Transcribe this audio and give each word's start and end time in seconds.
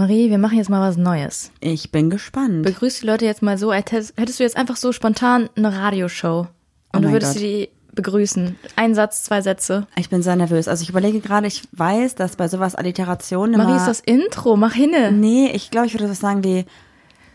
Marie, 0.00 0.30
wir 0.30 0.38
machen 0.38 0.56
jetzt 0.56 0.70
mal 0.70 0.80
was 0.80 0.96
Neues. 0.96 1.52
Ich 1.60 1.92
bin 1.92 2.08
gespannt. 2.08 2.62
Begrüß 2.62 3.00
die 3.00 3.06
Leute 3.06 3.26
jetzt 3.26 3.42
mal 3.42 3.58
so, 3.58 3.70
als 3.70 3.92
hättest 3.92 4.38
du 4.40 4.44
jetzt 4.44 4.56
einfach 4.56 4.76
so 4.76 4.92
spontan 4.92 5.50
eine 5.56 5.76
Radioshow. 5.76 6.48
Und 6.94 7.00
Oh 7.00 7.00
du 7.00 7.12
würdest 7.12 7.34
Gott. 7.34 7.42
die 7.42 7.68
begrüßen. 7.92 8.56
Ein 8.76 8.94
Satz, 8.94 9.24
zwei 9.24 9.42
Sätze. 9.42 9.86
ich 9.96 10.08
bin 10.08 10.22
sehr 10.22 10.36
nervös. 10.36 10.68
Also 10.68 10.84
ich 10.84 10.88
überlege 10.88 11.20
gerade, 11.20 11.48
ich 11.48 11.64
weiß, 11.72 12.14
dass 12.14 12.36
bei 12.36 12.48
sowas 12.48 12.76
Alliterationen 12.76 13.52
immer... 13.52 13.64
Marie 13.64 13.76
ist 13.76 13.88
das 13.88 14.00
Intro, 14.00 14.56
mach 14.56 14.72
hinne. 14.72 15.12
Nee, 15.12 15.50
ich 15.52 15.70
glaube, 15.70 15.88
ich 15.88 15.92
würde 15.92 16.08
was 16.08 16.20
sagen 16.20 16.44
wie 16.44 16.64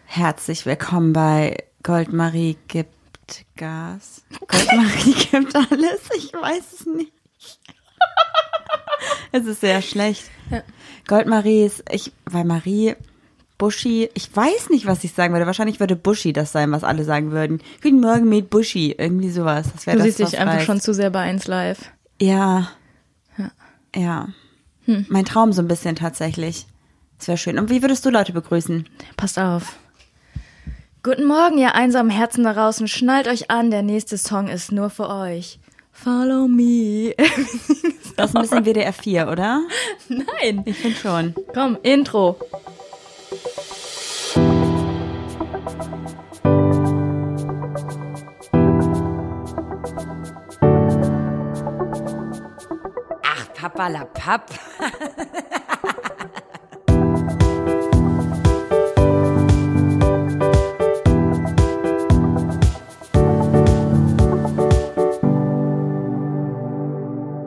Herzlich 0.06 0.66
willkommen 0.66 1.14
bei 1.14 1.66
Goldmarie 1.84 2.58
gibt 2.68 3.46
Gas. 3.58 4.24
Goldmarie 4.40 5.14
gibt 5.32 5.56
alles. 5.56 6.00
Ich 6.18 6.34
weiß 6.34 6.64
es 6.80 6.86
nicht. 6.88 7.12
es 9.32 9.46
ist 9.46 9.62
sehr 9.62 9.82
schlecht. 9.82 10.24
Ja. 10.50 10.64
Goldmarie 11.08 11.66
ist, 11.66 11.84
ich, 11.92 12.12
weil 12.26 12.46
Marie, 12.46 12.96
Buschi, 13.58 14.10
ich 14.14 14.36
weiß 14.36 14.70
nicht, 14.70 14.86
was 14.86 15.04
ich 15.04 15.14
sagen 15.14 15.34
würde. 15.34 15.46
Wahrscheinlich 15.46 15.80
würde 15.80 15.96
Buschi 15.96 16.34
das 16.34 16.52
sein, 16.52 16.72
was 16.72 16.84
alle 16.84 17.04
sagen 17.04 17.32
würden. 17.32 17.62
Guten 17.82 18.02
Morgen 18.02 18.28
mit 18.28 18.50
Buschi. 18.50 18.96
Irgendwie 18.98 19.30
sowas. 19.30 19.68
Das 19.72 19.88
wäre 19.88 19.98
Du 19.98 20.04
das, 20.04 20.18
siehst 20.18 20.34
dich 20.34 20.40
einfach 20.40 20.56
reicht. 20.56 20.66
schon 20.66 20.82
zu 20.82 20.94
sehr 20.94 21.10
bei 21.10 21.22
1 21.22 21.48
Live. 21.48 21.92
Ja. 22.22 22.70
Ja. 23.38 23.52
Ja. 23.96 24.28
Mein 25.08 25.26
Traum 25.26 25.52
so 25.54 25.62
ein 25.62 25.68
bisschen 25.68 25.96
tatsächlich. 25.96 26.68
Das 27.18 27.28
wäre 27.28 27.38
schön. 27.38 27.58
Und 27.58 27.70
wie 27.70 27.82
würdest 27.82 28.06
du 28.06 28.10
Leute 28.10 28.34
begrüßen? 28.34 28.88
Passt 29.18 29.40
auf. 29.40 29.78
Guten 31.02 31.26
Morgen, 31.26 31.58
ihr 31.58 31.76
einsamen 31.76 32.12
Herzen 32.12 32.44
da 32.44 32.54
draußen. 32.54 32.88
Schnallt 32.88 33.28
euch 33.28 33.50
an, 33.52 33.72
der 33.72 33.84
nächste 33.84 34.18
Song 34.18 34.48
ist 34.48 34.72
nur 34.72 34.90
für 34.90 35.10
euch. 35.10 35.60
Follow 35.96 36.48
me. 36.48 37.16
Das 38.18 38.30
ist 38.30 38.36
ein 38.38 38.42
bisschen 38.44 38.66
WDR 38.66 38.94
4, 38.94 39.28
oder? 39.28 39.62
Nein. 40.08 40.64
Ich 40.66 40.78
finde 40.78 40.98
schon. 40.98 41.36
Komm, 41.54 41.78
Intro. 41.84 42.38
Ach, 53.22 53.54
Papa 53.54 53.90
la 53.90 54.06
Papp. 54.06 54.50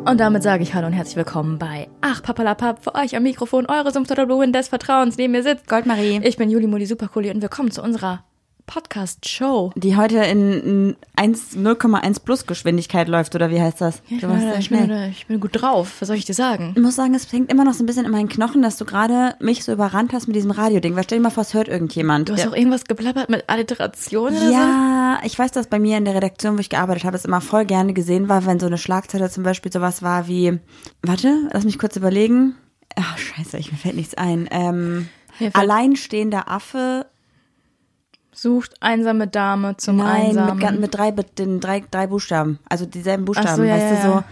Und 0.09 0.21
damit 0.21 0.43
sage 0.43 0.63
ich 0.63 0.73
Hallo 0.73 0.87
und 0.87 0.95
herzlich 0.95 1.17
willkommen 1.17 1.59
bei 1.59 1.87
Ach 2.01 2.23
Papalapap 2.23 2.83
für 2.83 2.95
euch 2.95 3.15
am 3.15 3.25
Mikrofon, 3.25 3.67
eure 3.67 3.93
Sumpfdotterblumen 3.93 4.55
des 4.55 4.69
Vertrauens. 4.69 5.19
Neben 5.19 5.33
mir 5.33 5.43
sitzt 5.43 5.69
Goldmarie. 5.69 6.23
Ich 6.25 6.39
bin 6.39 6.49
Juli 6.49 6.67
Muli 6.67 6.87
Supercooli 6.87 7.31
und 7.31 7.43
willkommen 7.43 7.71
zu 7.71 7.83
unserer 7.83 8.25
Podcast-Show. 8.69 9.73
Die 9.75 9.97
heute 9.97 10.19
in 10.19 10.95
1 11.17 11.57
0,1 11.57 12.21
plus 12.25 12.47
Geschwindigkeit 12.47 13.09
läuft, 13.09 13.35
oder 13.35 13.51
wie 13.51 13.61
heißt 13.61 13.81
das? 13.81 14.03
Ja, 14.09 14.17
ich, 14.17 14.21
du 14.21 14.29
bin, 14.29 14.41
da, 14.41 14.59
ich, 14.59 14.71
bin, 14.71 14.89
da, 14.89 15.07
ich 15.07 15.27
bin 15.27 15.41
gut 15.41 15.51
drauf. 15.61 15.97
Was 16.01 16.07
soll 16.09 16.17
ich 16.17 16.25
dir 16.27 16.35
sagen? 16.35 16.75
Ich 16.77 16.83
muss 16.83 16.95
sagen, 16.95 17.15
es 17.15 17.33
hängt 17.33 17.51
immer 17.51 17.65
noch 17.65 17.75
so 17.75 17.83
ein 17.83 17.87
bisschen 17.87 18.05
in 18.05 18.13
meinen 18.13 18.29
Knochen, 18.29 18.63
dass 18.63 18.77
du 18.77 18.85
gerade 18.85 19.35
mich 19.41 19.65
so 19.65 19.73
überrannt 19.73 20.13
hast 20.13 20.27
mit 20.29 20.37
diesem 20.37 20.51
Radioding. 20.53 20.95
Weil 20.95 21.05
stell 21.05 21.19
dir 21.19 21.23
mal 21.25 21.31
vor, 21.31 21.43
es 21.43 21.55
hört 21.55 21.67
irgendjemand. 21.69 22.29
Du 22.29 22.35
hast 22.35 22.41
Der- 22.43 22.51
doch 22.51 22.57
irgendwas 22.57 22.85
geplappert 22.85 23.29
mit 23.31 23.49
Alliteration 23.49 24.33
oder 24.37 24.47
so? 24.47 24.53
Ja, 24.53 25.19
ich 25.25 25.37
weiß, 25.39 25.51
dass 25.53 25.67
bei 25.67 25.79
mir 25.79 25.97
in 25.99 26.05
der 26.05 26.15
Redaktion, 26.15 26.57
wo 26.57 26.61
ich 26.61 26.71
gearbeitet 26.71 27.05
habe, 27.05 27.17
es 27.17 27.25
immer 27.25 27.41
voll 27.41 27.65
gerne 27.65 27.95
gesehen 27.95 28.29
war, 28.29 28.47
wenn 28.47 28.61
so 28.61 28.67
eine 28.67 28.79
Schlagzeile 28.79 29.31
zum 29.31 29.43
Beispiel 29.43 29.73
sowas 29.73 30.03
war 30.03 30.29
wie, 30.29 30.59
warte, 31.03 31.49
lass 31.53 31.65
mich 31.65 31.79
kurz 31.79 31.97
überlegen. 31.97 32.55
Ach, 32.97 33.17
scheiße, 33.17 33.57
ich, 33.59 33.73
mir 33.73 33.79
fällt 33.79 33.97
nichts 33.97 34.15
ein. 34.15 34.49
Ähm, 34.51 35.09
alleinstehender 35.53 36.49
Affe, 36.51 37.07
Sucht 38.41 38.75
einsame 38.81 39.27
Dame 39.27 39.77
zum 39.79 39.97
nein, 39.97 40.29
Einsamen. 40.37 40.59
mit, 40.59 40.81
mit 40.81 40.95
drei, 40.95 41.11
mit 41.13 41.39
den 41.39 41.59
drei, 41.61 41.83
drei 41.91 42.07
Buchstaben, 42.07 42.59
also 42.69 42.87
dieselben 42.87 43.25
Buchstaben, 43.25 43.57
so, 43.57 43.63
ja, 43.65 43.75
weißt 43.75 43.85
ja, 43.91 43.97
du, 43.97 44.03
so, 44.03 44.09
ja. 44.19 44.25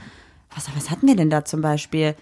was, 0.55 0.69
was 0.77 0.91
hatten 0.91 1.09
wir 1.09 1.17
denn 1.17 1.29
da 1.31 1.45
zum 1.45 1.61
Beispiel? 1.61 2.15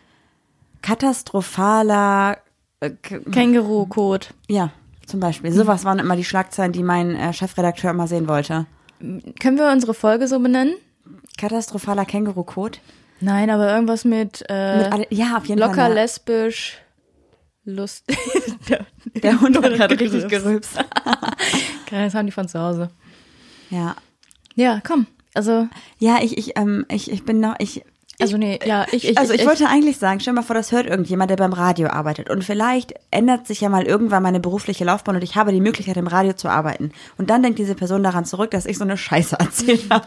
Katastrophaler, 0.82 2.38
äh, 2.80 2.90
k- 2.90 3.20
Känguru-Code. 3.30 4.26
ja, 4.48 4.70
zum 5.06 5.20
Beispiel. 5.20 5.52
Sowas 5.52 5.84
waren 5.84 5.98
immer 5.98 6.16
die 6.16 6.24
Schlagzeilen, 6.24 6.72
die 6.72 6.82
mein 6.82 7.14
äh, 7.16 7.32
Chefredakteur 7.34 7.90
immer 7.90 8.06
sehen 8.06 8.26
wollte. 8.28 8.64
Können 9.40 9.58
wir 9.58 9.70
unsere 9.70 9.92
Folge 9.92 10.26
so 10.28 10.38
benennen? 10.40 10.74
Katastrophaler 11.36 12.06
Känguru-Code. 12.06 12.78
Nein, 13.20 13.50
aber 13.50 13.70
irgendwas 13.74 14.04
mit, 14.06 14.42
äh, 14.48 14.78
Mit 14.78 14.92
alle, 14.92 15.06
ja, 15.10 15.36
auf 15.36 15.44
jeden 15.46 15.60
locker, 15.60 15.74
Fall. 15.74 15.92
lesbisch, 15.94 16.78
Lust. 17.64 18.04
der, 18.70 18.86
Der 19.22 19.40
Hund 19.40 19.56
hat 19.62 19.72
gerade 19.74 19.98
richtig 20.00 20.28
gerülpst. 20.28 20.78
Das 21.90 22.14
haben 22.14 22.26
die 22.26 22.32
von 22.32 22.48
zu 22.48 22.60
Hause. 22.60 22.90
Ja. 23.70 23.96
Ja, 24.54 24.80
komm. 24.86 25.06
Also, 25.34 25.68
Ja, 25.98 26.18
ich, 26.22 26.38
ich, 26.38 26.56
ähm, 26.56 26.86
ich, 26.88 27.10
ich 27.10 27.24
bin 27.24 27.40
noch, 27.40 27.56
ich, 27.58 27.84
also 28.20 28.36
nee, 28.36 28.60
ja, 28.64 28.86
ich, 28.92 29.08
ich, 29.08 29.18
also 29.18 29.32
ich, 29.32 29.40
ich, 29.40 29.46
wollte 29.46 29.68
eigentlich 29.68 29.98
sagen, 29.98 30.20
stell 30.20 30.34
mal 30.34 30.42
vor, 30.42 30.54
das 30.54 30.70
hört 30.70 30.86
irgendjemand, 30.86 31.30
der 31.30 31.36
beim 31.36 31.52
Radio 31.52 31.88
arbeitet. 31.88 32.30
Und 32.30 32.44
vielleicht 32.44 32.94
ändert 33.10 33.46
sich 33.46 33.60
ja 33.60 33.68
mal 33.68 33.84
irgendwann 33.84 34.22
meine 34.22 34.38
berufliche 34.38 34.84
Laufbahn 34.84 35.16
und 35.16 35.22
ich 35.22 35.34
habe 35.34 35.52
die 35.52 35.60
Möglichkeit, 35.60 35.96
im 35.96 36.06
Radio 36.06 36.34
zu 36.34 36.48
arbeiten. 36.48 36.92
Und 37.18 37.30
dann 37.30 37.42
denkt 37.42 37.58
diese 37.58 37.74
Person 37.74 38.04
daran 38.04 38.24
zurück, 38.24 38.52
dass 38.52 38.66
ich 38.66 38.78
so 38.78 38.84
eine 38.84 38.96
Scheiße 38.96 39.36
erzählt 39.38 39.86
habe. 39.90 40.06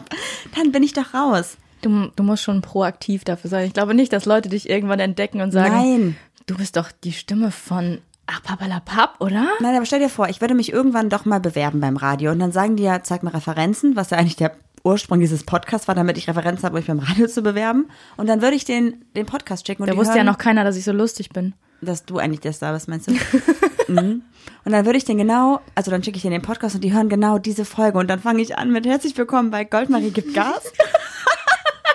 Dann 0.56 0.72
bin 0.72 0.82
ich 0.82 0.94
doch 0.94 1.12
raus. 1.12 1.58
du, 1.82 2.08
du 2.16 2.22
musst 2.22 2.42
schon 2.42 2.62
proaktiv 2.62 3.24
dafür 3.24 3.50
sein. 3.50 3.66
Ich 3.66 3.74
glaube 3.74 3.94
nicht, 3.94 4.12
dass 4.12 4.24
Leute 4.24 4.48
dich 4.48 4.70
irgendwann 4.70 5.00
entdecken 5.00 5.42
und 5.42 5.50
sagen, 5.50 5.74
Nein. 5.74 6.16
du 6.46 6.56
bist 6.56 6.76
doch 6.76 6.90
die 7.04 7.12
Stimme 7.12 7.50
von 7.50 7.98
Ach, 8.30 8.42
Papalapap, 8.42 9.14
oder? 9.20 9.48
Nein, 9.60 9.74
aber 9.74 9.86
stell 9.86 10.00
dir 10.00 10.10
vor, 10.10 10.28
ich 10.28 10.42
würde 10.42 10.54
mich 10.54 10.70
irgendwann 10.70 11.08
doch 11.08 11.24
mal 11.24 11.40
bewerben 11.40 11.80
beim 11.80 11.96
Radio 11.96 12.30
und 12.30 12.38
dann 12.40 12.52
sagen 12.52 12.76
die 12.76 12.82
ja, 12.82 13.02
zeig 13.02 13.22
mir 13.22 13.32
Referenzen, 13.32 13.96
was 13.96 14.10
ja 14.10 14.18
eigentlich 14.18 14.36
der 14.36 14.52
Ursprung 14.84 15.18
dieses 15.18 15.44
Podcasts 15.44 15.88
war, 15.88 15.94
damit 15.94 16.18
ich 16.18 16.28
Referenzen 16.28 16.64
habe, 16.64 16.74
um 16.74 16.78
mich 16.78 16.86
beim 16.86 16.98
Radio 16.98 17.26
zu 17.26 17.40
bewerben. 17.40 17.88
Und 18.18 18.26
dann 18.28 18.42
würde 18.42 18.54
ich 18.54 18.66
den, 18.66 19.06
den 19.16 19.24
Podcast 19.24 19.66
schicken 19.66 19.82
und 19.82 19.88
Da 19.90 19.96
wusste 19.96 20.10
ja 20.10 20.16
hören, 20.16 20.26
noch 20.26 20.36
keiner, 20.36 20.62
dass 20.62 20.76
ich 20.76 20.84
so 20.84 20.92
lustig 20.92 21.30
bin. 21.30 21.54
dass 21.80 22.04
du 22.04 22.18
eigentlich 22.18 22.40
der 22.40 22.52
Star 22.52 22.74
bist, 22.74 22.86
meinst 22.86 23.08
du? 23.08 23.12
mhm. 23.88 24.22
Und 24.62 24.72
dann 24.72 24.84
würde 24.84 24.98
ich 24.98 25.06
den 25.06 25.16
genau, 25.16 25.62
also 25.74 25.90
dann 25.90 26.04
schicke 26.04 26.18
ich 26.18 26.22
den 26.22 26.32
den 26.32 26.42
Podcast 26.42 26.74
und 26.74 26.84
die 26.84 26.92
hören 26.92 27.08
genau 27.08 27.38
diese 27.38 27.64
Folge 27.64 27.96
und 27.96 28.08
dann 28.08 28.20
fange 28.20 28.42
ich 28.42 28.58
an 28.58 28.70
mit 28.70 28.84
herzlich 28.84 29.16
willkommen 29.16 29.50
bei 29.50 29.64
Goldmarie 29.64 30.10
gibt 30.10 30.34
Gas. 30.34 30.70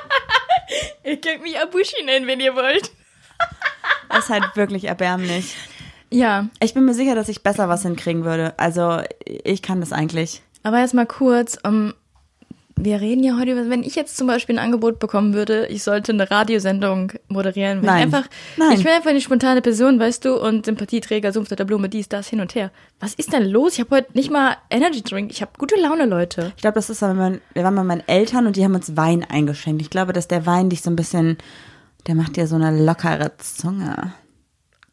Ihr 1.03 1.21
könnt 1.21 1.43
mich 1.43 1.59
Abushi 1.59 2.03
nennen, 2.03 2.25
wenn 2.25 2.39
ihr 2.39 2.55
wollt. 2.55 2.91
Das 4.09 4.23
ist 4.25 4.29
halt 4.31 4.55
wirklich 4.55 4.85
erbärmlich. 4.85 5.55
Ja, 6.13 6.47
Ich 6.61 6.73
bin 6.73 6.85
mir 6.85 6.93
sicher, 6.93 7.15
dass 7.15 7.29
ich 7.29 7.43
besser 7.43 7.69
was 7.69 7.81
hinkriegen 7.83 8.23
würde. 8.23 8.53
Also 8.57 8.99
ich 9.25 9.61
kann 9.61 9.79
das 9.79 9.91
eigentlich. 9.91 10.41
aber 10.63 10.79
jetzt 10.79 10.93
mal 10.93 11.05
kurz, 11.05 11.57
um, 11.65 11.93
wir 12.75 13.01
reden 13.01 13.23
ja 13.23 13.37
heute 13.37 13.51
über, 13.51 13.69
wenn 13.69 13.83
ich 13.83 13.95
jetzt 13.95 14.17
zum 14.17 14.25
Beispiel 14.27 14.57
ein 14.57 14.63
Angebot 14.65 14.97
bekommen 14.99 15.33
würde, 15.33 15.67
ich 15.67 15.83
sollte 15.83 16.11
eine 16.11 16.29
Radiosendung 16.31 17.11
moderieren. 17.27 17.81
Nein. 17.81 17.97
Ich 18.09 18.15
einfach, 18.15 18.29
Nein. 18.57 18.71
Ich 18.73 18.83
bin 18.83 18.91
einfach 18.91 19.11
eine 19.11 19.21
spontane 19.21 19.61
Person, 19.61 19.99
weißt 19.99 20.25
du, 20.25 20.35
und 20.41 20.65
Sympathieträger, 20.65 21.31
Sumpf 21.31 21.49
der 21.49 21.65
Blume, 21.65 21.87
dies, 21.89 22.09
das, 22.09 22.27
hin 22.27 22.41
und 22.41 22.55
her. 22.55 22.71
Was 22.99 23.13
ist 23.13 23.31
denn 23.31 23.45
los? 23.45 23.73
Ich 23.73 23.79
habe 23.79 23.95
heute 23.97 24.09
nicht 24.13 24.31
mal 24.31 24.57
Energy 24.71 25.01
Drink. 25.03 25.31
Ich 25.31 25.41
habe 25.41 25.51
gute 25.57 25.79
Laune, 25.79 26.05
Leute. 26.05 26.51
Ich 26.55 26.61
glaube, 26.61 26.75
das 26.75 26.89
ist, 26.89 27.01
wenn 27.03 27.15
man, 27.15 27.41
wir 27.53 27.63
waren 27.63 27.75
bei 27.75 27.83
meinen 27.83 28.07
Eltern 28.07 28.47
und 28.47 28.55
die 28.55 28.63
haben 28.63 28.75
uns 28.75 28.97
Wein 28.97 29.23
eingeschenkt. 29.23 29.81
Ich 29.81 29.89
glaube, 29.91 30.13
dass 30.13 30.27
der 30.27 30.45
Wein 30.45 30.69
dich 30.69 30.81
so 30.81 30.89
ein 30.89 30.95
bisschen, 30.95 31.37
der 32.07 32.15
macht 32.15 32.35
dir 32.37 32.47
so 32.47 32.55
eine 32.55 32.83
lockere 32.83 33.31
Zunge. 33.37 34.13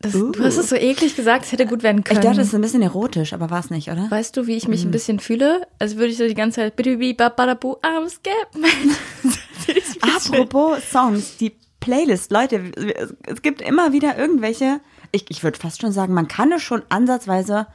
Das, 0.03 0.13
Du 0.13 0.33
hast 0.43 0.57
es 0.57 0.71
so 0.71 0.77
eklig 0.77 1.15
gesagt, 1.15 1.45
es 1.45 1.53
hätte 1.53 1.67
gut 1.67 1.83
werden 1.83 1.99
Ich 1.99 2.05
können. 2.05 2.23
dachte, 2.23 2.39
das 2.39 2.49
ist 2.49 2.55
ein 2.55 2.63
bisschen 2.63 2.81
erotisch, 2.81 3.35
aber 3.35 3.51
war 3.51 3.61
es 3.61 3.69
nicht, 3.69 3.91
oder? 3.91 4.11
Weißt 4.11 4.35
du, 4.35 4.47
wie 4.47 4.57
ich 4.57 4.67
mich 4.67 4.83
ein 4.85 4.91
bisschen 4.91 5.21
fühle? 5.21 5.67
Als 5.79 5.97
würde 5.97 6.07
ich 6.13 6.17
so 6.17 6.27
die 6.27 6.33
ganze 6.35 6.57
Zeit 6.63 6.77
bidibi 6.77 7.13
babadabu 7.13 7.75
I'm 7.83 8.09
scared. 8.09 8.49
Apropos 10.03 10.79
Songs, 10.91 11.37
die 11.37 11.53
Playlist, 11.81 12.31
Leute, 12.31 12.63
es- 12.77 13.15
es 13.27 13.43
gibt 13.43 13.63
immer 13.63 13.93
wieder 13.93 14.17
irgendwelche, 14.19 14.81
ich, 15.13 15.27
ich 15.29 15.43
würde 15.45 15.59
fast 15.59 15.81
schon 15.81 15.93
sagen, 15.93 16.15
man 16.15 16.29
kann 16.29 16.53
es 16.53 16.63
schon 16.63 16.83
ansatzweise 16.89 17.67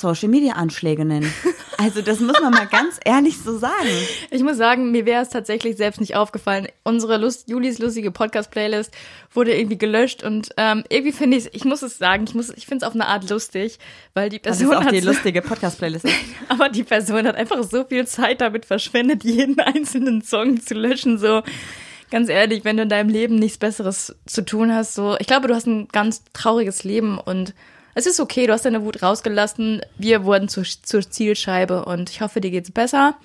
Social 0.00 0.28
Media 0.28 0.54
Anschläge 0.54 1.04
nennen. 1.04 1.32
Also 1.78 2.02
das 2.02 2.20
muss 2.20 2.40
man 2.40 2.52
mal 2.52 2.66
ganz 2.66 2.98
ehrlich 3.04 3.38
so 3.38 3.56
sagen. 3.56 3.88
Ich 4.30 4.42
muss 4.42 4.56
sagen, 4.56 4.90
mir 4.90 5.06
wäre 5.06 5.22
es 5.22 5.30
tatsächlich 5.30 5.76
selbst 5.76 6.00
nicht 6.00 6.16
aufgefallen. 6.16 6.68
Unsere 6.82 7.16
Lust, 7.16 7.48
Julis 7.48 7.78
lustige 7.78 8.10
Podcast-Playlist 8.10 8.92
wurde 9.32 9.56
irgendwie 9.56 9.78
gelöscht 9.78 10.22
und 10.22 10.50
ähm, 10.56 10.84
irgendwie 10.88 11.12
finde 11.12 11.36
ich 11.36 11.54
ich 11.54 11.64
muss 11.64 11.82
es 11.82 11.98
sagen, 11.98 12.24
ich 12.28 12.34
muss, 12.34 12.50
ich 12.50 12.66
finde 12.66 12.84
es 12.84 12.88
auf 12.88 12.94
eine 12.94 13.06
Art 13.06 13.28
lustig, 13.30 13.78
weil 14.14 14.28
die 14.28 14.40
Das 14.40 14.60
ist 14.60 14.68
Person 14.68 14.76
auch 14.76 14.86
hat 14.86 14.92
die 14.92 15.00
so, 15.00 15.10
lustige 15.10 15.42
Podcast-Playlist. 15.42 16.06
aber 16.48 16.68
die 16.68 16.84
Person 16.84 17.26
hat 17.26 17.36
einfach 17.36 17.62
so 17.62 17.84
viel 17.84 18.06
Zeit 18.06 18.40
damit 18.40 18.66
verschwendet, 18.66 19.24
jeden 19.24 19.58
einzelnen 19.60 20.22
Song 20.22 20.60
zu 20.60 20.74
löschen, 20.74 21.18
so. 21.18 21.42
Ganz 22.10 22.28
ehrlich, 22.28 22.64
wenn 22.64 22.76
du 22.76 22.82
in 22.82 22.88
deinem 22.88 23.08
Leben 23.08 23.36
nichts 23.36 23.56
Besseres 23.56 24.16
zu 24.26 24.44
tun 24.44 24.74
hast, 24.74 24.94
so, 24.94 25.16
ich 25.20 25.28
glaube, 25.28 25.46
du 25.46 25.54
hast 25.54 25.66
ein 25.66 25.86
ganz 25.88 26.24
trauriges 26.32 26.82
Leben 26.82 27.18
und 27.18 27.54
es 27.94 28.06
ist 28.06 28.20
okay, 28.20 28.46
du 28.46 28.52
hast 28.52 28.64
deine 28.64 28.84
Wut 28.84 29.02
rausgelassen. 29.02 29.82
Wir 29.96 30.24
wurden 30.24 30.48
zur, 30.48 30.64
zur 30.64 31.02
Zielscheibe 31.02 31.84
und 31.84 32.10
ich 32.10 32.20
hoffe, 32.20 32.40
dir 32.40 32.50
geht's 32.50 32.70
besser. 32.70 33.16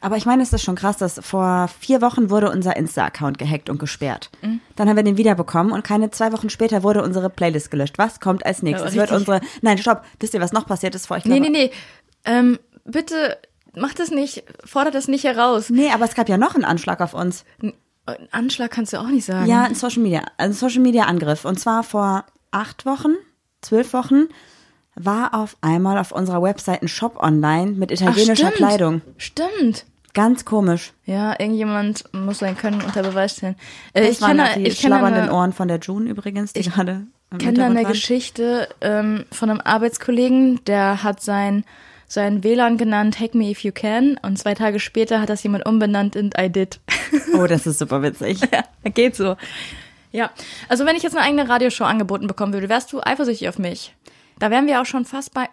Aber 0.00 0.18
ich 0.18 0.26
meine, 0.26 0.42
es 0.42 0.52
ist 0.52 0.62
schon 0.62 0.74
krass, 0.74 0.98
dass 0.98 1.18
vor 1.24 1.68
vier 1.80 2.02
Wochen 2.02 2.28
wurde 2.28 2.50
unser 2.50 2.76
Insta-Account 2.76 3.38
gehackt 3.38 3.70
und 3.70 3.78
gesperrt. 3.78 4.30
Mhm. 4.42 4.60
Dann 4.76 4.86
haben 4.88 4.96
wir 4.96 5.02
den 5.02 5.16
wiederbekommen 5.16 5.72
und 5.72 5.82
keine 5.82 6.10
zwei 6.10 6.30
Wochen 6.32 6.50
später 6.50 6.82
wurde 6.82 7.02
unsere 7.02 7.30
Playlist 7.30 7.70
gelöscht. 7.70 7.96
Was 7.96 8.20
kommt 8.20 8.44
als 8.44 8.62
nächstes? 8.62 8.94
Ja, 8.94 9.00
wird 9.00 9.12
unsere. 9.12 9.40
Nein, 9.62 9.78
stopp. 9.78 10.04
Wisst 10.20 10.34
ihr, 10.34 10.42
was 10.42 10.52
noch 10.52 10.66
passiert 10.66 10.94
ist 10.94 11.06
vor? 11.06 11.16
Ich 11.16 11.24
Nee, 11.24 11.40
nee, 11.40 11.48
nee. 11.48 11.70
Ähm, 12.26 12.58
bitte 12.84 13.38
mach 13.76 13.94
das 13.94 14.10
nicht, 14.10 14.44
fordert 14.64 14.94
das 14.94 15.08
nicht 15.08 15.24
heraus. 15.24 15.70
Nee, 15.70 15.90
aber 15.90 16.04
es 16.04 16.14
gab 16.14 16.28
ja 16.28 16.36
noch 16.36 16.54
einen 16.54 16.64
Anschlag 16.64 17.00
auf 17.00 17.14
uns. 17.14 17.44
Ein 17.62 17.72
Anschlag 18.30 18.70
kannst 18.70 18.92
du 18.92 18.98
auch 18.98 19.08
nicht 19.08 19.24
sagen. 19.24 19.46
Ja, 19.46 19.64
ein 19.64 19.74
Social 19.74 20.02
Media, 20.02 20.22
ein 20.36 20.52
Social 20.52 20.80
Media 20.80 21.04
Angriff. 21.04 21.44
Und 21.44 21.58
zwar 21.58 21.82
vor 21.82 22.26
acht 22.50 22.84
Wochen, 22.86 23.14
zwölf 23.64 23.92
Wochen 23.92 24.28
war 24.94 25.34
auf 25.34 25.56
einmal 25.60 25.98
auf 25.98 26.12
unserer 26.12 26.42
Website 26.42 26.82
ein 26.82 26.88
Shop 26.88 27.16
online 27.20 27.72
mit 27.72 27.90
Ach, 27.90 28.00
italienischer 28.00 28.36
stimmt. 28.36 28.54
Kleidung. 28.54 29.02
Stimmt. 29.16 29.86
Ganz 30.14 30.44
komisch. 30.44 30.92
Ja, 31.06 31.32
irgendjemand 31.32 32.04
muss 32.12 32.38
sein 32.38 32.56
Können 32.56 32.80
unter 32.80 33.02
Beweis 33.02 33.36
stellen. 33.36 33.56
Äh, 33.94 34.08
ich 34.08 34.20
kenne, 34.20 34.48
die 34.56 34.68
ich 34.68 34.78
schlabbernden 34.78 35.24
eine, 35.24 35.32
Ohren 35.32 35.52
von 35.52 35.66
der 35.66 35.78
June 35.78 36.08
übrigens, 36.08 36.52
die 36.52 36.62
gerade 36.62 37.06
im 37.32 37.38
kenne 37.38 37.64
eine 37.64 37.82
waren. 37.82 37.92
Geschichte 37.92 38.68
ähm, 38.80 39.24
von 39.32 39.50
einem 39.50 39.60
Arbeitskollegen, 39.60 40.64
der 40.66 41.02
hat 41.02 41.20
sein, 41.20 41.64
sein 42.06 42.44
WLAN 42.44 42.78
genannt 42.78 43.18
Hack 43.18 43.34
Me 43.34 43.50
If 43.50 43.64
You 43.64 43.72
Can 43.72 44.20
und 44.22 44.38
zwei 44.38 44.54
Tage 44.54 44.78
später 44.78 45.20
hat 45.20 45.30
das 45.30 45.42
jemand 45.42 45.66
umbenannt 45.66 46.14
in 46.14 46.30
I 46.38 46.48
Did. 46.48 46.78
Oh, 47.36 47.48
das 47.48 47.66
ist 47.66 47.80
super 47.80 48.00
witzig. 48.02 48.38
ja, 48.52 48.62
geht 48.90 49.16
so. 49.16 49.34
Ja, 50.14 50.30
also 50.68 50.86
wenn 50.86 50.94
ich 50.94 51.02
jetzt 51.02 51.16
eine 51.16 51.26
eigene 51.26 51.48
Radioshow 51.48 51.82
angeboten 51.82 52.28
bekommen 52.28 52.52
würde, 52.52 52.68
wärst 52.68 52.92
du 52.92 53.00
eifersüchtig 53.02 53.48
auf 53.48 53.58
mich. 53.58 53.96
Da 54.38 54.48
wären 54.48 54.68
wir 54.68 54.80
auch 54.80 54.86
schon 54.86 55.04
fast 55.04 55.34
bei. 55.34 55.48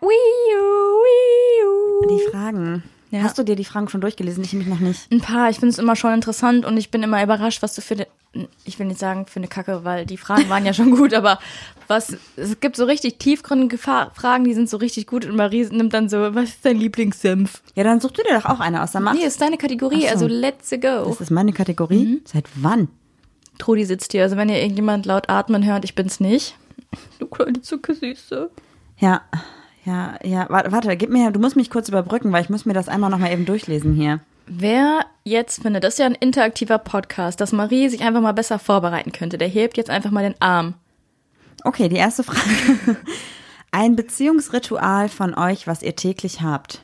Die 2.08 2.30
Fragen. 2.32 2.84
Ja. 3.10 3.24
Hast 3.24 3.40
du 3.40 3.44
dir 3.44 3.56
die 3.56 3.66
Fragen 3.66 3.90
schon 3.90 4.02
durchgelesen? 4.02 4.44
Ich 4.44 4.54
mich 4.54 4.68
noch 4.68 4.80
nicht. 4.80 5.12
Ein 5.12 5.20
paar. 5.20 5.50
Ich 5.50 5.58
finde 5.58 5.70
es 5.70 5.80
immer 5.80 5.96
schon 5.96 6.14
interessant 6.14 6.64
und 6.64 6.78
ich 6.78 6.92
bin 6.92 7.02
immer 7.02 7.24
überrascht, 7.24 7.64
was 7.64 7.74
du 7.74 7.82
für 7.82 7.96
eine, 7.96 8.48
ich 8.64 8.78
will 8.78 8.86
nicht 8.86 9.00
sagen 9.00 9.26
für 9.26 9.40
eine 9.40 9.48
Kacke, 9.48 9.84
weil 9.84 10.06
die 10.06 10.18
Fragen 10.18 10.48
waren 10.48 10.64
ja 10.64 10.74
schon 10.74 10.92
gut, 10.96 11.16
aber 11.16 11.40
was, 11.88 12.16
es 12.36 12.60
gibt 12.60 12.76
so 12.76 12.86
richtig 12.86 13.18
tiefgründige 13.18 13.80
Fragen, 13.80 14.44
die 14.44 14.54
sind 14.54 14.70
so 14.70 14.78
richtig 14.78 15.08
gut 15.08 15.26
und 15.26 15.36
Marie 15.36 15.66
nimmt 15.72 15.94
dann 15.94 16.08
so, 16.08 16.36
was 16.36 16.50
ist 16.50 16.66
dein 16.66 16.78
Lieblingssenf? 16.78 17.64
Ja, 17.74 17.84
dann 17.84 18.00
such 18.00 18.12
du 18.12 18.22
dir 18.22 18.40
doch 18.40 18.46
auch 18.46 18.60
eine 18.60 18.84
aus. 18.84 18.92
Dann 18.92 19.02
mach. 19.02 19.14
Nee, 19.16 19.26
ist 19.26 19.42
deine 19.42 19.58
Kategorie, 19.58 20.02
so. 20.02 20.08
also 20.08 20.28
let's 20.28 20.70
go. 20.70 21.06
Das 21.08 21.20
ist 21.20 21.32
meine 21.32 21.52
Kategorie. 21.52 22.06
Mhm. 22.06 22.22
Seit 22.26 22.46
wann? 22.56 22.90
Trudi 23.62 23.86
sitzt 23.86 24.12
hier, 24.12 24.24
also 24.24 24.38
wenn 24.38 24.50
ihr 24.50 24.60
irgendjemand 24.60 25.06
laut 25.06 25.30
atmen 25.30 25.66
hört, 25.66 25.86
ich 25.86 25.94
bin's 25.94 26.20
nicht. 26.20 26.56
Du 27.20 27.28
kleine 27.28 27.62
Zuckersüße. 27.62 28.50
Ja, 28.98 29.22
ja, 29.86 30.16
ja. 30.24 30.48
Warte, 30.50 30.72
warte, 30.72 30.98
gib 30.98 31.12
mir, 31.12 31.32
du 31.32 31.40
musst 31.40 31.56
mich 31.56 31.70
kurz 31.70 31.88
überbrücken, 31.88 32.32
weil 32.32 32.42
ich 32.42 32.50
muss 32.50 32.66
mir 32.66 32.74
das 32.74 32.90
einmal 32.90 33.12
nochmal 33.12 33.32
eben 33.32 33.46
durchlesen 33.46 33.94
hier. 33.94 34.20
Wer 34.48 35.06
jetzt 35.24 35.62
findet, 35.62 35.84
das 35.84 35.94
ist 35.94 36.00
ja 36.00 36.08
ein 36.08 36.16
interaktiver 36.16 36.80
Podcast, 36.80 37.40
dass 37.40 37.52
Marie 37.52 37.88
sich 37.88 38.02
einfach 38.02 38.22
mal 38.22 38.34
besser 38.34 38.58
vorbereiten 38.58 39.12
könnte, 39.12 39.38
der 39.38 39.48
hebt 39.48 39.78
jetzt 39.78 39.92
einfach 39.92 40.12
mal 40.12 40.24
den 40.24 40.42
Arm. 40.42 40.74
Okay, 41.64 41.88
die 41.88 41.98
erste 41.98 42.24
Frage. 42.24 42.98
Ein 43.72 43.96
Beziehungsritual 43.96 45.08
von 45.08 45.36
euch, 45.36 45.68
was 45.68 45.84
ihr 45.84 45.96
täglich 45.96 46.42
habt. 46.42 46.82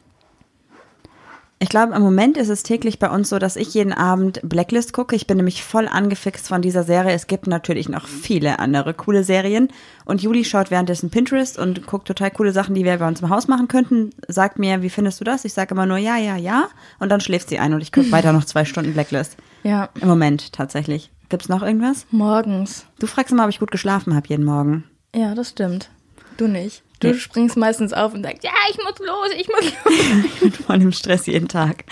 Ich 1.59 1.69
glaube, 1.69 1.95
im 1.95 2.03
Moment 2.03 2.37
ist 2.37 2.49
es 2.49 2.61
täglich 2.61 2.99
bei 2.99 3.09
uns 3.09 3.29
so, 3.29 3.39
dass 3.39 3.55
ich 3.55 3.73
jeden 3.73 3.91
Abend 3.91 4.39
Blacklist 4.43 4.93
gucke. 4.93 5.15
Ich 5.15 5.25
bin 5.25 5.37
nämlich 5.37 5.63
voll 5.63 5.87
angefixt 5.87 6.47
von 6.47 6.61
dieser 6.61 6.83
Serie. 6.83 7.13
Es 7.13 7.25
gibt 7.25 7.47
natürlich 7.47 7.89
noch 7.89 8.07
viele 8.07 8.59
andere 8.59 8.93
coole 8.93 9.23
Serien. 9.23 9.69
Und 10.05 10.21
Juli 10.21 10.45
schaut 10.45 10.69
währenddessen 10.69 11.09
Pinterest 11.09 11.57
und 11.57 11.87
guckt 11.87 12.07
total 12.07 12.29
coole 12.29 12.51
Sachen, 12.51 12.75
die 12.75 12.85
wir 12.85 12.97
bei 12.97 13.07
uns 13.07 13.21
im 13.21 13.29
Haus 13.29 13.47
machen 13.47 13.67
könnten. 13.67 14.11
Sagt 14.27 14.59
mir, 14.59 14.83
wie 14.83 14.91
findest 14.91 15.19
du 15.19 15.23
das? 15.23 15.45
Ich 15.45 15.53
sage 15.53 15.73
immer 15.73 15.87
nur 15.87 15.97
ja, 15.97 16.17
ja, 16.17 16.35
ja. 16.35 16.67
Und 16.99 17.09
dann 17.09 17.21
schläft 17.21 17.49
sie 17.49 17.57
ein 17.57 17.73
und 17.73 17.81
ich 17.81 17.91
gucke 17.91 18.11
weiter 18.11 18.33
noch 18.33 18.45
zwei 18.45 18.63
Stunden 18.63 18.93
Blacklist. 18.93 19.35
Ja, 19.63 19.89
Im 19.99 20.07
Moment 20.07 20.53
tatsächlich. 20.53 21.11
Gibt's 21.29 21.49
noch 21.49 21.63
irgendwas? 21.63 22.05
morgens. 22.11 22.85
Du 22.99 23.07
fragst 23.07 23.33
immer, 23.33 23.43
ob 23.45 23.49
ich 23.49 23.59
gut 23.59 23.71
geschlafen 23.71 24.15
habe 24.15 24.27
jeden 24.27 24.45
Morgen. 24.45 24.83
Ja, 25.15 25.33
das 25.33 25.49
stimmt. 25.49 25.89
Du 26.37 26.47
nicht. 26.47 26.83
Du 26.99 27.13
springst 27.13 27.57
meistens 27.57 27.93
auf 27.93 28.13
und 28.13 28.23
sagst, 28.23 28.43
ja, 28.43 28.51
ich 28.69 28.77
muss 28.77 28.99
los, 28.99 29.29
ich 29.37 29.47
muss 29.47 29.65
los. 29.65 30.25
Ich 30.25 30.39
bin 30.39 30.51
voll 30.51 30.81
im 30.81 30.91
Stress 30.91 31.25
jeden 31.27 31.47
Tag. 31.47 31.85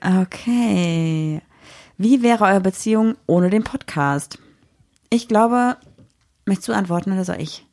Okay. 0.00 1.40
Wie 1.98 2.22
wäre 2.22 2.44
eure 2.44 2.60
Beziehung 2.60 3.16
ohne 3.26 3.50
den 3.50 3.64
Podcast? 3.64 4.38
Ich 5.10 5.28
glaube, 5.28 5.76
möchtest 6.44 6.68
du 6.68 6.72
antworten 6.72 7.12
oder 7.12 7.24
soll 7.24 7.40
ich? 7.40 7.64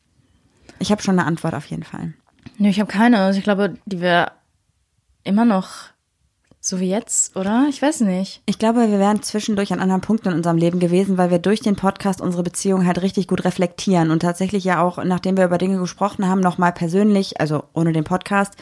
Ich 0.79 0.91
habe 0.91 1.01
schon 1.01 1.17
eine 1.19 1.27
Antwort 1.27 1.55
auf 1.55 1.65
jeden 1.65 1.83
Fall. 1.83 2.13
Nö, 2.57 2.69
ich 2.69 2.79
habe 2.79 2.91
keine. 2.91 3.19
Also 3.19 3.37
ich 3.37 3.43
glaube, 3.43 3.75
die 3.85 3.99
wäre 3.99 4.31
immer 5.23 5.45
noch 5.45 5.92
so 6.65 6.79
wie 6.79 6.89
jetzt, 6.89 7.35
oder? 7.35 7.65
Ich 7.69 7.81
weiß 7.81 8.01
nicht. 8.01 8.41
Ich 8.45 8.57
glaube, 8.57 8.89
wir 8.89 8.97
wären 8.97 9.21
zwischendurch 9.21 9.73
an 9.73 9.81
anderen 9.81 9.99
Punkten 9.99 10.29
in 10.29 10.35
unserem 10.35 10.55
Leben 10.55 10.79
gewesen, 10.79 11.17
weil 11.17 11.29
wir 11.29 11.39
durch 11.39 11.59
den 11.59 11.75
Podcast 11.75 12.21
unsere 12.21 12.41
Beziehung 12.41 12.87
halt 12.87 13.01
richtig 13.01 13.27
gut 13.27 13.43
reflektieren 13.43 14.11
und 14.11 14.21
tatsächlich 14.21 14.63
ja 14.63 14.81
auch, 14.81 15.03
nachdem 15.03 15.35
wir 15.35 15.43
über 15.43 15.57
Dinge 15.57 15.77
gesprochen 15.77 16.25
haben, 16.25 16.39
nochmal 16.39 16.71
persönlich, 16.71 17.41
also 17.41 17.65
ohne 17.73 17.91
den 17.91 18.05
Podcast, 18.05 18.53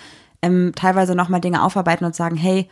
ähm, 0.42 0.71
teilweise 0.75 1.13
nochmal 1.13 1.42
Dinge 1.42 1.62
aufarbeiten 1.62 2.03
und 2.03 2.15
sagen, 2.15 2.38
hey, 2.38 2.68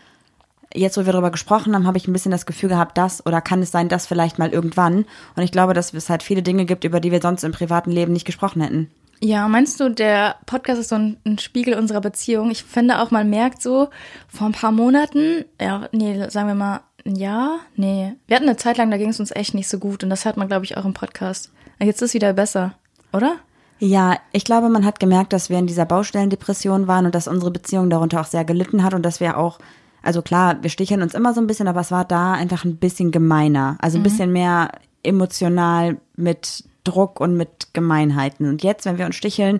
jetzt, 0.73 0.97
wo 0.97 1.05
wir 1.05 1.13
darüber 1.13 1.29
gesprochen 1.29 1.75
haben, 1.75 1.85
habe 1.85 1.99
ich 1.99 2.07
ein 2.07 2.13
bisschen 2.13 2.31
das 2.31 2.47
Gefühl 2.47 2.69
gehabt, 2.69 2.97
das 2.97 3.23
oder 3.23 3.39
kann 3.39 3.61
es 3.61 3.69
sein, 3.69 3.87
das 3.87 4.07
vielleicht 4.07 4.39
mal 4.39 4.49
irgendwann. 4.49 5.05
Und 5.35 5.43
ich 5.43 5.51
glaube, 5.51 5.75
dass 5.75 5.93
es 5.93 6.09
halt 6.09 6.23
viele 6.23 6.41
Dinge 6.41 6.65
gibt, 6.65 6.85
über 6.85 6.99
die 6.99 7.11
wir 7.11 7.21
sonst 7.21 7.43
im 7.43 7.51
privaten 7.51 7.91
Leben 7.91 8.13
nicht 8.13 8.25
gesprochen 8.25 8.63
hätten. 8.63 8.89
Ja, 9.21 9.47
meinst 9.47 9.79
du, 9.79 9.89
der 9.89 10.35
Podcast 10.45 10.79
ist 10.79 10.89
so 10.89 10.95
ein, 10.95 11.17
ein 11.25 11.37
Spiegel 11.39 11.73
unserer 11.73 12.01
Beziehung? 12.01 12.51
Ich 12.51 12.63
finde 12.63 13.01
auch, 13.01 13.11
man 13.11 13.29
merkt 13.29 13.61
so, 13.61 13.89
vor 14.29 14.47
ein 14.47 14.53
paar 14.53 14.71
Monaten, 14.71 15.43
ja, 15.59 15.89
nee, 15.91 16.29
sagen 16.29 16.47
wir 16.47 16.55
mal 16.55 16.81
ein 17.05 17.15
Jahr, 17.15 17.59
nee. 17.75 18.13
Wir 18.27 18.35
hatten 18.37 18.47
eine 18.47 18.57
Zeit 18.57 18.77
lang, 18.77 18.91
da 18.91 18.97
ging 18.97 19.09
es 19.09 19.19
uns 19.19 19.31
echt 19.31 19.53
nicht 19.53 19.67
so 19.67 19.77
gut 19.77 20.03
und 20.03 20.09
das 20.09 20.23
hört 20.23 20.37
man, 20.37 20.47
glaube 20.47 20.65
ich, 20.65 20.77
auch 20.77 20.85
im 20.85 20.93
Podcast. 20.93 21.51
Jetzt 21.79 22.01
ist 22.01 22.09
es 22.09 22.13
wieder 22.13 22.33
besser, 22.33 22.75
oder? 23.11 23.35
Ja, 23.79 24.17
ich 24.31 24.43
glaube, 24.43 24.69
man 24.69 24.85
hat 24.85 24.99
gemerkt, 24.99 25.33
dass 25.33 25.49
wir 25.49 25.57
in 25.57 25.67
dieser 25.67 25.85
Baustellendepression 25.85 26.87
waren 26.87 27.05
und 27.05 27.15
dass 27.15 27.27
unsere 27.27 27.51
Beziehung 27.51 27.89
darunter 27.89 28.21
auch 28.21 28.25
sehr 28.25 28.45
gelitten 28.45 28.83
hat 28.83 28.93
und 28.93 29.03
dass 29.03 29.19
wir 29.19 29.37
auch, 29.37 29.59
also 30.01 30.21
klar, 30.21 30.57
wir 30.61 30.69
sticheln 30.69 31.01
uns 31.01 31.13
immer 31.13 31.33
so 31.33 31.41
ein 31.41 31.47
bisschen, 31.47 31.67
aber 31.67 31.81
es 31.81 31.91
war 31.91 32.05
da 32.05 32.33
einfach 32.33 32.65
ein 32.65 32.77
bisschen 32.77 33.11
gemeiner. 33.11 33.77
Also 33.79 33.97
ein 33.97 34.03
bisschen 34.03 34.33
mehr 34.33 34.69
emotional 35.03 35.97
mit 36.17 36.65
Druck 36.83 37.19
und 37.19 37.35
mit 37.35 37.73
Gemeinheiten. 37.73 38.47
Und 38.47 38.63
jetzt, 38.63 38.85
wenn 38.85 38.97
wir 38.97 39.05
uns 39.05 39.15
sticheln, 39.15 39.59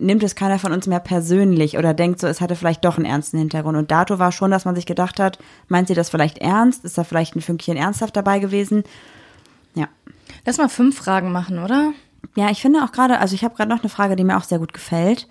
nimmt 0.00 0.22
es 0.22 0.34
keiner 0.34 0.58
von 0.58 0.72
uns 0.72 0.86
mehr 0.86 1.00
persönlich 1.00 1.78
oder 1.78 1.94
denkt 1.94 2.20
so, 2.20 2.26
es 2.26 2.40
hatte 2.40 2.56
vielleicht 2.56 2.84
doch 2.84 2.96
einen 2.96 3.06
ernsten 3.06 3.38
Hintergrund. 3.38 3.76
Und 3.76 3.90
dato 3.90 4.18
war 4.18 4.32
schon, 4.32 4.50
dass 4.50 4.64
man 4.64 4.74
sich 4.74 4.86
gedacht 4.86 5.20
hat, 5.20 5.38
meint 5.68 5.88
sie 5.88 5.94
das 5.94 6.10
vielleicht 6.10 6.38
ernst? 6.38 6.84
Ist 6.84 6.98
da 6.98 7.04
vielleicht 7.04 7.36
ein 7.36 7.40
Fünkchen 7.40 7.76
ernsthaft 7.76 8.16
dabei 8.16 8.38
gewesen? 8.38 8.84
Ja. 9.74 9.88
Lass 10.44 10.58
mal 10.58 10.68
fünf 10.68 10.96
Fragen 10.96 11.32
machen, 11.32 11.58
oder? 11.58 11.92
Ja, 12.36 12.50
ich 12.50 12.60
finde 12.60 12.82
auch 12.84 12.92
gerade, 12.92 13.18
also 13.18 13.34
ich 13.34 13.44
habe 13.44 13.54
gerade 13.54 13.70
noch 13.70 13.80
eine 13.80 13.88
Frage, 13.88 14.16
die 14.16 14.24
mir 14.24 14.36
auch 14.36 14.44
sehr 14.44 14.58
gut 14.58 14.72
gefällt. 14.72 15.28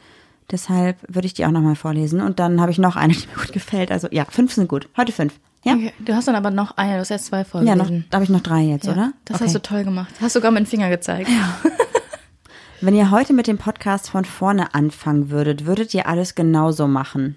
Deshalb 0.52 0.98
würde 1.08 1.26
ich 1.26 1.34
die 1.34 1.46
auch 1.46 1.52
nochmal 1.52 1.76
vorlesen. 1.76 2.22
Und 2.22 2.40
dann 2.40 2.62
habe 2.62 2.72
ich 2.72 2.78
noch 2.78 2.96
eine, 2.96 3.14
die 3.14 3.28
mir 3.28 3.36
gut 3.36 3.54
gefällt. 3.54 3.92
Also 3.92 4.08
ja, 4.12 4.26
fünf 4.26 4.54
sind 4.54 4.68
gut. 4.68 4.90
Heute 4.96 5.12
fünf. 5.12 5.34
Ja? 5.68 5.74
Okay. 5.76 5.94
Du 6.00 6.14
hast 6.16 6.28
dann 6.28 6.36
aber 6.36 6.52
noch 6.52 6.78
eine, 6.78 6.94
du 6.94 7.00
hast 7.00 7.10
jetzt 7.10 7.26
zwei 7.26 7.40
Ja, 7.40 7.44
vorgelesen. 7.44 7.78
noch, 7.78 8.10
da 8.10 8.16
habe 8.16 8.24
ich 8.24 8.30
noch 8.30 8.42
drei 8.42 8.62
jetzt, 8.62 8.86
Ja, 8.86 8.94
oder? 8.94 9.14
Das 9.26 9.36
Okay. 9.36 9.46
hast 9.46 9.56
du 9.56 9.62
toll 9.62 9.84
gemacht. 9.84 10.14
Hast 10.22 10.34
sogar 10.34 10.52
mit 10.52 10.60
dem 10.64 10.66
Finger 10.68 10.90
gezeigt. 10.90 11.30
Wenn 12.82 12.96
ihr 12.96 13.10
heute 13.10 13.34
mit 13.34 13.48
dem 13.48 13.58
Podcast 13.58 14.10
von 14.10 14.24
vorne 14.24 14.74
anfangen 14.76 15.30
würdet, 15.32 15.66
würdet 15.66 15.94
ihr 15.94 16.08
alles 16.08 16.36
genauso 16.36 16.88
machen? 16.88 17.36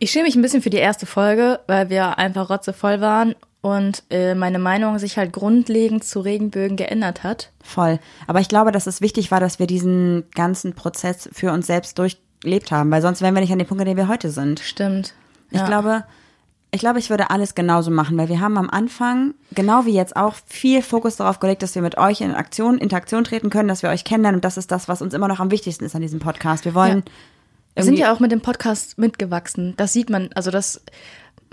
Ich 0.00 0.10
schäme 0.10 0.24
mich 0.24 0.34
ein 0.36 0.42
bisschen 0.42 0.62
für 0.62 0.70
die 0.70 0.76
erste 0.78 1.06
Folge, 1.06 1.60
weil 1.68 1.90
wir 1.90 2.18
einfach 2.18 2.50
rotzevoll 2.50 3.00
waren 3.00 3.34
und 3.60 4.02
äh, 4.10 4.34
meine 4.34 4.58
Meinung 4.58 4.98
sich 4.98 5.16
halt 5.16 5.32
grundlegend 5.32 6.04
zu 6.04 6.20
Regenbögen 6.20 6.76
geändert 6.76 7.22
hat. 7.22 7.50
Voll. 7.62 7.98
Aber 8.26 8.40
ich 8.40 8.48
glaube, 8.48 8.72
dass 8.72 8.86
es 8.86 9.00
wichtig 9.00 9.30
war, 9.30 9.40
dass 9.40 9.58
wir 9.58 9.66
diesen 9.66 10.24
ganzen 10.34 10.74
Prozess 10.74 11.28
für 11.32 11.52
uns 11.52 11.66
selbst 11.66 11.98
durchlebt 11.98 12.70
haben, 12.72 12.90
weil 12.90 13.02
sonst 13.02 13.22
wären 13.22 13.34
wir 13.34 13.40
nicht 13.40 13.52
an 13.52 13.58
dem 13.58 13.66
Punkt, 13.66 13.80
an 13.80 13.88
dem 13.88 13.96
wir 13.96 14.08
heute 14.08 14.30
sind. 14.30 14.60
Stimmt. 14.60 15.14
Ich 15.50 15.58
Ja. 15.58 15.66
glaube, 15.66 16.04
ich 16.70 16.80
glaube, 16.80 16.98
ich 16.98 17.08
würde 17.08 17.30
alles 17.30 17.54
genauso 17.54 17.90
machen, 17.90 18.18
weil 18.18 18.28
wir 18.28 18.40
haben 18.40 18.58
am 18.58 18.68
Anfang, 18.68 19.34
genau 19.52 19.86
wie 19.86 19.94
jetzt 19.94 20.16
auch, 20.16 20.34
viel 20.46 20.82
Fokus 20.82 21.16
darauf 21.16 21.40
gelegt, 21.40 21.62
dass 21.62 21.74
wir 21.74 21.82
mit 21.82 21.96
euch 21.96 22.20
in 22.20 22.34
Aktion, 22.34 22.78
Interaktion 22.78 23.24
treten 23.24 23.48
können, 23.48 23.68
dass 23.68 23.82
wir 23.82 23.90
euch 23.90 24.04
kennenlernen 24.04 24.38
und 24.38 24.44
das 24.44 24.58
ist 24.58 24.70
das, 24.70 24.86
was 24.86 25.00
uns 25.00 25.14
immer 25.14 25.28
noch 25.28 25.40
am 25.40 25.50
wichtigsten 25.50 25.84
ist 25.84 25.94
an 25.94 26.02
diesem 26.02 26.20
Podcast. 26.20 26.66
Wir 26.66 26.74
wollen 26.74 27.04
Wir 27.74 27.84
sind 27.84 27.98
ja 27.98 28.12
auch 28.12 28.20
mit 28.20 28.32
dem 28.32 28.42
Podcast 28.42 28.98
mitgewachsen. 28.98 29.74
Das 29.76 29.92
sieht 29.94 30.10
man, 30.10 30.30
also 30.34 30.50
das, 30.50 30.82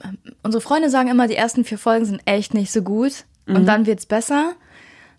ähm, 0.04 0.18
unsere 0.44 0.62
Freunde 0.62 0.90
sagen 0.90 1.10
immer, 1.10 1.28
die 1.28 1.36
ersten 1.36 1.64
vier 1.64 1.78
Folgen 1.78 2.06
sind 2.06 2.22
echt 2.26 2.54
nicht 2.54 2.72
so 2.72 2.82
gut 2.82 3.26
und 3.48 3.66
dann 3.66 3.86
wird's 3.86 4.06
besser. 4.06 4.54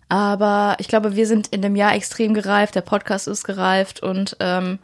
Aber 0.09 0.75
ich 0.79 0.87
glaube, 0.87 1.15
wir 1.15 1.25
sind 1.25 1.47
in 1.47 1.61
dem 1.61 1.75
Jahr 1.75 1.95
extrem 1.95 2.33
gereift, 2.33 2.75
der 2.75 2.81
Podcast 2.81 3.27
ist 3.27 3.45
gereift 3.45 4.03
und 4.03 4.37
ähm, 4.39 4.79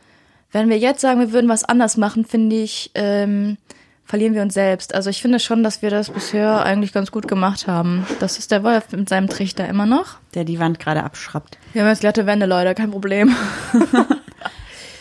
wenn 0.52 0.70
wir 0.70 0.78
jetzt 0.78 1.02
sagen, 1.02 1.20
wir 1.20 1.32
würden 1.32 1.50
was 1.50 1.64
anders 1.64 1.98
machen, 1.98 2.26
finde 2.26 2.56
ich, 2.58 2.92
ähm, 2.96 3.58
verlieren 4.06 4.34
wir 4.34 4.42
uns 4.42 4.54
selbst. 4.54 4.94
Also 4.94 5.10
ich 5.10 5.22
finde 5.22 5.40
schon, 5.40 5.64
dass 5.64 5.82
wir 5.82 5.90
das 5.90 6.10
bisher 6.10 6.64
eigentlich 6.64 6.94
ganz 6.94 7.12
gut 7.12 7.28
gemacht 7.28 7.68
haben. 7.68 8.06
Das 8.20 8.38
ist 8.38 8.52
der 8.52 8.64
Wolf 8.64 8.92
mit 8.92 9.10
seinem 9.10 9.30
Trichter 9.30 9.68
immer 9.68 9.86
noch. 9.86 10.18
der 10.34 10.44
die 10.44 10.60
Wand 10.60 10.80
gerade 10.80 11.04
abschraubt. 11.04 11.58
Wir 11.74 11.82
haben 11.84 11.90
jetzt 11.90 12.02
glatte 12.02 12.26
Wände, 12.26 12.46
Leute, 12.46 12.76
kein 12.76 12.92
Problem. 12.92 13.36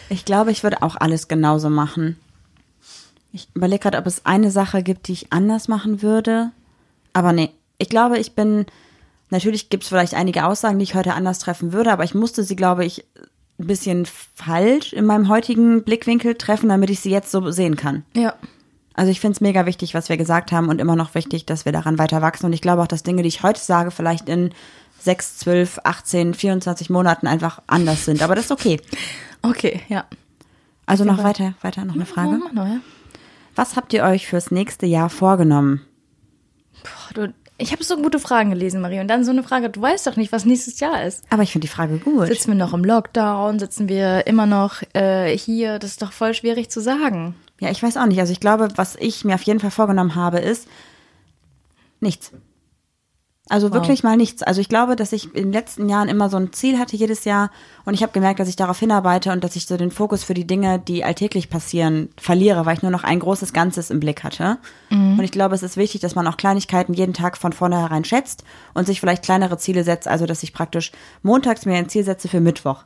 Ich 0.09 0.27
glaube, 0.27 0.51
ich 0.51 0.63
würde 0.63 0.83
auch 0.83 0.97
alles 0.97 1.27
genauso 1.27 1.71
machen. 1.71 2.19
Ich 3.33 3.49
überlege 3.55 3.79
gerade, 3.81 3.97
ob 3.97 4.07
es 4.07 4.27
eine 4.27 4.51
Sache 4.51 4.83
gibt, 4.83 5.09
die 5.09 5.13
ich 5.13 5.33
anders 5.33 5.69
machen 5.69 6.03
würde. 6.03 6.51
Aber 7.15 7.33
nee, 7.33 7.49
ich 7.79 7.89
glaube, 7.89 8.19
ich 8.19 8.35
bin, 8.35 8.67
natürlich 9.31 9.71
gibt 9.71 9.85
es 9.85 9.89
vielleicht 9.89 10.13
einige 10.13 10.45
Aussagen, 10.45 10.79
die 10.79 10.83
ich 10.83 10.95
heute 10.95 11.15
anders 11.15 11.39
treffen 11.39 11.73
würde, 11.73 11.91
aber 11.91 12.05
ich 12.05 12.15
musste 12.15 12.43
sie, 12.45 12.57
glaube 12.57 12.85
ich, 12.85 13.07
ein 13.59 13.67
bisschen 13.67 14.07
falsch 14.35 14.93
in 14.93 15.07
meinem 15.07 15.31
heutigen 15.31 15.83
Blickwinkel 15.83 16.35
treffen, 16.35 16.69
damit 16.69 16.91
ich 16.91 17.01
sie 17.01 17.11
jetzt 17.11 17.31
so 17.31 17.51
sehen 17.51 17.77
kann. 17.77 18.05
Ja. 18.15 18.35
Also 18.95 19.11
ich 19.11 19.21
finde 19.21 19.37
es 19.37 19.41
mega 19.41 19.67
wichtig, 19.67 19.95
was 19.95 20.09
wir 20.09 20.17
gesagt 20.17 20.53
haben 20.53 20.69
und 20.69 20.81
immer 20.81 20.97
noch 20.97 21.15
wichtig, 21.15 21.47
dass 21.47 21.65
wir 21.65 21.73
daran 21.73 21.99
weiter 21.99 22.23
wachsen. 22.23 22.47
Und 22.47 22.53
ich 22.53 22.61
glaube 22.61 22.83
auch, 22.83 22.87
dass 22.87 23.03
Dinge, 23.03 23.23
die 23.23 23.29
ich 23.29 23.43
heute 23.43 23.61
sage, 23.61 23.91
vielleicht 23.91 24.29
in 24.29 24.51
6, 25.01 25.39
12, 25.39 25.81
18, 25.85 26.35
24 26.35 26.91
Monaten 26.91 27.27
einfach 27.27 27.63
anders 27.67 28.05
sind. 28.05 28.23
Aber 28.23 28.35
das 28.35 28.47
ist 28.47 28.53
okay. 28.53 28.81
Okay, 29.43 29.81
ja. 29.89 30.05
Also 30.87 31.05
noch 31.05 31.23
weiter, 31.23 31.55
weiter 31.63 31.85
noch 31.85 31.95
eine 31.95 32.07
Frage. 32.07 32.39
Was 33.55 33.77
habt 33.77 33.93
ihr 33.93 34.05
euch 34.05 34.27
fürs 34.27 34.51
nächste 34.51 34.87
Jahr 34.87 35.11
vorgenommen? 35.11 35.83
Boah, 36.83 37.15
du, 37.15 37.35
ich 37.59 37.73
habe 37.73 37.85
so 37.85 37.97
gute 37.97 38.19
Fragen 38.19 38.51
gelesen, 38.51 38.81
Marie. 38.81 39.01
Und 39.01 39.09
dann 39.09 39.25
so 39.25 39.31
eine 39.31 39.43
Frage, 39.43 39.71
du 39.71 39.81
weißt 39.81 40.07
doch 40.07 40.17
nicht, 40.17 40.33
was 40.33 40.45
nächstes 40.45 40.81
Jahr 40.81 41.05
ist. 41.05 41.25
Aber 41.31 41.43
ich 41.43 41.53
finde 41.53 41.67
die 41.67 41.73
Frage 41.73 41.99
gut. 41.99 42.27
Sitzen 42.27 42.49
wir 42.49 42.55
noch 42.55 42.75
im 42.75 42.85
Lockdown? 42.85 43.59
Sitzen 43.59 43.89
wir 43.89 44.27
immer 44.27 44.47
noch 44.47 44.83
äh, 44.95 45.37
hier? 45.37 45.79
Das 45.79 45.91
ist 45.93 46.03
doch 46.03 46.13
voll 46.13 46.35
schwierig 46.35 46.71
zu 46.71 46.81
sagen. 46.81 47.35
Ja, 47.63 47.71
ich 47.71 47.81
weiß 47.81 47.97
auch 47.97 48.07
nicht. 48.07 48.19
Also 48.19 48.33
ich 48.33 48.41
glaube, 48.41 48.71
was 48.75 48.97
ich 48.97 49.25
mir 49.25 49.37
auf 49.37 49.43
jeden 49.43 49.61
Fall 49.61 49.71
vorgenommen 49.71 50.17
habe, 50.17 50.41
ist 50.41 50.67
nichts. 52.01 52.33
Also 53.49 53.69
Wow. 53.69 53.75
wirklich 53.75 54.03
mal 54.03 54.17
nichts. 54.17 54.43
Also 54.43 54.61
ich 54.61 54.69
glaube, 54.69 54.97
dass 54.97 55.13
ich 55.13 55.27
in 55.27 55.45
den 55.45 55.53
letzten 55.53 55.89
Jahren 55.89 56.09
immer 56.09 56.29
so 56.29 56.37
ein 56.39 56.53
Ziel 56.53 56.77
hatte 56.81 56.97
jedes 56.97 57.25
Jahr 57.25 57.53
und 57.85 57.95
ich 57.95 58.03
habe 58.03 58.13
gemerkt, 58.13 58.41
dass 58.41 58.49
ich 58.49 58.57
darauf 58.57 58.81
hinarbeite 58.81 59.31
und 59.31 59.45
dass 59.45 59.55
ich 59.55 59.67
so 59.67 59.77
den 59.77 59.93
Fokus 59.93 60.25
für 60.25 60.35
die 60.35 60.47
Dinge, 60.47 60.81
die 60.81 61.05
alltäglich 61.05 61.51
passieren, 61.51 62.09
verliere, 62.17 62.67
weil 62.67 62.77
ich 62.77 62.83
nur 62.83 62.91
noch 62.91 63.05
ein 63.05 63.21
großes 63.21 63.53
Ganzes 63.53 63.91
im 63.91 64.01
Blick 64.01 64.25
hatte. 64.25 64.59
Und 65.19 65.23
ich 65.23 65.31
glaube, 65.31 65.55
es 65.55 65.63
ist 65.63 65.77
wichtig, 65.77 66.01
dass 66.01 66.17
man 66.17 66.27
auch 66.27 66.37
Kleinigkeiten 66.37 66.95
jeden 66.95 67.15
Tag 67.15 67.39
von 67.39 67.53
vornherein 67.53 68.05
schätzt 68.05 68.43
und 68.75 68.87
sich 68.87 68.99
vielleicht 68.99 69.23
kleinere 69.23 69.57
Ziele 69.57 69.85
setzt, 69.85 70.09
also 70.09 70.27
dass 70.27 70.43
ich 70.43 70.53
praktisch 70.53 70.91
montags 71.23 71.65
mir 71.65 71.77
ein 71.77 71.89
Ziel 71.89 72.03
setze 72.03 72.27
für 72.27 72.41
Mittwoch. 72.41 72.85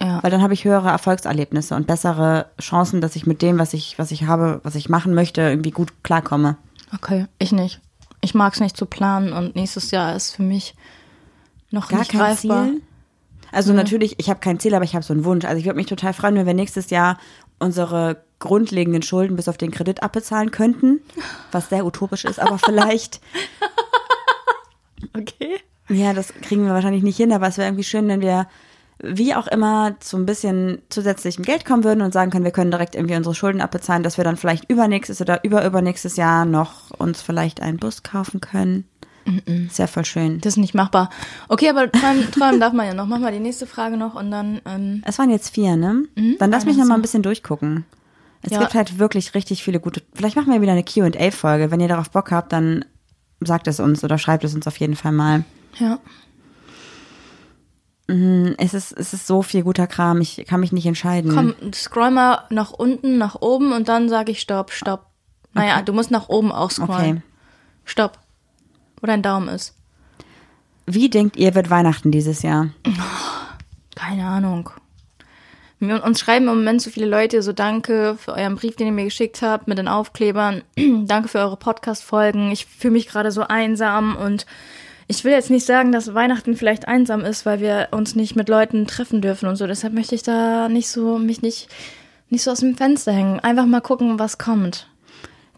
Ja. 0.00 0.22
Weil 0.22 0.30
dann 0.30 0.42
habe 0.42 0.54
ich 0.54 0.64
höhere 0.64 0.88
Erfolgserlebnisse 0.88 1.74
und 1.74 1.86
bessere 1.86 2.46
Chancen, 2.60 3.00
dass 3.02 3.16
ich 3.16 3.26
mit 3.26 3.42
dem, 3.42 3.58
was 3.58 3.74
ich, 3.74 3.98
was 3.98 4.10
ich 4.10 4.24
habe, 4.26 4.60
was 4.64 4.74
ich 4.74 4.88
machen 4.88 5.12
möchte, 5.14 5.42
irgendwie 5.42 5.70
gut 5.72 6.02
klarkomme. 6.02 6.56
Okay, 6.94 7.26
ich 7.38 7.52
nicht. 7.52 7.80
Ich 8.22 8.34
mag 8.34 8.54
es 8.54 8.60
nicht 8.60 8.76
zu 8.76 8.86
planen 8.86 9.32
und 9.32 9.56
nächstes 9.56 9.90
Jahr 9.90 10.16
ist 10.16 10.34
für 10.34 10.42
mich 10.42 10.74
noch 11.70 11.88
Gar 11.88 12.00
nicht 12.00 12.10
kein 12.12 12.20
greifbar. 12.20 12.64
Ziel. 12.66 12.82
Also 13.52 13.72
natürlich, 13.72 14.14
ich 14.18 14.30
habe 14.30 14.40
kein 14.40 14.58
Ziel, 14.58 14.74
aber 14.74 14.84
ich 14.84 14.94
habe 14.94 15.04
so 15.04 15.12
einen 15.12 15.24
Wunsch. 15.24 15.44
Also 15.44 15.58
ich 15.58 15.64
würde 15.66 15.76
mich 15.76 15.86
total 15.86 16.12
freuen, 16.14 16.34
wenn 16.36 16.46
wir 16.46 16.54
nächstes 16.54 16.90
Jahr 16.90 17.18
unsere 17.58 18.22
grundlegenden 18.38 19.02
Schulden 19.02 19.36
bis 19.36 19.48
auf 19.48 19.58
den 19.58 19.70
Kredit 19.70 20.02
abbezahlen 20.02 20.50
könnten, 20.50 21.00
was 21.52 21.68
sehr 21.68 21.84
utopisch 21.84 22.24
ist, 22.24 22.40
aber 22.40 22.58
vielleicht, 22.64 23.20
Okay. 25.16 25.58
ja, 25.88 26.12
das 26.12 26.32
kriegen 26.42 26.64
wir 26.64 26.72
wahrscheinlich 26.72 27.02
nicht 27.02 27.16
hin, 27.16 27.32
aber 27.32 27.48
es 27.48 27.58
wäre 27.58 27.68
irgendwie 27.68 27.84
schön, 27.84 28.08
wenn 28.08 28.20
wir 28.20 28.46
wie 29.02 29.34
auch 29.34 29.46
immer 29.46 29.96
zu 30.00 30.16
ein 30.16 30.26
bisschen 30.26 30.82
zusätzlichem 30.90 31.44
Geld 31.44 31.64
kommen 31.64 31.84
würden 31.84 32.02
und 32.02 32.12
sagen 32.12 32.30
können, 32.30 32.44
wir 32.44 32.50
können 32.52 32.70
direkt 32.70 32.94
irgendwie 32.94 33.16
unsere 33.16 33.34
Schulden 33.34 33.60
abbezahlen, 33.60 34.02
dass 34.02 34.16
wir 34.18 34.24
dann 34.24 34.36
vielleicht 34.36 34.70
übernächstes 34.70 35.20
oder 35.20 35.42
überübernächstes 35.44 36.16
Jahr 36.16 36.44
noch 36.44 36.90
uns 36.98 37.22
vielleicht 37.22 37.60
einen 37.62 37.78
Bus 37.78 38.02
kaufen 38.02 38.40
können. 38.40 38.84
Ist 39.46 39.78
ja 39.78 39.86
voll 39.86 40.04
schön. 40.06 40.40
Das 40.40 40.54
ist 40.54 40.56
nicht 40.56 40.74
machbar. 40.74 41.08
Okay, 41.48 41.68
aber 41.68 41.90
träumen, 41.92 42.30
träumen 42.32 42.58
darf 42.58 42.72
man 42.72 42.86
ja 42.86 42.94
noch. 42.94 43.06
Mach 43.06 43.18
mal 43.18 43.30
die 43.32 43.38
nächste 43.38 43.66
Frage 43.66 43.96
noch 43.96 44.14
und 44.16 44.30
dann. 44.30 44.60
Ähm, 44.64 45.02
Es 45.06 45.18
waren 45.18 45.30
jetzt 45.30 45.50
vier, 45.54 45.76
ne? 45.76 46.04
Dann 46.38 46.50
lass 46.50 46.64
mich 46.64 46.76
noch 46.76 46.86
mal 46.86 46.94
ein 46.96 47.02
bisschen 47.02 47.22
durchgucken. 47.22 47.84
Es 48.42 48.50
Ja. 48.50 48.58
gibt 48.58 48.74
halt 48.74 48.98
wirklich 48.98 49.34
richtig 49.34 49.62
viele 49.62 49.78
gute. 49.78 50.02
Vielleicht 50.14 50.36
machen 50.36 50.52
wir 50.52 50.62
wieder 50.62 50.72
eine 50.72 50.82
Q&A-Folge. 50.84 51.70
Wenn 51.70 51.80
ihr 51.80 51.88
darauf 51.88 52.10
Bock 52.10 52.32
habt, 52.32 52.52
dann 52.52 52.84
sagt 53.40 53.68
es 53.68 53.78
uns 53.78 54.02
oder 54.02 54.18
schreibt 54.18 54.42
es 54.44 54.54
uns 54.54 54.66
auf 54.66 54.78
jeden 54.78 54.96
Fall 54.96 55.12
mal. 55.12 55.44
ja. 55.78 55.98
Es 58.58 58.74
ist, 58.74 58.92
es 58.92 59.12
ist 59.12 59.26
so 59.26 59.42
viel 59.42 59.62
guter 59.62 59.86
Kram. 59.86 60.20
Ich 60.20 60.44
kann 60.48 60.60
mich 60.60 60.72
nicht 60.72 60.86
entscheiden. 60.86 61.32
Komm, 61.34 61.54
scroll 61.72 62.10
mal 62.10 62.44
nach 62.50 62.72
unten, 62.72 63.18
nach 63.18 63.36
oben 63.40 63.72
und 63.72 63.88
dann 63.88 64.08
sage 64.08 64.32
ich 64.32 64.40
Stopp, 64.40 64.72
Stopp. 64.72 65.06
Naja, 65.52 65.82
du 65.82 65.92
musst 65.92 66.10
nach 66.10 66.28
oben 66.28 66.52
auch 66.52 66.70
scrollen. 66.70 67.18
Okay. 67.18 67.22
Stopp. 67.84 68.18
Wo 69.00 69.06
dein 69.06 69.22
Daumen 69.22 69.48
ist. 69.48 69.74
Wie 70.86 71.08
denkt 71.08 71.36
ihr, 71.36 71.54
wird 71.54 71.70
Weihnachten 71.70 72.10
dieses 72.10 72.42
Jahr? 72.42 72.68
Keine 73.96 74.26
Ahnung. 74.26 74.70
Mir- 75.78 76.02
Uns 76.04 76.20
schreiben 76.20 76.48
im 76.48 76.56
Moment 76.56 76.82
so 76.82 76.90
viele 76.90 77.06
Leute 77.06 77.42
so 77.42 77.52
Danke 77.52 78.16
für 78.18 78.32
euren 78.32 78.56
Brief, 78.56 78.76
den 78.76 78.86
ihr 78.88 78.92
mir 78.92 79.04
geschickt 79.04 79.40
habt 79.42 79.66
mit 79.68 79.78
den 79.78 79.88
Aufklebern. 79.88 80.62
Danke 81.06 81.28
für 81.28 81.38
eure 81.38 81.56
Podcast-Folgen. 81.56 82.50
Ich 82.50 82.66
fühle 82.66 82.92
mich 82.92 83.08
gerade 83.08 83.30
so 83.32 83.42
einsam 83.42 84.16
und 84.16 84.46
ich 85.10 85.24
will 85.24 85.32
jetzt 85.32 85.50
nicht 85.50 85.66
sagen, 85.66 85.90
dass 85.90 86.14
Weihnachten 86.14 86.54
vielleicht 86.54 86.86
einsam 86.86 87.24
ist, 87.24 87.44
weil 87.44 87.58
wir 87.58 87.88
uns 87.90 88.14
nicht 88.14 88.36
mit 88.36 88.48
Leuten 88.48 88.86
treffen 88.86 89.20
dürfen 89.20 89.48
und 89.48 89.56
so. 89.56 89.66
Deshalb 89.66 89.92
möchte 89.92 90.14
ich 90.14 90.22
da 90.22 90.68
nicht 90.68 90.88
so, 90.88 91.18
mich 91.18 91.42
nicht, 91.42 91.68
nicht 92.28 92.44
so 92.44 92.52
aus 92.52 92.60
dem 92.60 92.76
Fenster 92.76 93.12
hängen. 93.12 93.40
Einfach 93.40 93.66
mal 93.66 93.80
gucken, 93.80 94.20
was 94.20 94.38
kommt. 94.38 94.88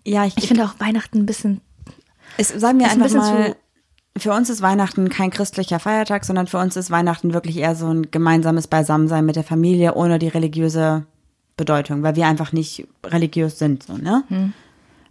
Ja, 0.06 0.24
ich, 0.24 0.38
Ich 0.38 0.48
finde 0.48 0.64
auch 0.64 0.80
Weihnachten 0.80 1.18
ein 1.18 1.26
bisschen, 1.26 1.60
es, 2.38 2.48
sagen 2.48 2.78
wir 2.78 2.86
ein 2.86 2.92
einfach 2.92 3.04
bisschen 3.04 3.20
mal, 3.20 3.56
für 4.16 4.32
uns 4.32 4.48
ist 4.48 4.62
Weihnachten 4.62 5.10
kein 5.10 5.28
christlicher 5.28 5.78
Feiertag, 5.78 6.24
sondern 6.24 6.46
für 6.46 6.58
uns 6.58 6.74
ist 6.76 6.90
Weihnachten 6.90 7.34
wirklich 7.34 7.58
eher 7.58 7.74
so 7.74 7.88
ein 7.92 8.10
gemeinsames 8.10 8.68
Beisammensein 8.68 9.26
mit 9.26 9.36
der 9.36 9.44
Familie 9.44 9.94
ohne 9.94 10.18
die 10.18 10.28
religiöse 10.28 11.04
Bedeutung, 11.58 12.02
weil 12.02 12.16
wir 12.16 12.26
einfach 12.26 12.52
nicht 12.52 12.88
religiös 13.04 13.58
sind, 13.58 13.82
so, 13.82 13.98
ne? 13.98 14.24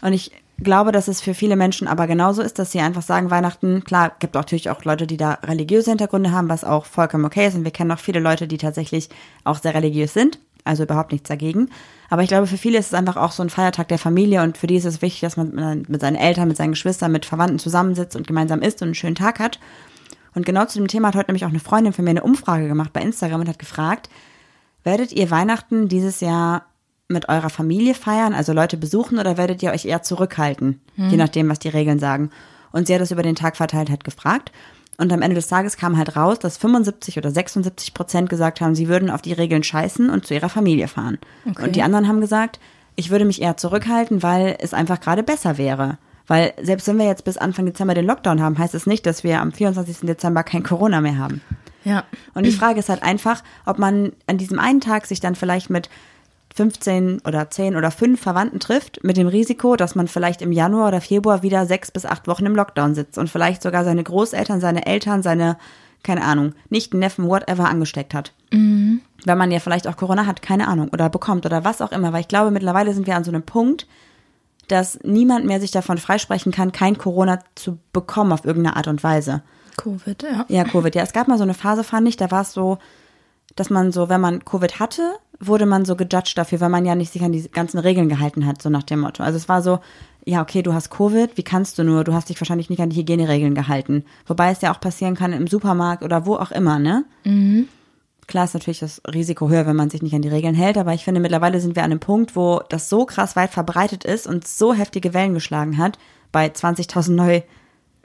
Und 0.01 0.13
ich 0.13 0.31
glaube, 0.63 0.91
dass 0.91 1.07
es 1.07 1.21
für 1.21 1.33
viele 1.33 1.55
Menschen 1.55 1.87
aber 1.87 2.07
genauso 2.07 2.41
ist, 2.41 2.59
dass 2.59 2.71
sie 2.71 2.79
einfach 2.79 3.01
sagen, 3.01 3.29
Weihnachten, 3.31 3.83
klar, 3.83 4.13
gibt 4.19 4.35
natürlich 4.35 4.69
auch 4.69 4.83
Leute, 4.83 5.07
die 5.07 5.17
da 5.17 5.39
religiöse 5.43 5.91
Hintergründe 5.91 6.31
haben, 6.31 6.49
was 6.49 6.63
auch 6.63 6.85
vollkommen 6.85 7.25
okay 7.25 7.47
ist. 7.47 7.55
Und 7.55 7.63
wir 7.63 7.71
kennen 7.71 7.91
auch 7.91 7.99
viele 7.99 8.19
Leute, 8.19 8.47
die 8.47 8.57
tatsächlich 8.57 9.09
auch 9.43 9.59
sehr 9.59 9.73
religiös 9.73 10.13
sind. 10.13 10.39
Also 10.63 10.83
überhaupt 10.83 11.11
nichts 11.11 11.27
dagegen. 11.27 11.69
Aber 12.09 12.21
ich 12.21 12.27
glaube, 12.27 12.45
für 12.45 12.57
viele 12.57 12.77
ist 12.77 12.87
es 12.87 12.93
einfach 12.93 13.17
auch 13.17 13.31
so 13.31 13.41
ein 13.41 13.49
Feiertag 13.49 13.87
der 13.87 13.97
Familie 13.97 14.43
und 14.43 14.57
für 14.57 14.67
die 14.67 14.75
ist 14.75 14.85
es 14.85 15.01
wichtig, 15.01 15.21
dass 15.21 15.37
man 15.37 15.85
mit 15.87 16.01
seinen 16.01 16.15
Eltern, 16.15 16.47
mit 16.47 16.57
seinen 16.57 16.71
Geschwistern, 16.71 17.11
mit 17.11 17.25
Verwandten 17.25 17.57
zusammensitzt 17.57 18.15
und 18.15 18.27
gemeinsam 18.27 18.61
isst 18.61 18.81
und 18.81 18.89
einen 18.89 18.95
schönen 18.95 19.15
Tag 19.15 19.39
hat. 19.39 19.59
Und 20.35 20.45
genau 20.45 20.65
zu 20.65 20.77
dem 20.77 20.87
Thema 20.87 21.07
hat 21.07 21.15
heute 21.15 21.31
nämlich 21.31 21.45
auch 21.45 21.49
eine 21.49 21.59
Freundin 21.59 21.93
von 21.93 22.05
mir 22.05 22.11
eine 22.11 22.23
Umfrage 22.23 22.67
gemacht 22.67 22.93
bei 22.93 23.01
Instagram 23.01 23.41
und 23.41 23.49
hat 23.49 23.59
gefragt, 23.59 24.09
werdet 24.83 25.11
ihr 25.11 25.31
Weihnachten 25.31 25.87
dieses 25.87 26.21
Jahr 26.21 26.65
mit 27.11 27.29
eurer 27.29 27.49
Familie 27.49 27.93
feiern, 27.93 28.33
also 28.33 28.53
Leute 28.53 28.77
besuchen, 28.77 29.19
oder 29.19 29.37
werdet 29.37 29.61
ihr 29.63 29.71
euch 29.71 29.85
eher 29.85 30.01
zurückhalten, 30.01 30.81
je 30.95 31.17
nachdem, 31.17 31.49
was 31.49 31.59
die 31.59 31.69
Regeln 31.69 31.99
sagen? 31.99 32.29
Und 32.71 32.87
sie 32.87 32.93
hat 32.93 33.01
das 33.01 33.11
über 33.11 33.23
den 33.23 33.35
Tag 33.35 33.57
verteilt 33.57 33.89
halt 33.89 34.03
gefragt. 34.03 34.51
Und 34.97 35.11
am 35.11 35.21
Ende 35.21 35.35
des 35.35 35.47
Tages 35.47 35.77
kam 35.77 35.97
halt 35.97 36.15
raus, 36.15 36.39
dass 36.39 36.57
75 36.57 37.17
oder 37.17 37.31
76 37.31 37.93
Prozent 37.93 38.29
gesagt 38.29 38.61
haben, 38.61 38.75
sie 38.75 38.87
würden 38.87 39.09
auf 39.09 39.21
die 39.21 39.33
Regeln 39.33 39.63
scheißen 39.63 40.09
und 40.09 40.27
zu 40.27 40.33
ihrer 40.33 40.49
Familie 40.49 40.87
fahren. 40.87 41.17
Okay. 41.49 41.63
Und 41.63 41.75
die 41.75 41.81
anderen 41.81 42.07
haben 42.07 42.21
gesagt, 42.21 42.59
ich 42.95 43.09
würde 43.09 43.25
mich 43.25 43.41
eher 43.41 43.57
zurückhalten, 43.57 44.21
weil 44.21 44.57
es 44.59 44.73
einfach 44.73 44.99
gerade 44.99 45.23
besser 45.23 45.57
wäre. 45.57 45.97
Weil 46.27 46.53
selbst 46.61 46.87
wenn 46.87 46.99
wir 46.99 47.07
jetzt 47.07 47.25
bis 47.25 47.37
Anfang 47.37 47.65
Dezember 47.65 47.93
den 47.93 48.05
Lockdown 48.05 48.41
haben, 48.41 48.57
heißt 48.57 48.75
es 48.75 48.85
nicht, 48.85 49.05
dass 49.05 49.23
wir 49.23 49.41
am 49.41 49.51
24. 49.51 50.01
Dezember 50.01 50.43
kein 50.43 50.63
Corona 50.63 51.01
mehr 51.01 51.17
haben. 51.17 51.41
ja. 51.83 52.03
Und 52.35 52.45
die 52.45 52.51
Frage 52.51 52.79
ist 52.79 52.89
halt 52.89 53.01
einfach, 53.01 53.43
ob 53.65 53.79
man 53.79 54.13
an 54.27 54.37
diesem 54.37 54.59
einen 54.59 54.81
Tag 54.81 55.07
sich 55.07 55.19
dann 55.19 55.35
vielleicht 55.35 55.69
mit 55.69 55.89
15 56.53 57.21
oder 57.25 57.49
10 57.49 57.75
oder 57.75 57.91
5 57.91 58.19
Verwandten 58.19 58.59
trifft, 58.59 59.03
mit 59.03 59.17
dem 59.17 59.27
Risiko, 59.27 59.75
dass 59.75 59.95
man 59.95 60.07
vielleicht 60.07 60.41
im 60.41 60.51
Januar 60.51 60.89
oder 60.89 61.01
Februar 61.01 61.43
wieder 61.43 61.65
sechs 61.65 61.91
bis 61.91 62.05
acht 62.05 62.27
Wochen 62.27 62.45
im 62.45 62.55
Lockdown 62.55 62.95
sitzt 62.95 63.17
und 63.17 63.29
vielleicht 63.29 63.61
sogar 63.61 63.83
seine 63.83 64.03
Großeltern, 64.03 64.59
seine 64.59 64.85
Eltern, 64.85 65.23
seine, 65.23 65.57
keine 66.03 66.23
Ahnung, 66.23 66.53
Nichten, 66.69 66.99
Neffen, 66.99 67.27
whatever 67.27 67.69
angesteckt 67.69 68.13
hat. 68.13 68.33
Wenn 69.25 69.37
man 69.37 69.51
ja 69.51 69.59
vielleicht 69.59 69.87
auch 69.87 69.97
Corona 69.97 70.25
hat, 70.25 70.41
keine 70.41 70.67
Ahnung, 70.67 70.89
oder 70.91 71.09
bekommt 71.09 71.45
oder 71.45 71.63
was 71.63 71.81
auch 71.81 71.91
immer. 71.91 72.11
Weil 72.11 72.21
ich 72.21 72.27
glaube, 72.27 72.51
mittlerweile 72.51 72.93
sind 72.93 73.07
wir 73.07 73.15
an 73.15 73.23
so 73.23 73.31
einem 73.31 73.43
Punkt, 73.43 73.87
dass 74.67 74.99
niemand 75.03 75.45
mehr 75.45 75.59
sich 75.59 75.71
davon 75.71 75.97
freisprechen 75.97 76.51
kann, 76.51 76.71
kein 76.71 76.97
Corona 76.97 77.39
zu 77.55 77.77
bekommen 77.93 78.31
auf 78.31 78.45
irgendeine 78.45 78.77
Art 78.77 78.87
und 78.87 79.03
Weise. 79.03 79.43
Covid, 79.77 80.23
ja. 80.23 80.45
Ja, 80.47 80.63
Covid. 80.63 80.95
Ja, 80.95 81.03
es 81.03 81.13
gab 81.13 81.27
mal 81.27 81.37
so 81.37 81.43
eine 81.43 81.53
Phase, 81.53 81.83
fand 81.83 82.07
ich, 82.07 82.17
da 82.17 82.31
war 82.31 82.41
es 82.41 82.53
so, 82.53 82.77
dass 83.55 83.69
man 83.69 83.91
so, 83.91 84.09
wenn 84.09 84.21
man 84.21 84.45
Covid 84.45 84.79
hatte, 84.79 85.13
wurde 85.39 85.65
man 85.65 85.85
so 85.85 85.95
gejudged 85.95 86.37
dafür, 86.37 86.59
weil 86.61 86.69
man 86.69 86.85
ja 86.85 86.95
nicht 86.95 87.11
sich 87.11 87.23
an 87.23 87.31
die 87.31 87.49
ganzen 87.49 87.79
Regeln 87.79 88.09
gehalten 88.09 88.45
hat, 88.45 88.61
so 88.61 88.69
nach 88.69 88.83
dem 88.83 89.01
Motto. 89.01 89.23
Also 89.23 89.37
es 89.37 89.49
war 89.49 89.61
so, 89.61 89.79
ja, 90.23 90.41
okay, 90.41 90.61
du 90.61 90.73
hast 90.73 90.91
Covid, 90.91 91.35
wie 91.35 91.43
kannst 91.43 91.79
du 91.79 91.83
nur? 91.83 92.03
Du 92.03 92.13
hast 92.13 92.29
dich 92.29 92.39
wahrscheinlich 92.39 92.69
nicht 92.69 92.81
an 92.81 92.91
die 92.91 92.97
Hygieneregeln 92.97 93.55
gehalten. 93.55 94.05
Wobei 94.27 94.51
es 94.51 94.61
ja 94.61 94.71
auch 94.71 94.79
passieren 94.79 95.15
kann 95.15 95.33
im 95.33 95.47
Supermarkt 95.47 96.03
oder 96.03 96.25
wo 96.25 96.35
auch 96.35 96.51
immer, 96.51 96.77
ne? 96.77 97.05
Klar 98.27 98.45
ist 98.45 98.53
natürlich 98.53 98.79
das 98.79 99.01
Risiko 99.11 99.49
höher, 99.49 99.65
wenn 99.65 99.75
man 99.75 99.89
sich 99.89 100.03
nicht 100.03 100.13
an 100.13 100.21
die 100.21 100.29
Regeln 100.29 100.55
hält, 100.55 100.77
aber 100.77 100.93
ich 100.93 101.03
finde, 101.03 101.19
mittlerweile 101.19 101.59
sind 101.59 101.75
wir 101.75 101.83
an 101.83 101.91
einem 101.91 101.99
Punkt, 101.99 102.35
wo 102.35 102.61
das 102.69 102.87
so 102.87 103.05
krass 103.05 103.35
weit 103.35 103.49
verbreitet 103.49 104.05
ist 104.05 104.27
und 104.27 104.47
so 104.47 104.73
heftige 104.73 105.13
Wellen 105.13 105.33
geschlagen 105.33 105.77
hat, 105.77 105.97
bei 106.31 106.45
20.000 106.47 107.47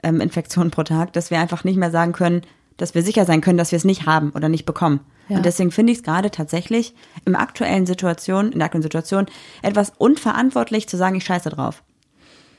Neuinfektionen 0.03 0.71
pro 0.71 0.83
Tag, 0.83 1.13
dass 1.13 1.31
wir 1.31 1.39
einfach 1.39 1.63
nicht 1.63 1.77
mehr 1.77 1.91
sagen 1.91 2.11
können, 2.11 2.41
dass 2.77 2.95
wir 2.95 3.03
sicher 3.03 3.25
sein 3.25 3.41
können, 3.41 3.57
dass 3.57 3.71
wir 3.71 3.77
es 3.77 3.83
nicht 3.83 4.05
haben 4.05 4.31
oder 4.31 4.49
nicht 4.49 4.65
bekommen. 4.65 5.01
Ja. 5.29 5.37
Und 5.37 5.45
deswegen 5.45 5.71
finde 5.71 5.91
ich 5.91 5.99
es 5.99 6.03
gerade 6.03 6.31
tatsächlich 6.31 6.93
im 7.25 7.35
aktuellen 7.35 7.85
Situation, 7.85 8.51
in 8.51 8.59
der 8.59 8.65
aktuellen 8.65 8.83
Situation 8.83 9.25
etwas 9.61 9.91
unverantwortlich 9.97 10.87
zu 10.87 10.95
sagen, 10.95 11.15
ich 11.15 11.25
scheiße 11.25 11.49
drauf. 11.49 11.83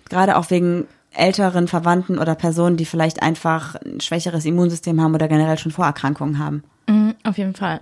Gerade 0.08 0.36
auch 0.36 0.50
wegen 0.50 0.86
älteren 1.12 1.68
Verwandten 1.68 2.18
oder 2.18 2.34
Personen, 2.34 2.76
die 2.76 2.84
vielleicht 2.84 3.22
einfach 3.22 3.76
ein 3.76 4.00
schwächeres 4.00 4.44
Immunsystem 4.44 5.00
haben 5.00 5.14
oder 5.14 5.28
generell 5.28 5.58
schon 5.58 5.72
Vorerkrankungen 5.72 6.38
haben. 6.38 6.62
Mhm, 6.86 7.14
auf 7.24 7.38
jeden 7.38 7.54
Fall. 7.54 7.80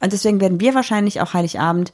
Und 0.00 0.12
deswegen 0.12 0.40
werden 0.40 0.60
wir 0.60 0.74
wahrscheinlich 0.74 1.20
auch 1.20 1.34
Heiligabend, 1.34 1.92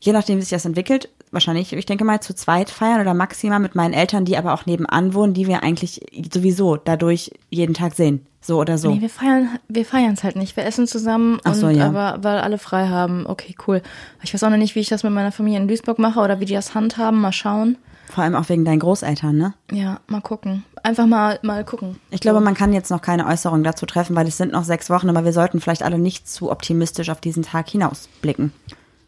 je 0.00 0.12
nachdem, 0.12 0.38
wie 0.38 0.42
sich 0.42 0.50
das 0.50 0.64
entwickelt, 0.64 1.08
wahrscheinlich, 1.30 1.72
ich 1.72 1.86
denke 1.86 2.04
mal, 2.04 2.20
zu 2.20 2.34
zweit 2.34 2.70
feiern 2.70 3.00
oder 3.00 3.14
maximal 3.14 3.60
mit 3.60 3.74
meinen 3.74 3.94
Eltern, 3.94 4.24
die 4.24 4.36
aber 4.36 4.54
auch 4.54 4.66
nebenan 4.66 5.14
wohnen, 5.14 5.34
die 5.34 5.46
wir 5.46 5.62
eigentlich 5.62 6.00
sowieso 6.32 6.76
dadurch 6.76 7.30
jeden 7.50 7.74
Tag 7.74 7.94
sehen. 7.94 8.26
So 8.42 8.58
oder 8.58 8.78
so. 8.78 8.90
Nee, 8.90 9.02
wir 9.02 9.10
feiern, 9.10 9.58
wir 9.68 9.84
feiern 9.84 10.14
es 10.14 10.24
halt 10.24 10.36
nicht. 10.36 10.56
Wir 10.56 10.64
essen 10.64 10.86
zusammen 10.86 11.38
Ach 11.44 11.54
so, 11.54 11.66
und 11.66 11.74
ja. 11.74 11.86
aber 11.86 12.24
weil 12.24 12.38
alle 12.38 12.56
frei 12.56 12.88
haben. 12.88 13.26
Okay, 13.26 13.54
cool. 13.66 13.82
Ich 14.22 14.32
weiß 14.32 14.42
auch 14.44 14.50
noch 14.50 14.56
nicht, 14.56 14.74
wie 14.74 14.80
ich 14.80 14.88
das 14.88 15.02
mit 15.02 15.12
meiner 15.12 15.30
Familie 15.30 15.60
in 15.60 15.68
Duisburg 15.68 15.98
mache 15.98 16.20
oder 16.20 16.40
wie 16.40 16.46
die 16.46 16.54
das 16.54 16.74
handhaben. 16.74 17.20
Mal 17.20 17.32
schauen. 17.32 17.76
Vor 18.10 18.24
allem 18.24 18.34
auch 18.34 18.48
wegen 18.48 18.64
deinen 18.64 18.80
Großeltern, 18.80 19.36
ne? 19.36 19.54
Ja, 19.70 20.00
mal 20.08 20.22
gucken. 20.22 20.64
Einfach 20.82 21.06
mal, 21.06 21.38
mal 21.42 21.64
gucken. 21.64 22.00
Ich 22.10 22.20
glaube, 22.20 22.40
man 22.40 22.54
kann 22.54 22.72
jetzt 22.72 22.90
noch 22.90 23.02
keine 23.02 23.26
Äußerung 23.26 23.62
dazu 23.62 23.86
treffen, 23.86 24.16
weil 24.16 24.26
es 24.26 24.38
sind 24.38 24.52
noch 24.52 24.64
sechs 24.64 24.90
Wochen, 24.90 25.10
aber 25.10 25.24
wir 25.24 25.32
sollten 25.32 25.60
vielleicht 25.60 25.82
alle 25.82 25.98
nicht 25.98 26.28
zu 26.28 26.50
optimistisch 26.50 27.10
auf 27.10 27.20
diesen 27.20 27.42
Tag 27.42 27.68
hinausblicken. 27.68 28.52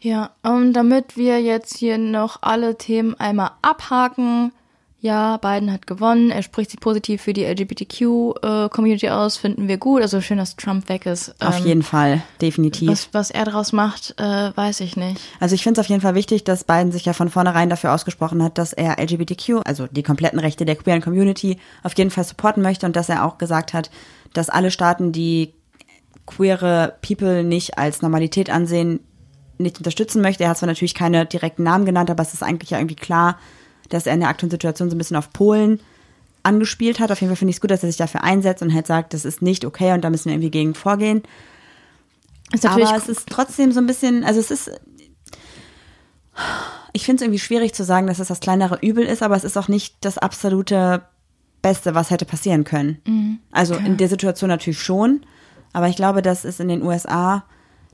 Ja, 0.03 0.31
und 0.43 0.73
damit 0.73 1.15
wir 1.15 1.41
jetzt 1.41 1.77
hier 1.77 1.97
noch 1.97 2.39
alle 2.41 2.77
Themen 2.77 3.15
einmal 3.19 3.51
abhaken. 3.61 4.51
Ja, 4.99 5.37
Biden 5.37 5.71
hat 5.71 5.87
gewonnen. 5.87 6.29
Er 6.29 6.43
spricht 6.43 6.71
sich 6.71 6.79
positiv 6.79 7.21
für 7.21 7.31
die 7.31 7.45
LGBTQ-Community 7.45 9.09
aus. 9.09 9.37
Finden 9.37 9.69
wir 9.69 9.77
gut. 9.77 10.01
Also 10.01 10.19
schön, 10.19 10.37
dass 10.37 10.57
Trump 10.57 10.89
weg 10.89 11.05
ist. 11.05 11.33
Auf 11.41 11.59
Ähm, 11.59 11.65
jeden 11.65 11.83
Fall, 11.83 12.21
definitiv. 12.41 12.89
Was, 12.89 13.09
was 13.13 13.31
er 13.31 13.45
daraus 13.45 13.71
macht, 13.71 14.13
äh, 14.17 14.51
weiß 14.55 14.81
ich 14.81 14.97
nicht. 14.97 15.21
Also 15.39 15.55
ich 15.55 15.63
finde 15.63 15.79
es 15.79 15.85
auf 15.85 15.89
jeden 15.89 16.01
Fall 16.01 16.15
wichtig, 16.15 16.43
dass 16.43 16.65
Biden 16.65 16.91
sich 16.91 17.05
ja 17.05 17.13
von 17.13 17.29
vornherein 17.29 17.69
dafür 17.69 17.93
ausgesprochen 17.93 18.43
hat, 18.43 18.57
dass 18.57 18.73
er 18.73 18.97
LGBTQ, 18.99 19.61
also 19.65 19.87
die 19.87 20.03
kompletten 20.03 20.39
Rechte 20.39 20.65
der 20.65 20.75
queeren 20.75 21.01
Community, 21.01 21.59
auf 21.81 21.97
jeden 21.97 22.09
Fall 22.11 22.25
supporten 22.25 22.61
möchte 22.63 22.85
und 22.85 22.95
dass 22.97 23.07
er 23.07 23.25
auch 23.25 23.37
gesagt 23.37 23.73
hat, 23.73 23.89
dass 24.33 24.49
alle 24.49 24.71
Staaten, 24.71 25.13
die 25.13 25.53
queere 26.25 26.95
People 27.01 27.43
nicht 27.43 27.77
als 27.77 28.01
Normalität 28.01 28.49
ansehen, 28.49 29.01
nicht 29.57 29.77
unterstützen 29.77 30.21
möchte. 30.21 30.43
Er 30.43 30.51
hat 30.51 30.57
zwar 30.57 30.67
natürlich 30.67 30.95
keine 30.95 31.25
direkten 31.25 31.63
Namen 31.63 31.85
genannt, 31.85 32.09
aber 32.09 32.23
es 32.23 32.33
ist 32.33 32.43
eigentlich 32.43 32.71
ja 32.71 32.79
irgendwie 32.79 32.95
klar, 32.95 33.37
dass 33.89 34.05
er 34.05 34.13
in 34.13 34.21
der 34.21 34.29
aktuellen 34.29 34.51
Situation 34.51 34.89
so 34.89 34.95
ein 34.95 34.97
bisschen 34.97 35.17
auf 35.17 35.31
Polen 35.31 35.79
angespielt 36.43 36.99
hat. 36.99 37.11
Auf 37.11 37.21
jeden 37.21 37.29
Fall 37.29 37.37
finde 37.37 37.51
ich 37.51 37.57
es 37.57 37.61
gut, 37.61 37.71
dass 37.71 37.83
er 37.83 37.89
sich 37.89 37.97
dafür 37.97 38.23
einsetzt 38.23 38.61
und 38.61 38.73
halt 38.73 38.87
sagt, 38.87 39.13
das 39.13 39.25
ist 39.25 39.41
nicht 39.41 39.65
okay 39.65 39.93
und 39.93 40.01
da 40.01 40.09
müssen 40.09 40.25
wir 40.25 40.33
irgendwie 40.33 40.51
gegen 40.51 40.75
vorgehen. 40.75 41.23
Ist 42.51 42.65
Aber 42.65 42.95
es 42.95 43.07
ist 43.07 43.29
trotzdem 43.29 43.71
so 43.71 43.79
ein 43.79 43.87
bisschen, 43.87 44.23
also 44.23 44.39
es 44.39 44.51
ist, 44.51 44.71
ich 46.91 47.05
finde 47.05 47.17
es 47.17 47.21
irgendwie 47.23 47.39
schwierig 47.39 47.73
zu 47.73 47.83
sagen, 47.83 48.07
dass 48.07 48.19
es 48.19 48.27
das 48.27 48.39
kleinere 48.39 48.79
Übel 48.81 49.05
ist, 49.05 49.23
aber 49.23 49.35
es 49.35 49.43
ist 49.43 49.57
auch 49.57 49.67
nicht 49.67 49.95
das 50.01 50.17
absolute 50.17 51.03
Beste, 51.61 51.95
was 51.95 52.09
hätte 52.09 52.25
passieren 52.25 52.63
können. 52.65 53.39
Also 53.51 53.75
in 53.75 53.97
der 53.97 54.09
Situation 54.09 54.49
natürlich 54.49 54.81
schon, 54.81 55.25
aber 55.71 55.87
ich 55.87 55.95
glaube, 55.95 56.21
dass 56.21 56.43
es 56.43 56.59
in 56.59 56.67
den 56.67 56.83
USA 56.83 57.45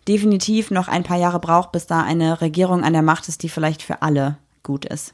definitiv 0.10 0.72
noch 0.72 0.88
ein 0.88 1.04
paar 1.04 1.18
Jahre 1.18 1.40
braucht, 1.40 1.72
bis 1.72 1.86
da 1.86 2.02
eine 2.02 2.42
Regierung 2.42 2.84
an 2.84 2.94
der 2.94 3.04
Macht 3.04 3.30
ist, 3.30 3.44
die 3.44 3.50
vielleicht 3.50 3.84
für 3.84 4.02
alle 4.02 4.38
gut 4.64 4.84
ist. 4.84 5.14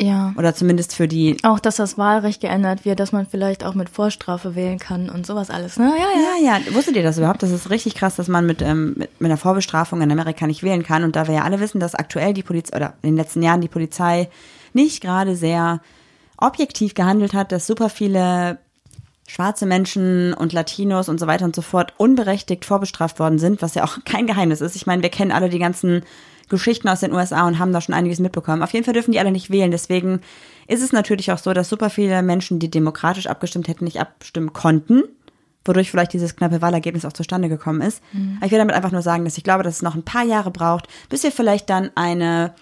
ja. 0.00 0.32
Oder 0.38 0.54
zumindest 0.54 0.94
für 0.94 1.08
die 1.08 1.36
Auch, 1.42 1.58
dass 1.58 1.76
das 1.76 1.98
Wahlrecht 1.98 2.40
geändert 2.40 2.84
wird, 2.84 3.00
dass 3.00 3.12
man 3.12 3.26
vielleicht 3.26 3.64
auch 3.64 3.74
mit 3.74 3.88
Vorstrafe 3.90 4.54
wählen 4.54 4.78
kann 4.78 5.10
und 5.10 5.26
sowas 5.26 5.50
alles, 5.50 5.76
ne? 5.76 5.92
Ja, 5.98 6.04
ja. 6.04 6.26
Ja, 6.46 6.58
ja, 6.58 6.74
wusstet 6.74 6.96
ihr 6.96 7.02
das 7.02 7.18
überhaupt? 7.18 7.42
Das 7.42 7.50
ist 7.50 7.68
richtig 7.70 7.96
krass, 7.96 8.16
dass 8.16 8.28
man 8.28 8.46
mit, 8.46 8.62
ähm, 8.62 8.94
mit, 8.96 9.20
mit 9.20 9.30
einer 9.30 9.36
Vorbestrafung 9.36 10.00
in 10.00 10.12
Amerika 10.12 10.46
nicht 10.46 10.62
wählen 10.62 10.84
kann. 10.84 11.02
Und 11.02 11.16
da 11.16 11.26
wir 11.26 11.34
ja 11.34 11.42
alle 11.42 11.60
wissen, 11.60 11.80
dass 11.80 11.94
aktuell 11.94 12.32
die 12.32 12.42
Polizei, 12.42 12.76
oder 12.76 12.94
in 13.02 13.10
den 13.10 13.16
letzten 13.16 13.42
Jahren 13.42 13.60
die 13.60 13.68
Polizei 13.68 14.28
nicht 14.72 15.02
gerade 15.02 15.34
sehr 15.34 15.80
objektiv 16.38 16.94
gehandelt 16.94 17.34
hat, 17.34 17.50
dass 17.50 17.66
super 17.66 17.88
viele 17.88 18.58
schwarze 19.26 19.66
Menschen 19.66 20.34
und 20.34 20.52
Latinos 20.52 21.08
und 21.08 21.18
so 21.18 21.26
weiter 21.26 21.44
und 21.44 21.56
so 21.56 21.62
fort 21.62 21.94
unberechtigt 21.96 22.64
vorbestraft 22.64 23.18
worden 23.18 23.38
sind, 23.38 23.62
was 23.62 23.74
ja 23.74 23.84
auch 23.84 23.98
kein 24.04 24.26
Geheimnis 24.26 24.60
ist. 24.60 24.76
Ich 24.76 24.86
meine, 24.86 25.02
wir 25.02 25.10
kennen 25.10 25.32
alle 25.32 25.48
die 25.48 25.58
ganzen 25.58 26.02
Geschichten 26.48 26.88
aus 26.88 27.00
den 27.00 27.12
USA 27.12 27.46
und 27.46 27.58
haben 27.58 27.72
da 27.72 27.80
schon 27.80 27.94
einiges 27.94 28.20
mitbekommen. 28.20 28.62
Auf 28.62 28.72
jeden 28.72 28.84
Fall 28.84 28.94
dürfen 28.94 29.10
die 29.10 29.18
alle 29.18 29.32
nicht 29.32 29.50
wählen. 29.50 29.72
Deswegen 29.72 30.20
ist 30.68 30.82
es 30.82 30.92
natürlich 30.92 31.32
auch 31.32 31.38
so, 31.38 31.52
dass 31.52 31.68
super 31.68 31.90
viele 31.90 32.22
Menschen, 32.22 32.60
die 32.60 32.70
demokratisch 32.70 33.26
abgestimmt 33.26 33.66
hätten, 33.66 33.84
nicht 33.84 34.00
abstimmen 34.00 34.52
konnten, 34.52 35.02
wodurch 35.64 35.90
vielleicht 35.90 36.12
dieses 36.12 36.36
knappe 36.36 36.62
Wahlergebnis 36.62 37.04
auch 37.04 37.12
zustande 37.12 37.48
gekommen 37.48 37.80
ist. 37.80 38.00
Aber 38.36 38.46
ich 38.46 38.52
will 38.52 38.58
damit 38.58 38.76
einfach 38.76 38.92
nur 38.92 39.02
sagen, 39.02 39.24
dass 39.24 39.36
ich 39.36 39.42
glaube, 39.42 39.64
dass 39.64 39.76
es 39.76 39.82
noch 39.82 39.96
ein 39.96 40.04
paar 40.04 40.24
Jahre 40.24 40.52
braucht, 40.52 40.86
bis 41.08 41.24
wir 41.24 41.32
vielleicht 41.32 41.68
dann 41.68 41.90
eine 41.96 42.54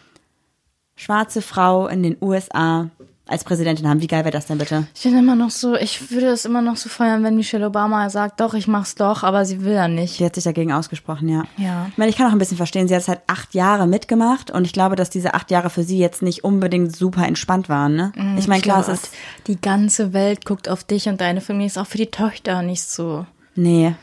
schwarze 0.97 1.43
Frau 1.43 1.87
in 1.87 2.03
den 2.03 2.17
USA 2.23 2.89
als 3.27 3.43
Präsidentin 3.43 3.89
haben. 3.89 4.03
Wie 4.03 4.07
geil 4.07 4.25
wäre 4.25 4.33
das 4.33 4.47
denn 4.47 4.59
bitte? 4.59 4.87
Ich 4.95 5.03
bin 5.03 5.17
immer 5.17 5.35
noch 5.35 5.51
so, 5.51 5.75
ich 5.77 6.11
würde 6.11 6.27
es 6.27 6.45
immer 6.45 6.61
noch 6.61 6.77
so 6.77 6.91
feiern, 6.91 7.23
wenn 7.25 7.37
Michelle 7.37 7.67
Obama 7.67 8.11
sagt, 8.11 8.41
doch, 8.41 8.53
ich 8.53 8.69
mach's 8.69 8.97
doch, 8.97 9.23
aber 9.23 9.47
sie 9.47 9.65
will 9.65 9.73
ja 9.73 9.89
nicht. 9.89 10.19
Sie 10.19 10.25
hat 10.25 10.35
sich 10.35 10.45
dagegen 10.45 10.73
ausgesprochen, 10.73 11.29
ja. 11.29 11.45
Ja. 11.57 11.87
Ich 11.91 11.97
meine, 11.97 12.11
ich 12.11 12.17
kann 12.17 12.27
auch 12.27 12.33
ein 12.33 12.39
bisschen 12.39 12.59
verstehen, 12.59 12.87
sie 12.87 12.95
hat 12.95 13.03
es 13.03 13.09
halt 13.09 13.23
acht 13.27 13.55
Jahre 13.55 13.87
mitgemacht 13.87 14.51
und 14.51 14.67
ich 14.67 14.75
glaube, 14.75 14.95
dass 14.95 15.09
diese 15.09 15.33
acht 15.33 15.51
Jahre 15.51 15.71
für 15.71 15.85
sie 15.85 15.99
jetzt 15.99 16.21
nicht 16.21 16.45
unbedingt 16.45 16.95
super 16.95 17.27
entspannt 17.27 17.69
waren, 17.71 17.97
ne? 17.97 18.13
ich 18.39 18.47
meine, 18.47 18.61
klar, 18.61 18.81
es 18.81 18.89
ist, 18.89 19.11
die 19.47 19.61
ganze 19.61 20.13
Welt 20.13 20.45
guckt 20.45 20.69
auf 20.69 20.85
dich 20.85 21.09
und 21.09 21.21
deine 21.21 21.41
Familie 21.41 21.69
ist 21.69 21.79
auch 21.79 21.87
für 21.87 21.99
die 21.99 22.11
Töchter 22.11 22.63
nicht 22.63 22.83
so, 22.83 23.25
nee. 23.55 23.95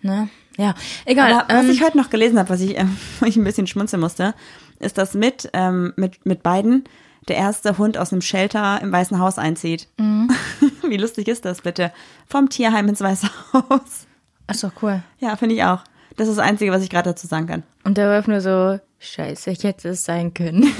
ne? 0.00 0.28
Ja, 0.56 0.74
egal. 1.04 1.32
Aber 1.32 1.52
was 1.52 1.64
ähm, 1.64 1.70
ich 1.70 1.82
heute 1.82 1.98
noch 1.98 2.10
gelesen 2.10 2.38
habe, 2.38 2.48
was 2.48 2.60
ich, 2.60 2.76
wo 3.20 3.26
ich 3.26 3.36
ein 3.36 3.44
bisschen 3.44 3.66
schmunzeln 3.66 4.00
musste, 4.00 4.34
ist, 4.78 4.98
dass 4.98 5.14
mit, 5.14 5.50
ähm, 5.52 5.92
mit, 5.96 6.24
mit 6.24 6.42
beiden 6.42 6.84
der 7.28 7.36
erste 7.36 7.78
Hund 7.78 7.98
aus 7.98 8.12
einem 8.12 8.22
Shelter 8.22 8.80
im 8.82 8.92
Weißen 8.92 9.18
Haus 9.18 9.38
einzieht. 9.38 9.88
Mhm. 9.98 10.30
Wie 10.88 10.96
lustig 10.96 11.28
ist 11.28 11.44
das 11.44 11.62
bitte? 11.62 11.92
Vom 12.26 12.48
Tierheim 12.48 12.88
ins 12.88 13.00
Weiße 13.00 13.28
Haus. 13.52 14.06
Ach 14.46 14.54
so, 14.54 14.70
cool. 14.82 15.02
Ja, 15.18 15.36
finde 15.36 15.54
ich 15.54 15.64
auch. 15.64 15.82
Das 16.16 16.28
ist 16.28 16.38
das 16.38 16.46
Einzige, 16.46 16.70
was 16.70 16.82
ich 16.82 16.90
gerade 16.90 17.10
dazu 17.10 17.26
sagen 17.26 17.46
kann. 17.46 17.62
Und 17.82 17.98
der 17.98 18.08
war 18.08 18.28
nur 18.28 18.40
so, 18.40 18.78
scheiße, 18.98 19.50
ich 19.50 19.64
hätte 19.64 19.88
es 19.88 20.04
sein 20.04 20.32
können. 20.32 20.64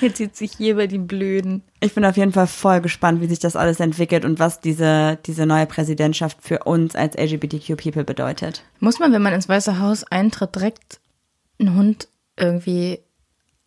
Jetzt 0.00 0.18
sieht 0.18 0.36
sich 0.36 0.52
hier 0.52 0.76
bei 0.76 0.86
die 0.86 0.98
Blöden. 0.98 1.62
Ich 1.80 1.94
bin 1.94 2.04
auf 2.04 2.16
jeden 2.16 2.32
Fall 2.32 2.46
voll 2.46 2.80
gespannt, 2.80 3.20
wie 3.20 3.26
sich 3.26 3.38
das 3.38 3.56
alles 3.56 3.80
entwickelt 3.80 4.24
und 4.24 4.38
was 4.38 4.60
diese, 4.60 5.18
diese 5.26 5.46
neue 5.46 5.66
Präsidentschaft 5.66 6.38
für 6.40 6.60
uns 6.64 6.94
als 6.94 7.16
LGBTQ-People 7.16 8.04
bedeutet. 8.04 8.62
Muss 8.78 9.00
man, 9.00 9.12
wenn 9.12 9.22
man 9.22 9.32
ins 9.32 9.48
Weiße 9.48 9.80
Haus 9.80 10.04
eintritt, 10.04 10.54
direkt 10.54 11.00
einen 11.58 11.74
Hund 11.74 12.08
irgendwie 12.36 13.00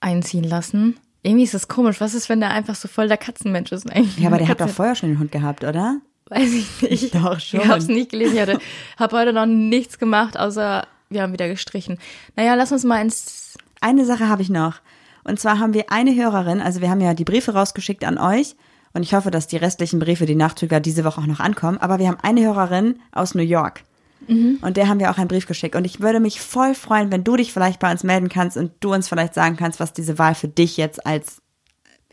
einziehen 0.02 0.44
lassen? 0.44 0.98
Irgendwie 1.22 1.44
ist 1.44 1.54
das 1.54 1.68
komisch. 1.68 2.00
Was 2.00 2.14
ist, 2.14 2.30
wenn 2.30 2.40
der 2.40 2.52
einfach 2.52 2.76
so 2.76 2.88
voll 2.88 3.08
der 3.08 3.18
Katzenmensch 3.18 3.72
ist 3.72 3.90
eigentlich? 3.92 4.18
Ja, 4.18 4.28
aber 4.28 4.38
der 4.38 4.48
hat 4.48 4.58
Katze- 4.60 4.68
doch 4.70 4.76
vorher 4.76 4.96
schon 4.96 5.10
den 5.10 5.20
Hund 5.20 5.32
gehabt, 5.32 5.64
oder? 5.64 6.00
Weiß 6.30 6.54
ich 6.54 6.82
nicht. 6.82 7.16
Doch, 7.16 7.40
schon. 7.40 7.60
Ich 7.62 7.68
hab's 7.68 7.88
nicht 7.88 8.12
gelesen. 8.12 8.36
Ich 8.36 8.42
hatte, 8.42 8.60
hab 8.98 9.12
heute 9.14 9.34
noch 9.34 9.46
nichts 9.46 9.98
gemacht, 10.00 10.38
außer 10.38 10.86
wir 11.10 11.22
haben 11.24 11.34
wieder 11.34 11.48
gestrichen. 11.48 11.98
Naja, 12.36 12.54
lass 12.54 12.72
uns 12.72 12.84
mal 12.84 13.02
ins. 13.02 13.58
Eine 13.82 14.06
Sache 14.06 14.30
habe 14.30 14.42
ich 14.42 14.50
noch. 14.50 14.76
Und 15.24 15.40
zwar 15.40 15.60
haben 15.60 15.74
wir 15.74 15.92
eine 15.92 16.16
Hörerin, 16.16 16.62
also 16.62 16.82
wir 16.82 16.90
haben 16.90 17.02
ja 17.02 17.14
die 17.14 17.26
Briefe 17.26 17.54
rausgeschickt 17.54 18.04
an 18.06 18.18
euch. 18.18 18.56
Und 18.94 19.04
ich 19.04 19.14
hoffe, 19.14 19.30
dass 19.30 19.46
die 19.48 19.58
restlichen 19.58 20.00
Briefe, 20.00 20.26
die 20.26 20.36
Nachzüger, 20.36 20.80
diese 20.80 21.04
Woche 21.04 21.22
auch 21.22 21.28
noch 21.28 21.40
ankommen. 21.40 21.78
Aber 21.78 22.00
wir 22.00 22.08
haben 22.08 22.18
eine 22.24 22.42
Hörerin 22.42 23.00
aus 23.12 23.36
New 23.36 23.44
York. 23.44 23.84
Und 24.28 24.78
der 24.78 24.88
haben 24.88 25.00
wir 25.00 25.10
auch 25.10 25.18
einen 25.18 25.28
Brief 25.28 25.48
geschickt. 25.48 25.76
Und 25.76 25.86
ich 25.86 26.02
würde 26.02 26.20
mich 26.20 26.40
voll 26.40 26.76
freuen, 26.76 27.12
wenn 27.12 27.24
du 27.24 27.36
dich 27.36 27.52
vielleicht 27.52 27.80
bei 27.80 27.92
uns 27.92 28.04
melden 28.04 28.30
kannst 28.30 28.58
und 28.58 28.72
du 28.80 28.94
uns 28.94 29.08
vielleicht 29.10 29.34
sagen 29.34 29.58
kannst, 29.58 29.80
was 29.80 29.94
diese 29.94 30.20
Wahl 30.20 30.36
für 30.36 30.48
dich 30.48 30.78
jetzt 30.78 31.06
als 31.06 31.42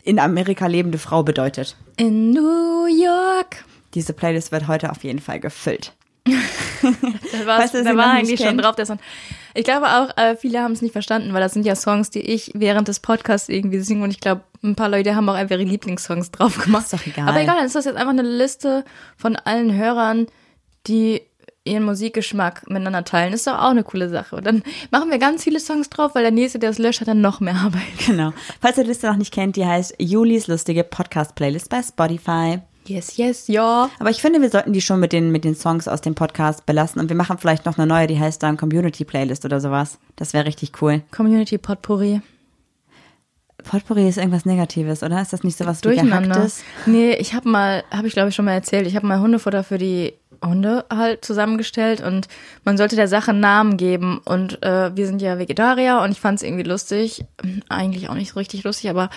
in 0.03 0.19
Amerika 0.19 0.67
lebende 0.67 0.97
Frau 0.97 1.21
bedeutet. 1.21 1.75
In 1.97 2.31
New 2.31 2.85
York. 2.85 3.65
Diese 3.93 4.13
Playlist 4.13 4.51
wird 4.51 4.67
heute 4.67 4.89
auf 4.89 5.03
jeden 5.03 5.19
Fall 5.19 5.39
gefüllt. 5.39 5.93
Da, 6.79 7.45
war's, 7.45 7.71
da 7.71 7.97
war 7.97 8.11
eigentlich 8.11 8.31
nicht 8.31 8.39
schon 8.39 8.49
kennt. 8.49 8.63
drauf 8.63 8.75
der 8.75 8.85
Song. 8.85 8.99
Ich 9.53 9.63
glaube 9.63 9.87
auch, 9.87 10.15
äh, 10.17 10.35
viele 10.35 10.61
haben 10.61 10.71
es 10.73 10.81
nicht 10.81 10.91
verstanden, 10.91 11.33
weil 11.33 11.41
das 11.41 11.53
sind 11.53 11.65
ja 11.65 11.75
Songs, 11.75 12.09
die 12.11 12.21
ich 12.21 12.51
während 12.53 12.87
des 12.87 12.99
Podcasts 12.99 13.49
irgendwie 13.49 13.79
singe 13.79 14.03
und 14.03 14.11
ich 14.11 14.19
glaube, 14.19 14.43
ein 14.63 14.75
paar 14.75 14.89
Leute 14.89 15.15
haben 15.15 15.27
auch 15.29 15.33
einfach 15.33 15.55
ihre 15.55 15.63
Lieblingssongs 15.63 16.31
drauf 16.31 16.57
gemacht. 16.57 16.85
Ist 16.85 16.93
doch 16.93 17.05
egal. 17.05 17.27
Aber 17.27 17.41
egal, 17.41 17.55
dann 17.57 17.65
ist 17.65 17.75
das 17.75 17.85
jetzt 17.85 17.95
einfach 17.95 18.11
eine 18.11 18.21
Liste 18.21 18.85
von 19.17 19.35
allen 19.35 19.73
Hörern, 19.75 20.27
die 20.85 21.21
ihren 21.67 21.83
Musikgeschmack 21.83 22.69
miteinander 22.69 23.03
teilen. 23.03 23.33
Ist 23.33 23.47
doch 23.47 23.57
auch 23.57 23.69
eine 23.69 23.83
coole 23.83 24.09
Sache. 24.09 24.37
Und 24.37 24.45
dann 24.45 24.63
machen 24.91 25.11
wir 25.11 25.19
ganz 25.19 25.43
viele 25.43 25.59
Songs 25.59 25.89
drauf, 25.89 26.15
weil 26.15 26.23
der 26.23 26.31
nächste, 26.31 26.59
der 26.59 26.71
es 26.71 26.79
löscht, 26.79 27.01
hat 27.01 27.07
dann 27.07 27.21
noch 27.21 27.39
mehr 27.39 27.55
Arbeit. 27.55 27.81
Genau. 28.07 28.31
Falls 28.61 28.77
ihr 28.77 28.83
die 28.83 28.89
Liste 28.89 29.07
noch 29.07 29.17
nicht 29.17 29.33
kennt, 29.33 29.57
die 29.57 29.65
heißt 29.65 29.95
Julis 29.99 30.47
lustige 30.47 30.83
Podcast-Playlist 30.83 31.69
bei 31.69 31.83
Spotify. 31.83 32.59
Yes, 32.87 33.17
yes, 33.17 33.47
ja. 33.47 33.89
Aber 33.99 34.09
ich 34.09 34.21
finde, 34.21 34.41
wir 34.41 34.49
sollten 34.49 34.71
die 34.71 34.81
schon 34.81 34.99
mit 35.01 35.11
den, 35.11 35.31
mit 35.31 35.43
den 35.43 35.55
Songs 35.55 35.89
aus 35.89 35.99
dem 35.99 36.15
Podcast 36.15 36.65
belassen 36.65 37.01
und 37.01 37.09
wir 37.09 37.17
machen 37.17 37.37
vielleicht 37.37 37.65
noch 37.65 37.77
eine 37.77 37.85
neue, 37.85 38.07
die 38.07 38.19
heißt 38.19 38.41
dann 38.41 38.55
Community 38.55 39.03
Playlist 39.03 39.43
oder 39.43 39.59
sowas. 39.59 39.99
Das 40.15 40.33
wäre 40.33 40.45
richtig 40.45 40.81
cool. 40.81 41.01
Community 41.11 41.57
Potpourri. 41.57 42.21
Potpourri 43.63 44.07
ist 44.07 44.17
irgendwas 44.17 44.45
Negatives, 44.45 45.03
oder? 45.03 45.21
Ist 45.21 45.33
das 45.33 45.43
nicht 45.43 45.57
so 45.57 45.65
was 45.65 45.81
Durcheinander. 45.81 46.29
Gehacktes? 46.29 46.63
Nee, 46.85 47.13
ich 47.15 47.33
habe 47.33 47.49
mal, 47.49 47.83
habe 47.91 48.07
ich 48.07 48.13
glaube 48.13 48.29
ich 48.29 48.35
schon 48.35 48.45
mal 48.45 48.53
erzählt, 48.53 48.87
ich 48.87 48.95
habe 48.95 49.05
mal 49.05 49.19
Hundefutter 49.19 49.63
für 49.63 49.77
die 49.77 50.13
Hunde 50.43 50.85
halt 50.89 51.23
zusammengestellt 51.23 52.01
und 52.01 52.27
man 52.63 52.77
sollte 52.77 52.95
der 52.95 53.07
Sache 53.07 53.31
einen 53.31 53.39
Namen 53.39 53.77
geben 53.77 54.21
und 54.25 54.63
äh, 54.63 54.95
wir 54.95 55.05
sind 55.07 55.21
ja 55.21 55.39
Vegetarier 55.39 56.01
und 56.03 56.11
ich 56.11 56.19
fand 56.19 56.37
es 56.37 56.43
irgendwie 56.43 56.63
lustig, 56.63 57.25
eigentlich 57.69 58.09
auch 58.09 58.15
nicht 58.15 58.33
so 58.33 58.39
richtig 58.39 58.63
lustig, 58.63 58.89
aber 58.89 59.09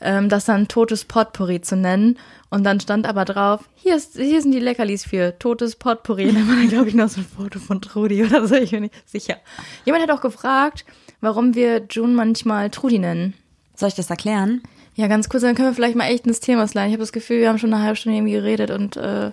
ähm, 0.00 0.28
das 0.28 0.44
dann 0.44 0.68
totes 0.68 1.04
Potpourri 1.04 1.60
zu 1.60 1.76
nennen 1.76 2.18
und 2.50 2.64
dann 2.64 2.80
stand 2.80 3.06
aber 3.06 3.24
drauf, 3.24 3.68
hier, 3.74 3.96
ist, 3.96 4.16
hier 4.16 4.40
sind 4.42 4.52
die 4.52 4.60
Leckerlis 4.60 5.04
für 5.04 5.38
totes 5.38 5.76
Potpourri 5.76 6.28
und 6.28 6.34
dann 6.36 6.48
war 6.48 6.56
da 6.56 6.68
glaube 6.68 6.88
ich 6.88 6.94
noch 6.94 7.08
so 7.08 7.20
ein 7.20 7.26
Foto 7.26 7.58
von 7.58 7.80
Trudi 7.80 8.24
oder 8.24 8.46
so, 8.46 8.54
ich 8.54 8.70
bin 8.70 8.82
nicht 8.82 9.08
sicher. 9.08 9.36
Jemand 9.84 10.02
hat 10.02 10.16
auch 10.16 10.22
gefragt, 10.22 10.84
warum 11.20 11.54
wir 11.54 11.82
June 11.90 12.14
manchmal 12.14 12.70
Trudi 12.70 12.98
nennen. 12.98 13.34
Soll 13.76 13.88
ich 13.88 13.94
das 13.94 14.10
erklären? 14.10 14.62
Ja, 14.96 15.08
ganz 15.08 15.28
kurz, 15.28 15.42
dann 15.42 15.56
können 15.56 15.68
wir 15.68 15.74
vielleicht 15.74 15.96
mal 15.96 16.08
echt 16.08 16.26
ins 16.26 16.38
Thema 16.38 16.68
sliden. 16.68 16.88
Ich 16.88 16.92
habe 16.92 17.02
das 17.02 17.12
Gefühl, 17.12 17.40
wir 17.40 17.48
haben 17.48 17.58
schon 17.58 17.74
eine 17.74 17.82
halbe 17.82 17.96
Stunde 17.96 18.18
irgendwie 18.18 18.34
geredet 18.34 18.70
und 18.70 18.96
äh, 18.96 19.32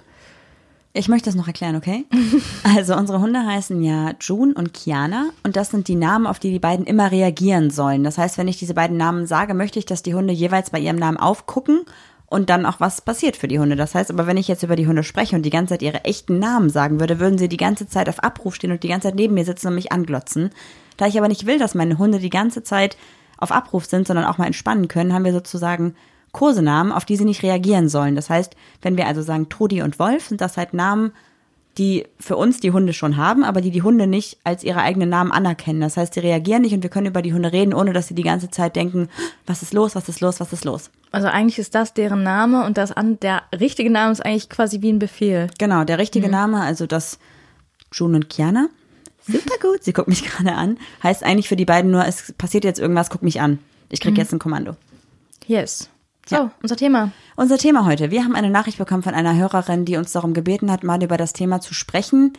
Ich 0.93 1.07
möchte 1.07 1.29
das 1.29 1.35
noch 1.35 1.47
erklären, 1.47 1.75
okay? 1.75 2.05
Also 2.63 2.95
unsere 2.95 3.21
Hunde 3.21 3.45
heißen 3.45 3.81
ja 3.81 4.13
June 4.19 4.53
und 4.53 4.73
Kiana 4.73 5.29
und 5.43 5.55
das 5.55 5.69
sind 5.69 5.87
die 5.87 5.95
Namen, 5.95 6.27
auf 6.27 6.39
die 6.39 6.51
die 6.51 6.59
beiden 6.59 6.85
immer 6.85 7.11
reagieren 7.11 7.69
sollen. 7.69 8.03
Das 8.03 8.17
heißt, 8.17 8.37
wenn 8.37 8.47
ich 8.47 8.57
diese 8.57 8.73
beiden 8.73 8.97
Namen 8.97 9.25
sage, 9.25 9.53
möchte 9.53 9.79
ich, 9.79 9.85
dass 9.85 10.03
die 10.03 10.13
Hunde 10.13 10.33
jeweils 10.33 10.69
bei 10.69 10.79
ihrem 10.79 10.97
Namen 10.97 11.17
aufgucken 11.17 11.81
und 12.25 12.49
dann 12.49 12.65
auch 12.65 12.79
was 12.79 13.01
passiert 13.01 13.37
für 13.37 13.47
die 13.47 13.59
Hunde. 13.59 13.75
Das 13.75 13.95
heißt 13.95 14.11
aber, 14.11 14.27
wenn 14.27 14.37
ich 14.37 14.47
jetzt 14.47 14.63
über 14.63 14.75
die 14.75 14.87
Hunde 14.87 15.03
spreche 15.03 15.35
und 15.35 15.43
die 15.43 15.49
ganze 15.49 15.73
Zeit 15.73 15.81
ihre 15.81 16.03
echten 16.03 16.39
Namen 16.39 16.69
sagen 16.69 16.99
würde, 16.99 17.19
würden 17.19 17.37
sie 17.37 17.49
die 17.49 17.57
ganze 17.57 17.87
Zeit 17.87 18.09
auf 18.09 18.23
Abruf 18.23 18.55
stehen 18.55 18.71
und 18.71 18.83
die 18.83 18.87
ganze 18.89 19.07
Zeit 19.07 19.15
neben 19.15 19.33
mir 19.33 19.45
sitzen 19.45 19.67
und 19.67 19.75
mich 19.75 19.91
anglotzen. 19.91 20.49
Da 20.97 21.07
ich 21.07 21.17
aber 21.17 21.27
nicht 21.29 21.45
will, 21.45 21.57
dass 21.57 21.75
meine 21.75 21.97
Hunde 21.97 22.19
die 22.19 22.29
ganze 22.29 22.63
Zeit 22.63 22.97
auf 23.37 23.51
Abruf 23.51 23.85
sind, 23.85 24.07
sondern 24.07 24.25
auch 24.25 24.37
mal 24.37 24.45
entspannen 24.45 24.87
können, 24.87 25.13
haben 25.13 25.25
wir 25.25 25.33
sozusagen 25.33 25.95
Kosenamen, 26.31 26.91
auf 26.91 27.05
die 27.05 27.17
sie 27.17 27.25
nicht 27.25 27.43
reagieren 27.43 27.89
sollen. 27.89 28.15
Das 28.15 28.29
heißt, 28.29 28.55
wenn 28.81 28.97
wir 28.97 29.07
also 29.07 29.21
sagen 29.21 29.49
Trudi 29.49 29.81
und 29.81 29.99
Wolf, 29.99 30.27
sind 30.27 30.41
das 30.41 30.57
halt 30.57 30.73
Namen, 30.73 31.11
die 31.77 32.05
für 32.19 32.35
uns 32.35 32.59
die 32.59 32.71
Hunde 32.71 32.93
schon 32.93 33.17
haben, 33.17 33.43
aber 33.43 33.61
die 33.61 33.71
die 33.71 33.81
Hunde 33.81 34.05
nicht 34.05 34.39
als 34.43 34.63
ihre 34.63 34.81
eigenen 34.81 35.09
Namen 35.09 35.31
anerkennen. 35.31 35.79
Das 35.79 35.95
heißt, 35.95 36.13
sie 36.13 36.19
reagieren 36.19 36.63
nicht 36.63 36.73
und 36.73 36.83
wir 36.83 36.89
können 36.89 37.07
über 37.07 37.21
die 37.21 37.33
Hunde 37.33 37.51
reden, 37.51 37.73
ohne 37.73 37.93
dass 37.93 38.07
sie 38.07 38.15
die 38.15 38.23
ganze 38.23 38.49
Zeit 38.49 38.75
denken, 38.75 39.07
was 39.45 39.61
ist 39.61 39.73
los, 39.73 39.95
was 39.95 40.09
ist 40.09 40.19
los, 40.19 40.39
was 40.39 40.51
ist 40.51 40.65
los. 40.65 40.89
also 41.11 41.27
eigentlich 41.27 41.59
ist 41.59 41.73
das 41.73 41.93
deren 41.93 42.23
Name 42.23 42.65
und 42.65 42.77
das 42.77 42.91
an 42.91 43.19
der 43.21 43.43
richtige 43.57 43.89
Name 43.89 44.11
ist 44.11 44.25
eigentlich 44.25 44.49
quasi 44.49 44.81
wie 44.81 44.91
ein 44.91 44.99
Befehl. 44.99 45.47
Genau, 45.59 45.85
der 45.85 45.97
richtige 45.97 46.29
Name, 46.29 46.59
also 46.61 46.87
das 46.87 47.19
June 47.93 48.17
und 48.17 48.29
Kiana, 48.29 48.67
super 49.25 49.55
gut, 49.61 49.83
sie 49.83 49.93
guckt 49.93 50.09
mich 50.09 50.23
gerade 50.29 50.53
an, 50.53 50.77
heißt 51.03 51.23
eigentlich 51.23 51.47
für 51.47 51.55
die 51.55 51.65
beiden 51.65 51.91
nur, 51.91 52.05
es 52.05 52.33
passiert 52.33 52.65
jetzt 52.65 52.79
irgendwas, 52.79 53.09
guck 53.09 53.23
mich 53.23 53.39
an. 53.39 53.59
Ich 53.89 53.99
krieg 53.99 54.17
jetzt 54.17 54.33
ein 54.33 54.39
Kommando. 54.39 54.75
Yes. 55.47 55.89
So, 56.27 56.35
Ja. 56.35 56.51
unser 56.61 56.75
Thema. 56.75 57.11
Unser 57.35 57.57
Thema 57.57 57.85
heute. 57.85 58.11
Wir 58.11 58.23
haben 58.23 58.35
eine 58.35 58.49
Nachricht 58.49 58.77
bekommen 58.77 59.03
von 59.03 59.13
einer 59.13 59.35
Hörerin, 59.35 59.85
die 59.85 59.97
uns 59.97 60.11
darum 60.11 60.33
gebeten 60.33 60.71
hat, 60.71 60.83
mal 60.83 61.01
über 61.03 61.17
das 61.17 61.33
Thema 61.33 61.61
zu 61.61 61.73
sprechen. 61.73 62.33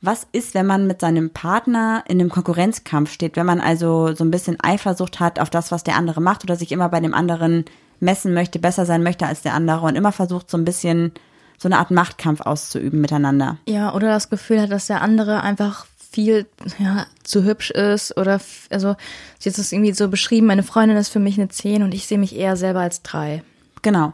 Was 0.00 0.26
ist, 0.32 0.54
wenn 0.54 0.66
man 0.66 0.86
mit 0.86 1.00
seinem 1.00 1.30
Partner 1.30 2.04
in 2.06 2.20
einem 2.20 2.30
Konkurrenzkampf 2.30 3.12
steht, 3.12 3.36
wenn 3.36 3.46
man 3.46 3.60
also 3.60 4.14
so 4.14 4.24
ein 4.24 4.30
bisschen 4.30 4.56
Eifersucht 4.62 5.18
hat 5.18 5.40
auf 5.40 5.50
das, 5.50 5.72
was 5.72 5.82
der 5.84 5.96
andere 5.96 6.20
macht 6.20 6.44
oder 6.44 6.56
sich 6.56 6.70
immer 6.72 6.88
bei 6.88 7.00
dem 7.00 7.14
anderen 7.14 7.64
messen 8.00 8.32
möchte, 8.32 8.58
besser 8.60 8.86
sein 8.86 9.02
möchte 9.02 9.26
als 9.26 9.42
der 9.42 9.54
andere 9.54 9.86
und 9.86 9.96
immer 9.96 10.12
versucht, 10.12 10.50
so 10.50 10.56
ein 10.56 10.64
bisschen 10.64 11.12
so 11.60 11.66
eine 11.68 11.78
Art 11.78 11.90
Machtkampf 11.90 12.40
auszuüben 12.42 13.00
miteinander. 13.00 13.56
Ja, 13.66 13.92
oder 13.92 14.08
das 14.08 14.30
Gefühl 14.30 14.60
hat, 14.62 14.70
dass 14.70 14.86
der 14.86 15.02
andere 15.02 15.42
einfach 15.42 15.86
viel 16.10 16.46
ja, 16.78 17.06
zu 17.22 17.44
hübsch 17.44 17.70
ist 17.70 18.16
oder 18.16 18.40
also 18.70 18.96
sie 19.38 19.50
hat 19.50 19.58
es 19.58 19.72
irgendwie 19.72 19.92
so 19.92 20.08
beschrieben, 20.08 20.46
meine 20.46 20.62
Freundin 20.62 20.96
ist 20.96 21.10
für 21.10 21.18
mich 21.20 21.38
eine 21.38 21.48
10 21.48 21.82
und 21.82 21.92
ich 21.94 22.06
sehe 22.06 22.18
mich 22.18 22.34
eher 22.36 22.56
selber 22.56 22.80
als 22.80 23.02
3. 23.02 23.42
Genau. 23.82 24.12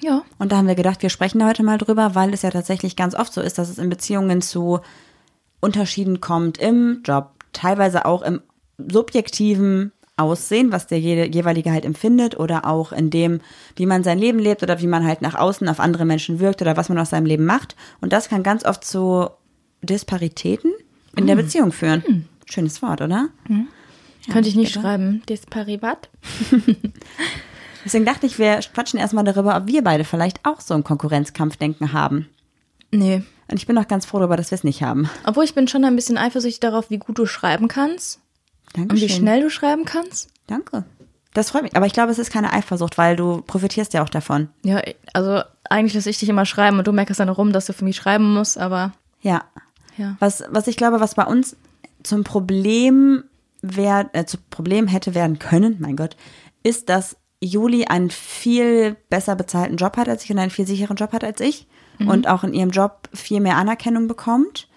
Ja. 0.00 0.22
Und 0.38 0.50
da 0.50 0.56
haben 0.56 0.66
wir 0.66 0.74
gedacht, 0.74 1.02
wir 1.02 1.10
sprechen 1.10 1.38
da 1.38 1.46
heute 1.48 1.62
mal 1.62 1.78
drüber, 1.78 2.14
weil 2.14 2.34
es 2.34 2.42
ja 2.42 2.50
tatsächlich 2.50 2.96
ganz 2.96 3.14
oft 3.14 3.32
so 3.32 3.40
ist, 3.40 3.58
dass 3.58 3.68
es 3.68 3.78
in 3.78 3.88
Beziehungen 3.88 4.42
zu 4.42 4.80
Unterschieden 5.60 6.20
kommt 6.20 6.58
im 6.58 7.02
Job, 7.04 7.30
teilweise 7.52 8.04
auch 8.04 8.22
im 8.22 8.42
subjektiven 8.78 9.92
Aussehen, 10.16 10.72
was 10.72 10.86
der 10.88 10.98
je- 11.00 11.30
jeweilige 11.30 11.70
halt 11.70 11.84
empfindet 11.84 12.38
oder 12.38 12.66
auch 12.66 12.92
in 12.92 13.10
dem, 13.10 13.40
wie 13.76 13.86
man 13.86 14.02
sein 14.04 14.18
Leben 14.18 14.38
lebt 14.38 14.62
oder 14.62 14.80
wie 14.80 14.86
man 14.86 15.06
halt 15.06 15.22
nach 15.22 15.34
außen 15.36 15.68
auf 15.68 15.80
andere 15.80 16.04
Menschen 16.04 16.40
wirkt 16.40 16.60
oder 16.62 16.76
was 16.76 16.88
man 16.88 16.98
aus 16.98 17.10
seinem 17.10 17.26
Leben 17.26 17.44
macht. 17.44 17.76
Und 18.00 18.12
das 18.12 18.28
kann 18.28 18.42
ganz 18.42 18.64
oft 18.64 18.84
zu 18.84 19.28
Disparitäten 19.82 20.72
in 21.16 21.26
der 21.26 21.36
Beziehung 21.36 21.72
führen. 21.72 22.28
Schönes 22.46 22.82
Wort, 22.82 23.00
oder? 23.00 23.28
Könnte 24.30 24.48
ich 24.48 24.56
nicht 24.56 24.72
bitte. 24.74 24.80
schreiben. 24.86 25.22
Disparibat? 25.28 26.08
Deswegen 27.84 28.04
dachte 28.04 28.26
ich, 28.26 28.38
wir 28.38 28.60
quatschen 28.74 29.00
erstmal 29.00 29.24
darüber, 29.24 29.56
ob 29.56 29.66
wir 29.66 29.82
beide 29.82 30.04
vielleicht 30.04 30.44
auch 30.44 30.60
so 30.60 30.74
ein 30.74 30.84
Konkurrenzkampfdenken 30.84 31.92
haben. 31.92 32.28
Nee. 32.92 33.22
Und 33.48 33.56
ich 33.56 33.66
bin 33.66 33.76
auch 33.78 33.88
ganz 33.88 34.06
froh 34.06 34.18
darüber, 34.18 34.36
dass 34.36 34.50
wir 34.50 34.56
es 34.56 34.64
nicht 34.64 34.82
haben. 34.82 35.10
Obwohl 35.24 35.44
ich 35.44 35.54
bin 35.54 35.66
schon 35.66 35.84
ein 35.84 35.96
bisschen 35.96 36.16
eifersüchtig 36.16 36.60
darauf, 36.60 36.90
wie 36.90 36.98
gut 36.98 37.18
du 37.18 37.26
schreiben 37.26 37.68
kannst 37.68 38.20
und 38.74 38.82
Dankeschön. 38.82 39.08
wie 39.08 39.12
schnell 39.12 39.40
du 39.42 39.50
schreiben 39.50 39.84
kannst. 39.84 40.30
Danke. 40.46 40.84
Das 41.34 41.50
freut 41.50 41.62
mich. 41.64 41.74
Aber 41.76 41.86
ich 41.86 41.92
glaube, 41.92 42.12
es 42.12 42.18
ist 42.18 42.30
keine 42.30 42.52
Eifersucht, 42.52 42.98
weil 42.98 43.16
du 43.16 43.42
profitierst 43.42 43.94
ja 43.94 44.02
auch 44.04 44.08
davon. 44.10 44.48
Ja, 44.64 44.80
also 45.12 45.42
eigentlich 45.68 45.94
lasse 45.94 46.10
ich 46.10 46.18
dich 46.18 46.28
immer 46.28 46.46
schreiben 46.46 46.78
und 46.78 46.86
du 46.86 46.92
merkst 46.92 47.18
dann 47.18 47.28
rum, 47.30 47.52
dass 47.52 47.66
du 47.66 47.72
für 47.72 47.84
mich 47.84 47.96
schreiben 47.96 48.32
musst, 48.34 48.58
aber 48.58 48.92
Ja. 49.22 49.42
Ja. 49.96 50.16
Was, 50.18 50.44
was 50.50 50.66
ich 50.66 50.76
glaube, 50.76 51.00
was 51.00 51.14
bei 51.14 51.24
uns 51.24 51.56
zum 52.02 52.24
Problem 52.24 53.24
wär, 53.62 54.10
äh, 54.12 54.24
zu 54.24 54.38
Problem 54.50 54.86
hätte 54.86 55.14
werden 55.14 55.38
können, 55.38 55.76
mein 55.80 55.96
Gott, 55.96 56.16
ist, 56.62 56.88
dass 56.88 57.16
Juli 57.40 57.86
einen 57.86 58.10
viel 58.10 58.96
besser 59.10 59.34
bezahlten 59.34 59.76
Job 59.76 59.96
hat 59.96 60.08
als 60.08 60.24
ich 60.24 60.30
und 60.30 60.38
einen 60.38 60.50
viel 60.50 60.66
sicheren 60.66 60.96
Job 60.96 61.12
hat 61.12 61.24
als 61.24 61.40
ich 61.40 61.66
und 62.06 62.28
auch 62.28 62.44
in 62.44 62.54
ihrem 62.54 62.70
Job 62.70 63.08
viel 63.12 63.40
mehr 63.40 63.56
Anerkennung 63.56 64.08
bekommt, 64.08 64.68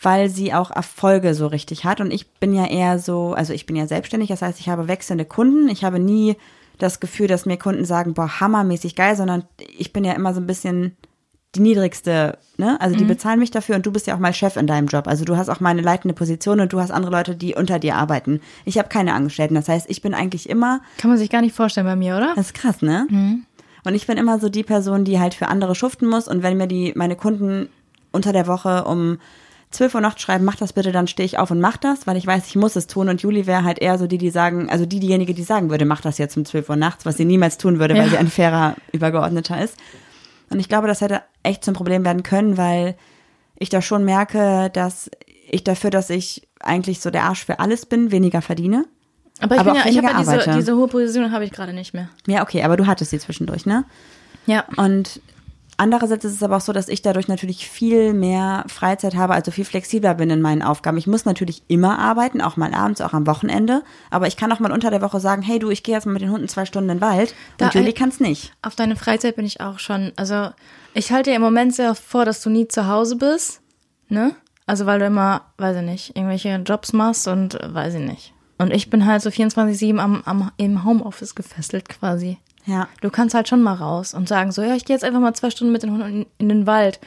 weil 0.00 0.28
sie 0.28 0.52
auch 0.52 0.70
Erfolge 0.70 1.34
so 1.34 1.46
richtig 1.46 1.84
hat. 1.84 2.00
Und 2.00 2.10
ich 2.10 2.30
bin 2.32 2.52
ja 2.52 2.66
eher 2.66 2.98
so, 2.98 3.34
also 3.34 3.52
ich 3.52 3.66
bin 3.66 3.76
ja 3.76 3.86
selbstständig, 3.86 4.28
das 4.28 4.42
heißt, 4.42 4.60
ich 4.60 4.68
habe 4.68 4.88
wechselnde 4.88 5.24
Kunden. 5.24 5.68
Ich 5.68 5.84
habe 5.84 5.98
nie 5.98 6.36
das 6.78 7.00
Gefühl, 7.00 7.28
dass 7.28 7.46
mir 7.46 7.56
Kunden 7.56 7.84
sagen, 7.84 8.14
boah, 8.14 8.40
hammermäßig 8.40 8.96
geil, 8.96 9.16
sondern 9.16 9.44
ich 9.78 9.92
bin 9.92 10.04
ja 10.04 10.12
immer 10.12 10.34
so 10.34 10.40
ein 10.40 10.46
bisschen 10.46 10.96
die 11.56 11.60
niedrigste, 11.60 12.38
ne? 12.56 12.80
Also 12.80 12.96
die 12.96 13.04
bezahlen 13.04 13.38
mich 13.38 13.50
dafür 13.50 13.76
und 13.76 13.84
du 13.86 13.92
bist 13.92 14.06
ja 14.06 14.14
auch 14.14 14.18
mal 14.18 14.32
Chef 14.32 14.56
in 14.56 14.66
deinem 14.66 14.86
Job. 14.88 15.06
Also 15.06 15.24
du 15.24 15.36
hast 15.36 15.48
auch 15.48 15.60
mal 15.60 15.70
eine 15.70 15.82
leitende 15.82 16.14
Position 16.14 16.60
und 16.60 16.72
du 16.72 16.80
hast 16.80 16.90
andere 16.90 17.12
Leute, 17.12 17.34
die 17.36 17.54
unter 17.54 17.78
dir 17.78 17.96
arbeiten. 17.96 18.40
Ich 18.64 18.78
habe 18.78 18.88
keine 18.88 19.14
Angestellten. 19.14 19.54
Das 19.54 19.68
heißt, 19.68 19.88
ich 19.90 20.02
bin 20.02 20.14
eigentlich 20.14 20.48
immer, 20.48 20.80
Kann 20.98 21.10
man 21.10 21.18
sich 21.18 21.30
gar 21.30 21.40
nicht 21.42 21.54
vorstellen 21.54 21.86
bei 21.86 21.96
mir, 21.96 22.16
oder? 22.16 22.32
das 22.36 22.46
ist 22.46 22.54
krass, 22.54 22.82
ne? 22.82 23.06
Und 23.86 23.94
ich 23.94 24.06
bin 24.06 24.16
immer 24.16 24.38
so 24.38 24.48
die 24.48 24.62
Person, 24.62 25.04
die 25.04 25.20
halt 25.20 25.34
für 25.34 25.48
andere 25.48 25.74
schuften 25.74 26.08
muss. 26.08 26.26
Und 26.28 26.42
wenn 26.42 26.56
mir 26.56 26.66
die, 26.66 26.92
meine 26.96 27.16
Kunden 27.16 27.68
unter 28.12 28.32
der 28.32 28.46
Woche 28.46 28.84
um 28.84 29.18
12 29.72 29.96
Uhr 29.96 30.00
nachts 30.00 30.22
schreiben, 30.22 30.44
mach 30.44 30.54
das 30.56 30.72
bitte, 30.72 30.90
dann 30.92 31.06
stehe 31.08 31.26
ich 31.26 31.36
auf 31.38 31.50
und 31.50 31.60
mach 31.60 31.76
das, 31.76 32.06
weil 32.06 32.16
ich 32.16 32.26
weiß, 32.26 32.46
ich 32.46 32.54
muss 32.56 32.76
es 32.76 32.86
tun. 32.86 33.08
Und 33.08 33.20
Juli 33.22 33.46
wäre 33.46 33.64
halt 33.64 33.80
eher 33.80 33.98
so 33.98 34.06
die, 34.06 34.18
die 34.18 34.30
sagen, 34.30 34.70
also 34.70 34.86
die, 34.86 35.00
diejenige, 35.00 35.34
die 35.34 35.42
sagen 35.42 35.68
würde, 35.68 35.84
mach 35.84 36.00
das 36.00 36.16
jetzt 36.18 36.36
um 36.36 36.44
12 36.44 36.70
Uhr 36.70 36.76
nachts, 36.76 37.04
was 37.04 37.16
sie 37.16 37.24
niemals 37.24 37.58
tun 37.58 37.78
würde, 37.80 37.94
weil 37.94 38.04
Ja. 38.04 38.10
sie 38.10 38.16
ein 38.18 38.28
fairer 38.28 38.76
Übergeordneter 38.92 39.62
ist. 39.62 39.76
Und 40.50 40.60
ich 40.60 40.68
glaube, 40.68 40.86
das 40.86 41.00
hätte 41.00 41.22
echt 41.44 41.64
zum 41.64 41.74
Problem 41.74 42.04
werden 42.04 42.22
können, 42.22 42.56
weil 42.56 42.96
ich 43.56 43.68
da 43.68 43.80
schon 43.80 44.04
merke, 44.04 44.70
dass 44.72 45.10
ich 45.48 45.62
dafür, 45.62 45.90
dass 45.90 46.10
ich 46.10 46.48
eigentlich 46.60 47.00
so 47.00 47.10
der 47.10 47.24
Arsch 47.24 47.44
für 47.44 47.60
alles 47.60 47.86
bin, 47.86 48.10
weniger 48.10 48.42
verdiene. 48.42 48.86
Aber 49.40 49.54
ich, 49.54 49.60
Aber 49.60 49.74
ja, 49.76 49.86
ich 49.86 49.96
habe 49.98 50.08
ja 50.08 50.18
diese, 50.18 50.56
diese 50.56 50.76
hohe 50.76 50.88
Position 50.88 51.30
habe 51.30 51.44
ich 51.44 51.52
gerade 51.52 51.72
nicht 51.72 51.94
mehr. 51.94 52.08
Ja, 52.26 52.42
okay, 52.42 52.62
aber 52.62 52.76
du 52.76 52.86
hattest 52.86 53.10
sie 53.10 53.18
zwischendurch, 53.18 53.66
ne? 53.66 53.84
Ja. 54.46 54.64
Und 54.76 55.20
andererseits 55.76 56.24
ist 56.24 56.34
es 56.34 56.42
aber 56.42 56.56
auch 56.56 56.60
so, 56.60 56.72
dass 56.72 56.88
ich 56.88 57.02
dadurch 57.02 57.28
natürlich 57.28 57.68
viel 57.68 58.12
mehr 58.12 58.64
Freizeit 58.68 59.14
habe, 59.14 59.34
also 59.34 59.50
viel 59.50 59.64
flexibler 59.64 60.14
bin 60.14 60.30
in 60.30 60.42
meinen 60.42 60.62
Aufgaben. 60.62 60.96
Ich 60.96 61.06
muss 61.06 61.24
natürlich 61.24 61.62
immer 61.68 61.98
arbeiten, 61.98 62.40
auch 62.40 62.56
mal 62.56 62.74
abends, 62.74 63.00
auch 63.00 63.12
am 63.12 63.26
Wochenende. 63.26 63.82
Aber 64.10 64.26
ich 64.26 64.36
kann 64.36 64.52
auch 64.52 64.60
mal 64.60 64.72
unter 64.72 64.90
der 64.90 65.02
Woche 65.02 65.20
sagen, 65.20 65.42
hey 65.42 65.58
du, 65.58 65.70
ich 65.70 65.82
gehe 65.82 65.94
jetzt 65.94 66.06
mal 66.06 66.12
mit 66.12 66.22
den 66.22 66.30
Hunden 66.30 66.48
zwei 66.48 66.64
Stunden 66.64 66.90
in 66.90 66.96
den 66.98 67.00
Wald. 67.02 67.34
Da- 67.58 67.66
und 67.66 67.74
Julie 67.74 67.92
kann 67.92 68.08
es 68.08 68.20
nicht. 68.20 68.52
Auf 68.62 68.74
deine 68.74 68.96
Freizeit 68.96 69.36
bin 69.36 69.46
ich 69.46 69.60
auch 69.60 69.78
schon. 69.78 70.12
Also, 70.16 70.50
ich 70.94 71.12
halte 71.12 71.30
dir 71.30 71.36
im 71.36 71.42
Moment 71.42 71.74
sehr 71.74 71.94
vor, 71.94 72.24
dass 72.24 72.42
du 72.42 72.50
nie 72.50 72.68
zu 72.68 72.86
Hause 72.86 73.16
bist. 73.16 73.60
Ne? 74.08 74.34
Also, 74.66 74.86
weil 74.86 74.98
du 74.98 75.06
immer, 75.06 75.42
weiß 75.58 75.76
ich 75.76 75.82
nicht, 75.82 76.16
irgendwelche 76.16 76.56
Jobs 76.64 76.92
machst 76.92 77.28
und 77.28 77.60
äh, 77.60 77.74
weiß 77.74 77.94
ich 77.94 78.00
nicht. 78.00 78.34
Und 78.58 78.72
ich 78.72 78.90
bin 78.90 79.04
halt 79.06 79.22
so 79.22 79.30
24-7 79.30 79.98
am, 79.98 80.22
am, 80.24 80.50
im 80.56 80.84
Homeoffice 80.84 81.34
gefesselt 81.34 81.88
quasi. 81.88 82.38
Ja. 82.66 82.88
Du 83.00 83.10
kannst 83.10 83.34
halt 83.34 83.48
schon 83.48 83.62
mal 83.62 83.74
raus 83.74 84.14
und 84.14 84.28
sagen 84.28 84.52
so, 84.52 84.62
ja, 84.62 84.74
ich 84.74 84.84
gehe 84.84 84.94
jetzt 84.94 85.04
einfach 85.04 85.20
mal 85.20 85.34
zwei 85.34 85.50
Stunden 85.50 85.72
mit 85.72 85.82
den 85.82 85.90
Hunden 85.92 86.26
in, 86.38 86.48
den 86.48 86.66
Wald. 86.66 86.98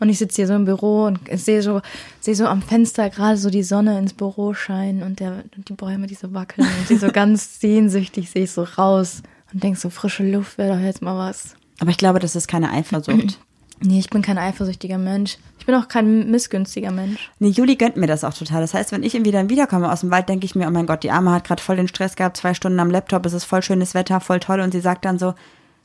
Und 0.00 0.08
ich 0.08 0.18
sitze 0.18 0.36
hier 0.36 0.46
so 0.48 0.54
im 0.54 0.64
Büro 0.64 1.04
und 1.04 1.20
sehe 1.32 1.62
so, 1.62 1.80
sehe 2.20 2.34
so 2.34 2.46
am 2.46 2.60
Fenster 2.60 3.08
gerade 3.08 3.36
so 3.36 3.50
die 3.50 3.62
Sonne 3.62 3.98
ins 3.98 4.12
Büro 4.12 4.52
scheinen 4.52 5.02
und, 5.02 5.20
der, 5.20 5.44
und 5.56 5.68
die 5.68 5.74
Bäume, 5.74 6.08
die 6.08 6.14
so 6.14 6.34
wackeln 6.34 6.66
und 6.66 6.88
die 6.88 6.96
so 6.96 7.08
ganz 7.12 7.60
sehnsüchtig 7.60 8.30
sehe 8.30 8.44
ich 8.44 8.50
so 8.50 8.64
raus 8.64 9.22
und 9.52 9.62
denk 9.62 9.76
so, 9.76 9.90
frische 9.90 10.28
Luft 10.28 10.58
wäre 10.58 10.76
doch 10.76 10.82
jetzt 10.82 11.02
mal 11.02 11.16
was. 11.16 11.54
Aber 11.78 11.90
ich 11.90 11.98
glaube, 11.98 12.18
das 12.18 12.36
ist 12.36 12.48
keine 12.48 12.70
Eifersucht. 12.70 13.38
Nee, 13.84 13.98
ich 13.98 14.10
bin 14.10 14.22
kein 14.22 14.38
eifersüchtiger 14.38 14.96
Mensch. 14.96 15.38
Ich 15.62 15.66
bin 15.66 15.76
auch 15.76 15.86
kein 15.86 16.28
missgünstiger 16.28 16.90
Mensch. 16.90 17.30
Nee, 17.38 17.50
Juli 17.50 17.76
gönnt 17.76 17.96
mir 17.96 18.08
das 18.08 18.24
auch 18.24 18.34
total. 18.34 18.62
Das 18.62 18.74
heißt, 18.74 18.90
wenn 18.90 19.04
ich 19.04 19.14
irgendwie 19.14 19.30
dann 19.30 19.48
wiederkomme 19.48 19.92
aus 19.92 20.00
dem 20.00 20.10
Wald, 20.10 20.28
denke 20.28 20.44
ich 20.44 20.56
mir, 20.56 20.66
oh 20.66 20.72
mein 20.72 20.88
Gott, 20.88 21.04
die 21.04 21.12
Arme 21.12 21.30
hat 21.30 21.44
gerade 21.44 21.62
voll 21.62 21.76
den 21.76 21.86
Stress 21.86 22.16
gehabt, 22.16 22.36
zwei 22.36 22.52
Stunden 22.52 22.80
am 22.80 22.90
Laptop, 22.90 23.24
es 23.26 23.32
ist 23.32 23.44
voll 23.44 23.62
schönes 23.62 23.94
Wetter, 23.94 24.18
voll 24.18 24.40
toll. 24.40 24.58
Und 24.58 24.72
sie 24.72 24.80
sagt 24.80 25.04
dann 25.04 25.20
so, 25.20 25.34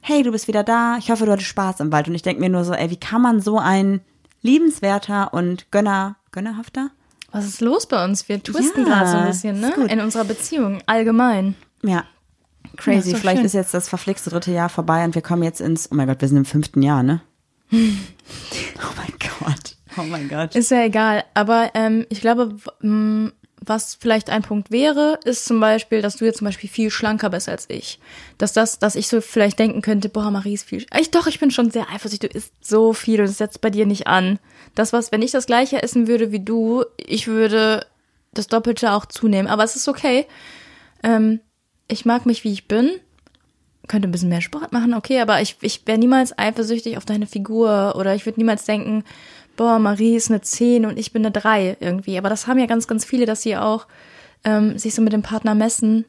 hey, 0.02 0.24
du 0.24 0.32
bist 0.32 0.48
wieder 0.48 0.64
da, 0.64 0.98
ich 0.98 1.12
hoffe, 1.12 1.28
du 1.28 1.32
hattest 1.32 1.50
Spaß 1.50 1.80
im 1.82 1.92
Wald. 1.92 2.08
Und 2.08 2.16
ich 2.16 2.24
denke 2.24 2.42
mir 2.42 2.50
nur 2.50 2.64
so, 2.64 2.74
ey, 2.74 2.90
wie 2.90 3.00
kann 3.00 3.22
man 3.22 3.40
so 3.40 3.60
ein 3.60 4.02
liebenswerter 4.42 5.32
und 5.32 5.70
gönner, 5.70 6.16
gönnerhafter? 6.32 6.90
Was 7.32 7.46
ist 7.46 7.62
los 7.62 7.86
bei 7.86 8.04
uns? 8.04 8.28
Wir 8.28 8.42
twisten 8.42 8.88
Ja, 8.88 8.96
gerade 8.96 9.12
so 9.12 9.18
ein 9.18 9.28
bisschen, 9.28 9.60
ne? 9.60 9.74
In 9.90 10.00
unserer 10.00 10.26
Beziehung, 10.26 10.82
allgemein. 10.88 11.54
Ja. 11.84 12.04
Crazy. 12.78 13.12
Ist 13.12 13.20
Vielleicht 13.20 13.38
schön. 13.38 13.46
ist 13.46 13.54
jetzt 13.54 13.76
das 13.76 13.90
verflixte 13.90 14.32
dritte 14.32 14.52
Jahr 14.52 14.70
vorbei 14.70 15.06
und 15.06 15.14
wir 15.14 15.22
kommen 15.22 15.44
jetzt 15.44 15.62
ins, 15.62 15.92
oh 15.92 15.94
mein 15.96 16.08
Gott, 16.08 16.20
wir 16.20 16.28
sind 16.28 16.38
im 16.38 16.46
fünften 16.46 16.82
Jahr, 16.82 17.04
ne? 17.04 17.22
oh 17.72 17.76
mein 17.76 19.14
Gott. 19.20 19.27
Oh 19.98 20.04
mein 20.04 20.28
Gott. 20.30 20.56
Ist 20.56 20.72
ja 20.72 20.84
egal. 20.84 21.24
Aber 21.34 21.72
ähm, 21.74 22.06
ich 22.10 22.22
glaube, 22.22 22.58
was 23.68 23.96
vielleicht 23.96 24.30
ein 24.30 24.44
Punkt 24.44 24.72
wäre, 24.72 25.20
ist 25.26 25.46
zum 25.46 25.60
Beispiel, 25.60 26.02
dass 26.02 26.18
du 26.18 26.26
jetzt 26.26 26.38
zum 26.38 26.46
Beispiel 26.46 26.70
viel 26.70 26.90
schlanker 26.90 27.30
bist 27.30 27.50
als 27.50 27.70
ich. 27.70 28.00
Dass 28.38 28.54
das, 28.54 28.80
dass 28.80 28.96
ich 28.96 29.08
so 29.08 29.22
vielleicht 29.22 29.60
denken 29.60 29.82
könnte, 29.82 30.10
boah, 30.10 30.32
Marie 30.32 30.54
ist 30.54 30.68
viel. 30.68 30.86
Ich 30.98 31.12
doch, 31.12 31.28
ich 31.28 31.40
bin 31.40 31.52
schon 31.52 31.72
sehr 31.72 31.90
eifersüchtig. 31.90 32.32
Du 32.32 32.38
isst 32.38 32.54
so 32.62 32.94
viel 32.94 33.20
und 33.20 33.28
es 33.28 33.38
setzt 33.38 33.62
bei 33.62 33.70
dir 33.70 33.86
nicht 33.86 34.08
an. 34.08 34.40
Das 34.76 34.94
was, 34.94 35.12
wenn 35.12 35.22
ich 35.22 35.32
das 35.32 35.48
gleiche 35.48 35.82
essen 35.82 36.08
würde 36.08 36.32
wie 36.32 36.40
du, 36.40 36.84
ich 36.98 37.28
würde 37.28 37.86
das 38.34 38.48
Doppelte 38.48 38.92
auch 38.92 39.06
zunehmen. 39.06 39.48
Aber 39.48 39.64
es 39.64 39.76
ist 39.76 39.88
okay. 39.88 40.26
Ähm, 41.04 41.40
ich 41.88 42.06
mag 42.06 42.26
mich, 42.26 42.44
wie 42.44 42.54
ich 42.54 42.68
bin. 42.68 42.92
Könnte 43.88 44.08
ein 44.08 44.12
bisschen 44.12 44.30
mehr 44.30 44.42
Sport 44.42 44.74
machen, 44.74 44.94
okay, 44.94 45.22
aber 45.22 45.42
ich, 45.42 45.56
ich 45.62 45.88
wäre 45.88 45.98
niemals 45.98 46.38
eifersüchtig 46.38 46.98
auf 46.98 47.06
deine 47.06 47.26
Figur 47.26 47.96
oder 47.96 48.14
ich 48.16 48.26
würde 48.26 48.38
niemals 48.38 48.66
denken, 48.66 49.06
boah, 49.58 49.80
Marie 49.80 50.16
ist 50.16 50.30
eine 50.30 50.40
10 50.42 50.86
und 50.86 50.98
ich 50.98 51.12
bin 51.12 51.26
eine 51.26 51.32
3 51.32 51.78
irgendwie. 51.82 52.18
Aber 52.18 52.30
das 52.30 52.48
haben 52.48 52.60
ja 52.60 52.66
ganz, 52.66 52.88
ganz 52.88 53.04
viele, 53.04 53.26
dass 53.26 53.42
sie 53.42 53.58
auch 53.58 53.88
ähm, 54.46 54.78
sich 54.78 54.96
so 54.96 55.02
mit 55.02 55.12
dem 55.12 55.24
Partner 55.24 55.54
messen 55.56 56.06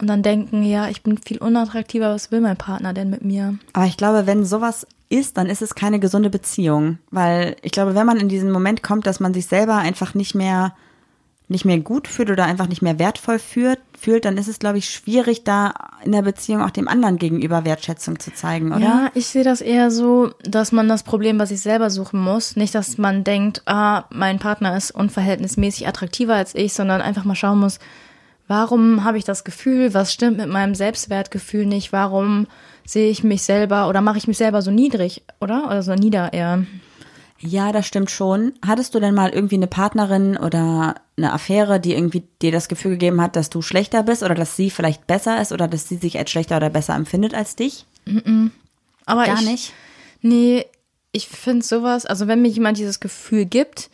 und 0.00 0.08
dann 0.08 0.22
denken, 0.22 0.62
ja, 0.62 0.88
ich 0.88 1.02
bin 1.02 1.16
viel 1.16 1.38
unattraktiver, 1.38 2.12
was 2.12 2.30
will 2.30 2.40
mein 2.40 2.56
Partner 2.56 2.92
denn 2.92 3.08
mit 3.08 3.24
mir? 3.24 3.56
Aber 3.72 3.86
ich 3.86 3.96
glaube, 3.96 4.26
wenn 4.26 4.44
sowas 4.44 4.86
ist, 5.08 5.38
dann 5.38 5.46
ist 5.46 5.62
es 5.62 5.74
keine 5.74 6.00
gesunde 6.00 6.30
Beziehung. 6.30 6.98
Weil 7.10 7.56
ich 7.62 7.72
glaube, 7.72 7.94
wenn 7.94 8.06
man 8.06 8.18
in 8.18 8.28
diesen 8.28 8.50
Moment 8.50 8.82
kommt, 8.82 9.06
dass 9.06 9.20
man 9.20 9.32
sich 9.32 9.46
selber 9.46 9.76
einfach 9.76 10.14
nicht 10.14 10.34
mehr, 10.34 10.74
nicht 11.48 11.64
mehr 11.64 11.78
gut 11.78 12.08
fühlt 12.08 12.30
oder 12.30 12.44
einfach 12.44 12.66
nicht 12.66 12.82
mehr 12.82 12.98
wertvoll 12.98 13.38
fühlt, 13.38 13.78
fühlt, 13.98 14.24
dann 14.24 14.36
ist 14.36 14.48
es, 14.48 14.58
glaube 14.58 14.78
ich, 14.78 14.90
schwierig, 14.90 15.44
da 15.44 15.72
in 16.04 16.10
der 16.10 16.22
Beziehung 16.22 16.60
auch 16.60 16.70
dem 16.70 16.88
anderen 16.88 17.18
gegenüber 17.18 17.64
Wertschätzung 17.64 18.18
zu 18.18 18.34
zeigen, 18.34 18.72
oder? 18.72 18.80
Ja, 18.80 19.10
ich 19.14 19.26
sehe 19.26 19.44
das 19.44 19.60
eher 19.60 19.92
so, 19.92 20.32
dass 20.42 20.72
man 20.72 20.88
das 20.88 21.04
Problem 21.04 21.38
bei 21.38 21.46
sich 21.46 21.60
selber 21.60 21.88
suchen 21.88 22.20
muss. 22.20 22.56
Nicht, 22.56 22.74
dass 22.74 22.98
man 22.98 23.22
denkt, 23.22 23.62
ah, 23.66 24.04
mein 24.10 24.40
Partner 24.40 24.76
ist 24.76 24.90
unverhältnismäßig 24.90 25.86
attraktiver 25.86 26.34
als 26.34 26.54
ich, 26.54 26.72
sondern 26.72 27.00
einfach 27.00 27.24
mal 27.24 27.36
schauen 27.36 27.60
muss, 27.60 27.78
warum 28.48 29.04
habe 29.04 29.18
ich 29.18 29.24
das 29.24 29.44
Gefühl, 29.44 29.94
was 29.94 30.12
stimmt 30.12 30.38
mit 30.38 30.48
meinem 30.48 30.74
Selbstwertgefühl 30.74 31.66
nicht, 31.66 31.92
warum 31.92 32.48
sehe 32.84 33.10
ich 33.10 33.22
mich 33.22 33.42
selber 33.42 33.88
oder 33.88 34.00
mache 34.00 34.18
ich 34.18 34.28
mich 34.28 34.38
selber 34.38 34.62
so 34.62 34.72
niedrig, 34.72 35.22
oder? 35.40 35.66
Oder 35.66 35.82
so 35.82 35.94
nieder 35.94 36.32
eher. 36.32 36.64
Ja, 37.38 37.72
das 37.72 37.86
stimmt 37.86 38.10
schon. 38.10 38.54
Hattest 38.64 38.94
du 38.94 39.00
denn 39.00 39.14
mal 39.14 39.30
irgendwie 39.30 39.56
eine 39.56 39.66
Partnerin 39.66 40.36
oder 40.36 40.94
eine 41.16 41.32
Affäre, 41.32 41.80
die 41.80 41.92
irgendwie 41.94 42.24
dir 42.40 42.52
das 42.52 42.68
Gefühl 42.68 42.92
gegeben 42.92 43.20
hat, 43.20 43.36
dass 43.36 43.50
du 43.50 43.62
schlechter 43.62 44.02
bist 44.02 44.22
oder 44.22 44.34
dass 44.34 44.56
sie 44.56 44.70
vielleicht 44.70 45.06
besser 45.06 45.40
ist 45.40 45.52
oder 45.52 45.68
dass 45.68 45.88
sie 45.88 45.96
sich 45.96 46.18
als 46.18 46.30
schlechter 46.30 46.56
oder 46.56 46.70
besser 46.70 46.94
empfindet 46.94 47.34
als 47.34 47.56
dich? 47.56 47.86
Aber 49.04 49.26
Gar 49.26 49.40
ich, 49.40 49.46
nicht? 49.46 49.72
Nee, 50.22 50.66
ich 51.12 51.28
finde 51.28 51.64
sowas, 51.64 52.06
also 52.06 52.26
wenn 52.26 52.42
mir 52.42 52.48
jemand 52.48 52.78
dieses 52.78 53.00
Gefühl 53.00 53.44
gibt, 53.44 53.90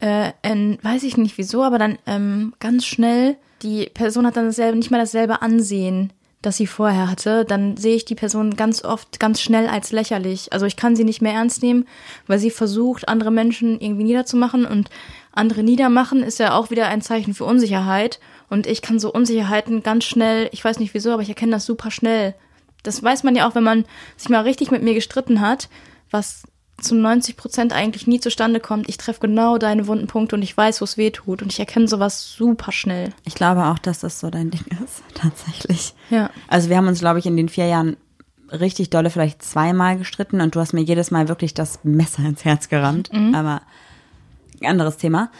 äh, 0.00 0.32
ähm, 0.42 0.78
weiß 0.82 1.04
ich 1.04 1.16
nicht 1.16 1.38
wieso, 1.38 1.62
aber 1.62 1.78
dann 1.78 1.98
ähm, 2.06 2.54
ganz 2.58 2.84
schnell, 2.84 3.36
die 3.62 3.88
Person 3.94 4.26
hat 4.26 4.36
dann 4.36 4.46
dasselbe, 4.46 4.76
nicht 4.76 4.90
mal 4.90 4.98
dasselbe 4.98 5.42
Ansehen, 5.42 6.12
das 6.42 6.56
sie 6.56 6.66
vorher 6.66 7.08
hatte, 7.08 7.44
dann 7.44 7.76
sehe 7.76 7.96
ich 7.96 8.04
die 8.04 8.14
Person 8.14 8.56
ganz 8.56 8.84
oft 8.84 9.20
ganz 9.20 9.40
schnell 9.40 9.68
als 9.68 9.92
lächerlich. 9.92 10.52
Also 10.52 10.66
ich 10.66 10.76
kann 10.76 10.96
sie 10.96 11.04
nicht 11.04 11.22
mehr 11.22 11.32
ernst 11.32 11.62
nehmen, 11.62 11.86
weil 12.26 12.38
sie 12.38 12.50
versucht, 12.50 13.08
andere 13.08 13.30
Menschen 13.30 13.80
irgendwie 13.80 14.04
niederzumachen 14.04 14.66
und 14.66 14.90
andere 15.32 15.62
niedermachen 15.62 16.22
ist 16.22 16.38
ja 16.38 16.54
auch 16.54 16.70
wieder 16.70 16.88
ein 16.88 17.00
Zeichen 17.00 17.34
für 17.34 17.44
Unsicherheit. 17.44 18.20
Und 18.50 18.66
ich 18.66 18.82
kann 18.82 18.98
so 18.98 19.12
Unsicherheiten 19.12 19.82
ganz 19.82 20.04
schnell, 20.04 20.48
ich 20.52 20.62
weiß 20.64 20.78
nicht 20.78 20.92
wieso, 20.92 21.12
aber 21.12 21.22
ich 21.22 21.28
erkenne 21.30 21.52
das 21.52 21.64
super 21.64 21.90
schnell. 21.90 22.34
Das 22.82 23.02
weiß 23.02 23.22
man 23.22 23.34
ja 23.34 23.48
auch, 23.48 23.54
wenn 23.54 23.62
man 23.62 23.84
sich 24.16 24.28
mal 24.28 24.42
richtig 24.42 24.70
mit 24.70 24.82
mir 24.82 24.94
gestritten 24.94 25.40
hat, 25.40 25.68
was 26.10 26.42
zu 26.82 26.94
90 26.94 27.36
Prozent 27.36 27.72
eigentlich 27.72 28.06
nie 28.06 28.20
zustande 28.20 28.60
kommt. 28.60 28.88
Ich 28.88 28.96
treffe 28.96 29.20
genau 29.20 29.58
deine 29.58 29.86
wunden 29.86 30.06
Punkte 30.06 30.36
und 30.36 30.42
ich 30.42 30.56
weiß, 30.56 30.80
wo 30.80 30.84
es 30.84 30.96
weh 30.96 31.10
tut. 31.10 31.42
Und 31.42 31.52
ich 31.52 31.58
erkenne 31.58 31.88
sowas 31.88 32.32
super 32.36 32.72
schnell. 32.72 33.10
Ich 33.24 33.34
glaube 33.34 33.66
auch, 33.66 33.78
dass 33.78 34.00
das 34.00 34.20
so 34.20 34.30
dein 34.30 34.50
Ding 34.50 34.64
ist, 34.84 35.02
tatsächlich. 35.14 35.94
Ja. 36.10 36.30
Also 36.48 36.68
wir 36.68 36.76
haben 36.76 36.88
uns, 36.88 37.00
glaube 37.00 37.18
ich, 37.18 37.26
in 37.26 37.36
den 37.36 37.48
vier 37.48 37.66
Jahren 37.66 37.96
richtig 38.50 38.90
dolle 38.90 39.08
vielleicht 39.08 39.42
zweimal 39.42 39.96
gestritten 39.96 40.42
und 40.42 40.54
du 40.54 40.60
hast 40.60 40.74
mir 40.74 40.82
jedes 40.82 41.10
Mal 41.10 41.28
wirklich 41.28 41.54
das 41.54 41.80
Messer 41.84 42.22
ins 42.24 42.44
Herz 42.44 42.68
gerammt. 42.68 43.10
Aber 43.34 43.62
anderes 44.64 44.96
Thema. 44.96 45.30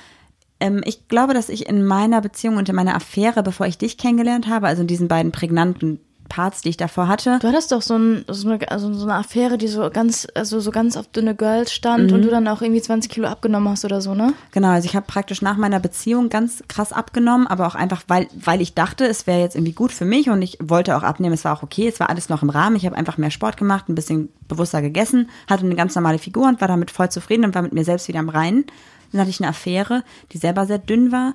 Ähm, 0.61 0.81
ich 0.85 1.09
glaube, 1.09 1.35
dass 1.35 1.48
ich 1.48 1.68
in 1.68 1.85
meiner 1.85 2.20
Beziehung 2.20 2.57
und 2.57 2.68
in 2.68 2.74
meiner 2.74 2.94
Affäre, 2.94 3.42
bevor 3.42 3.66
ich 3.66 3.78
dich 3.78 3.98
kennengelernt 3.98 4.48
habe, 4.48 4.66
also 4.66 4.83
in 4.83 4.88
diesen 4.88 5.09
beiden 5.09 5.33
prägnanten 5.33 6.00
Parts, 6.28 6.62
die 6.62 6.70
ich 6.70 6.76
davor 6.76 7.08
hatte, 7.08 7.38
Du 7.40 7.48
hattest 7.48 7.72
doch 7.72 7.82
so, 7.82 7.96
ein, 7.96 8.24
so, 8.28 8.48
eine, 8.48 8.70
also 8.70 8.92
so 8.92 9.04
eine 9.04 9.14
Affäre, 9.14 9.58
die 9.58 9.68
so 9.68 9.88
ganz, 9.90 10.26
also 10.35 10.61
so 10.61 10.70
ganz 10.70 10.96
auf 10.96 11.06
dünne 11.08 11.35
Girls 11.35 11.72
stand 11.72 12.11
und 12.12 12.22
du 12.22 12.30
dann 12.30 12.48
auch 12.48 12.62
irgendwie 12.62 12.80
20 12.80 13.11
Kilo 13.11 13.28
abgenommen 13.28 13.68
hast 13.68 13.85
oder 13.85 14.00
so, 14.00 14.14
ne? 14.14 14.32
Genau, 14.52 14.68
also 14.68 14.87
ich 14.87 14.96
habe 14.96 15.06
praktisch 15.06 15.42
nach 15.42 15.56
meiner 15.56 15.80
Beziehung 15.80 16.28
ganz 16.28 16.62
krass 16.68 16.92
abgenommen, 16.92 17.46
aber 17.46 17.66
auch 17.66 17.74
einfach, 17.74 18.02
weil, 18.08 18.28
weil 18.35 18.61
ich 18.61 18.74
dachte, 18.74 19.04
es 19.06 19.26
wäre 19.26 19.40
jetzt 19.40 19.56
irgendwie 19.56 19.72
gut 19.72 19.92
für 19.92 20.04
mich 20.04 20.30
und 20.30 20.40
ich 20.42 20.58
wollte 20.62 20.96
auch 20.96 21.02
abnehmen. 21.02 21.35
Es 21.35 21.44
war 21.44 21.56
auch 21.56 21.62
okay, 21.62 21.88
es 21.88 22.00
war 22.00 22.08
alles 22.08 22.28
noch 22.28 22.42
im 22.42 22.50
Rahmen. 22.50 22.76
Ich 22.76 22.87
habe 22.87 22.96
einfach 22.96 23.18
mehr 23.18 23.30
Sport 23.30 23.56
gemacht, 23.56 23.88
ein 23.88 23.94
bisschen 23.94 24.30
bewusster 24.48 24.82
gegessen, 24.82 25.28
hatte 25.48 25.64
eine 25.64 25.74
ganz 25.74 25.94
normale 25.94 26.18
Figur 26.18 26.48
und 26.48 26.61
war 26.61 26.68
damit 26.68 26.90
voll 26.90 27.11
zufrieden 27.11 27.44
und 27.44 27.54
war 27.54 27.62
mit 27.62 27.72
mir 27.72 27.85
selbst 27.85 28.08
wieder 28.08 28.20
im 28.20 28.28
Reinen. 28.28 28.64
Dann 29.12 29.20
hatte 29.20 29.30
ich 29.30 29.40
eine 29.40 29.50
Affäre, 29.50 30.02
die 30.32 30.38
selber 30.38 30.66
sehr 30.66 30.78
dünn 30.78 31.12
war 31.12 31.35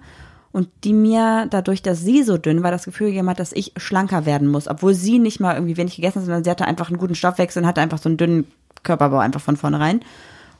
und 0.52 0.70
die 0.84 0.94
mir 0.94 1.48
dadurch, 1.50 1.82
dass 1.82 2.02
sie 2.02 2.24
so 2.24 2.38
dünn 2.38 2.64
war, 2.64 2.72
das 2.72 2.86
Gefühl 2.86 3.08
gegeben 3.08 3.30
hat, 3.30 3.40
dass 3.40 3.52
ich 3.52 3.74
schlanker 3.78 4.26
werden 4.26 4.48
muss, 4.48 4.68
obwohl 4.68 4.94
sie 4.94 5.20
nicht 5.20 5.40
mal 5.40 5.56
irgendwie 5.56 5.78
wenig 5.78 5.96
gegessen 5.96 6.20
hat, 6.20 6.26
sondern 6.26 6.44
sie 6.44 6.50
hatte 6.50 6.66
einfach 6.66 6.90
einen 6.90 6.98
guten 6.98 7.16
Stoffwechsel 7.16 7.62
und 7.62 7.68
hatte 7.68 7.82
einfach 7.82 8.00
so 8.00 8.10
einen 8.10 8.18
dünnen 8.18 8.48
Körperbau 8.84 9.20
einfach 9.20 9.42
von 9.42 9.58
vornherein. 9.58 10.02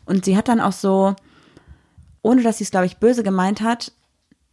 Und 0.06 0.26
sie 0.26 0.38
hat 0.38 0.48
dann 0.48 0.62
auch 0.62 0.72
so, 0.72 1.16
ohne 2.22 2.44
dass 2.44 2.58
sie 2.58 2.64
es, 2.64 2.72
glaube 2.72 2.86
ich, 2.86 2.98
böse 2.98 3.24
gemeint 3.24 3.62
hat, 3.62 3.92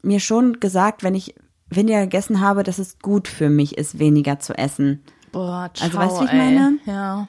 mir 0.02 0.20
schon 0.20 0.60
gesagt, 0.60 1.02
wenn 1.02 1.14
ich 1.14 1.34
weniger 1.70 2.00
gegessen 2.02 2.40
habe, 2.40 2.62
dass 2.62 2.78
es 2.78 2.98
gut 2.98 3.28
für 3.28 3.48
mich 3.48 3.76
ist, 3.76 3.98
weniger 3.98 4.38
zu 4.38 4.56
essen. 4.56 5.02
Boah, 5.32 5.70
ciao, 5.74 5.86
Also, 5.86 5.98
weißt 5.98 6.16
du, 6.16 6.20
wie 6.20 6.24
ich 6.26 6.32
ey. 6.32 6.38
meine? 6.38 6.78
Ja. 6.86 7.28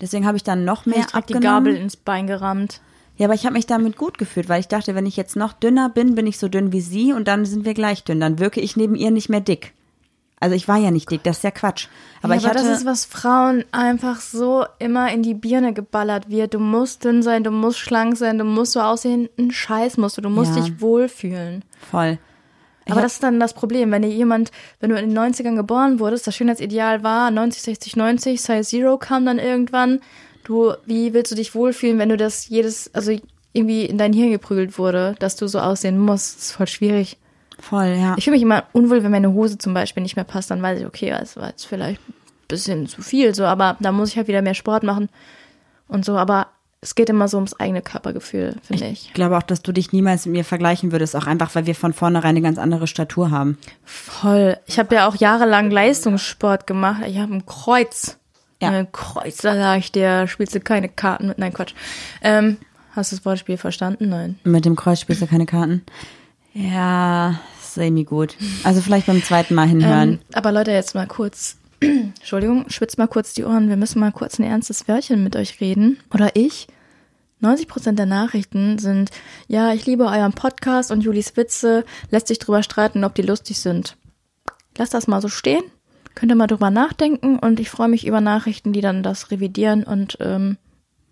Deswegen 0.00 0.26
habe 0.26 0.36
ich 0.36 0.44
dann 0.44 0.64
noch 0.64 0.86
mehr 0.86 0.98
Ich 0.98 1.06
direkt 1.06 1.30
die 1.30 1.34
abgenommen. 1.34 1.64
Gabel 1.64 1.76
ins 1.76 1.96
Bein 1.96 2.26
gerammt. 2.26 2.80
Ja, 3.16 3.26
aber 3.26 3.34
ich 3.34 3.44
habe 3.46 3.54
mich 3.54 3.66
damit 3.66 3.96
gut 3.96 4.18
gefühlt, 4.18 4.48
weil 4.48 4.60
ich 4.60 4.68
dachte, 4.68 4.94
wenn 4.94 5.06
ich 5.06 5.16
jetzt 5.16 5.36
noch 5.36 5.52
dünner 5.52 5.88
bin, 5.88 6.14
bin 6.16 6.26
ich 6.26 6.38
so 6.38 6.48
dünn 6.48 6.72
wie 6.72 6.80
sie 6.80 7.12
und 7.12 7.28
dann 7.28 7.44
sind 7.44 7.64
wir 7.64 7.74
gleich 7.74 8.02
dünn. 8.02 8.18
Dann 8.20 8.38
wirke 8.40 8.60
ich 8.60 8.76
neben 8.76 8.96
ihr 8.96 9.10
nicht 9.10 9.28
mehr 9.28 9.40
dick. 9.40 9.72
Also 10.40 10.56
ich 10.56 10.66
war 10.68 10.76
ja 10.76 10.90
nicht 10.90 11.10
dick, 11.10 11.22
das 11.22 11.38
ist 11.38 11.44
ja 11.44 11.52
Quatsch. 11.52 11.86
Aber 12.20 12.34
ja, 12.34 12.40
ich 12.40 12.44
aber 12.46 12.58
hatte, 12.58 12.68
das 12.68 12.80
ist, 12.80 12.86
was 12.86 13.04
Frauen 13.06 13.64
einfach 13.72 14.20
so 14.20 14.66
immer 14.78 15.10
in 15.12 15.22
die 15.22 15.32
Birne 15.32 15.72
geballert 15.72 16.28
wird. 16.28 16.52
Du 16.54 16.58
musst 16.58 17.04
dünn 17.04 17.22
sein, 17.22 17.44
du 17.44 17.50
musst 17.50 17.78
schlank 17.78 18.16
sein, 18.16 18.36
du 18.36 18.44
musst 18.44 18.72
so 18.72 18.80
aussehen. 18.80 19.28
Ein 19.38 19.52
Scheiß 19.52 19.96
musst 19.96 20.18
du, 20.18 20.20
du 20.20 20.28
musst 20.28 20.54
Ja. 20.56 20.62
dich 20.62 20.80
wohlfühlen. 20.80 21.64
voll. 21.90 22.18
Aber 22.90 23.00
das 23.00 23.14
ist 23.14 23.22
dann 23.22 23.40
das 23.40 23.54
Problem, 23.54 23.90
wenn 23.92 24.02
dir 24.02 24.10
jemand, 24.10 24.50
wenn 24.80 24.90
du 24.90 24.96
in 24.98 25.08
den 25.08 25.18
90ern 25.18 25.56
geboren 25.56 26.00
wurdest, 26.00 26.26
das 26.26 26.36
Schönheitsideal 26.36 27.02
war 27.02 27.30
90, 27.30 27.62
60, 27.62 27.96
90, 27.96 28.42
Size 28.42 28.62
Zero 28.62 28.98
kam 28.98 29.24
dann 29.24 29.38
irgendwann. 29.38 30.00
Du, 30.44 30.74
wie 30.86 31.14
willst 31.14 31.32
du 31.32 31.36
dich 31.36 31.54
wohlfühlen, 31.54 31.98
wenn 31.98 32.10
du 32.10 32.16
das 32.16 32.48
jedes, 32.48 32.94
also 32.94 33.16
irgendwie 33.52 33.84
in 33.86 33.98
dein 33.98 34.12
Hirn 34.12 34.30
geprügelt 34.30 34.78
wurde, 34.78 35.16
dass 35.18 35.36
du 35.36 35.48
so 35.48 35.58
aussehen 35.58 35.98
musst? 35.98 36.36
Das 36.36 36.44
ist 36.44 36.52
voll 36.52 36.68
schwierig. 36.68 37.16
Voll, 37.58 37.96
ja. 37.98 38.14
Ich 38.16 38.24
fühle 38.24 38.36
mich 38.36 38.42
immer 38.42 38.64
unwohl, 38.72 39.02
wenn 39.02 39.10
meine 39.10 39.32
Hose 39.32 39.58
zum 39.58 39.74
Beispiel 39.74 40.02
nicht 40.02 40.16
mehr 40.16 40.24
passt, 40.24 40.50
dann 40.50 40.62
weiß 40.62 40.80
ich, 40.80 40.86
okay, 40.86 41.10
das 41.10 41.36
war 41.36 41.48
jetzt 41.48 41.64
vielleicht 41.64 42.00
ein 42.08 42.14
bisschen 42.48 42.86
zu 42.86 43.00
viel, 43.00 43.34
so, 43.34 43.44
aber 43.44 43.76
da 43.80 43.92
muss 43.92 44.10
ich 44.10 44.16
halt 44.16 44.28
wieder 44.28 44.42
mehr 44.42 44.54
Sport 44.54 44.82
machen 44.82 45.08
und 45.88 46.04
so, 46.04 46.16
aber 46.16 46.48
es 46.80 46.94
geht 46.94 47.08
immer 47.08 47.28
so 47.28 47.38
ums 47.38 47.58
eigene 47.58 47.80
Körpergefühl, 47.80 48.56
finde 48.62 48.86
ich. 48.88 49.06
Ich 49.06 49.14
glaube 49.14 49.38
auch, 49.38 49.42
dass 49.42 49.62
du 49.62 49.72
dich 49.72 49.92
niemals 49.92 50.26
mit 50.26 50.34
mir 50.34 50.44
vergleichen 50.44 50.92
würdest, 50.92 51.16
auch 51.16 51.26
einfach, 51.26 51.54
weil 51.54 51.64
wir 51.64 51.74
von 51.74 51.94
vornherein 51.94 52.30
eine 52.30 52.42
ganz 52.42 52.58
andere 52.58 52.86
Statur 52.86 53.30
haben. 53.30 53.56
Voll. 53.84 54.58
Ich 54.66 54.78
habe 54.78 54.94
ja 54.94 55.08
auch 55.08 55.16
jahrelang 55.16 55.70
Leistungssport 55.70 56.66
gemacht. 56.66 57.02
Ich 57.06 57.16
habe 57.18 57.32
ein 57.32 57.46
Kreuz. 57.46 58.18
Ja. 58.64 58.78
Ein 58.78 58.92
Kreuz, 58.92 59.38
da 59.38 59.54
sag 59.54 59.78
ich 59.78 59.92
dir, 59.92 60.26
spielst 60.26 60.54
du 60.54 60.60
keine 60.60 60.88
Karten 60.88 61.28
mit. 61.28 61.38
Nein, 61.38 61.52
Quatsch. 61.52 61.74
Ähm, 62.22 62.56
hast 62.92 63.12
du 63.12 63.16
das 63.16 63.24
Wortspiel 63.24 63.56
verstanden? 63.56 64.08
Nein. 64.08 64.38
Mit 64.44 64.64
dem 64.64 64.76
Kreuz 64.76 65.00
spielst 65.00 65.22
du 65.22 65.26
keine 65.26 65.46
Karten. 65.46 65.82
Ja, 66.52 67.40
semi 67.60 68.04
gut. 68.04 68.36
Also 68.62 68.80
vielleicht 68.80 69.06
beim 69.06 69.22
zweiten 69.22 69.54
Mal 69.54 69.68
hinhören. 69.68 70.12
Ähm, 70.12 70.18
aber 70.32 70.52
Leute, 70.52 70.70
jetzt 70.70 70.94
mal 70.94 71.06
kurz. 71.06 71.56
Entschuldigung, 71.80 72.68
schwitzt 72.68 72.98
mal 72.98 73.08
kurz 73.08 73.34
die 73.34 73.44
Ohren. 73.44 73.68
Wir 73.68 73.76
müssen 73.76 74.00
mal 74.00 74.12
kurz 74.12 74.38
ein 74.38 74.44
ernstes 74.44 74.88
Wörtchen 74.88 75.22
mit 75.22 75.36
euch 75.36 75.60
reden. 75.60 75.98
Oder 76.12 76.36
ich. 76.36 76.68
90 77.40 77.68
Prozent 77.68 77.98
der 77.98 78.06
Nachrichten 78.06 78.78
sind, 78.78 79.10
ja, 79.48 79.72
ich 79.72 79.84
liebe 79.84 80.04
euren 80.04 80.32
Podcast 80.32 80.90
und 80.90 81.02
Julis 81.02 81.36
Witze, 81.36 81.84
lässt 82.10 82.28
sich 82.28 82.38
drüber 82.38 82.62
streiten, 82.62 83.04
ob 83.04 83.14
die 83.14 83.22
lustig 83.22 83.58
sind. 83.58 83.96
Lass 84.78 84.90
das 84.90 85.06
mal 85.06 85.20
so 85.20 85.28
stehen, 85.28 85.62
könnt 86.14 86.30
ihr 86.32 86.36
mal 86.36 86.46
drüber 86.46 86.70
nachdenken 86.70 87.38
und 87.38 87.60
ich 87.60 87.70
freue 87.70 87.88
mich 87.88 88.06
über 88.06 88.20
Nachrichten, 88.20 88.72
die 88.72 88.80
dann 88.80 89.02
das 89.02 89.30
revidieren 89.30 89.84
und 89.84 90.16
ähm, 90.20 90.56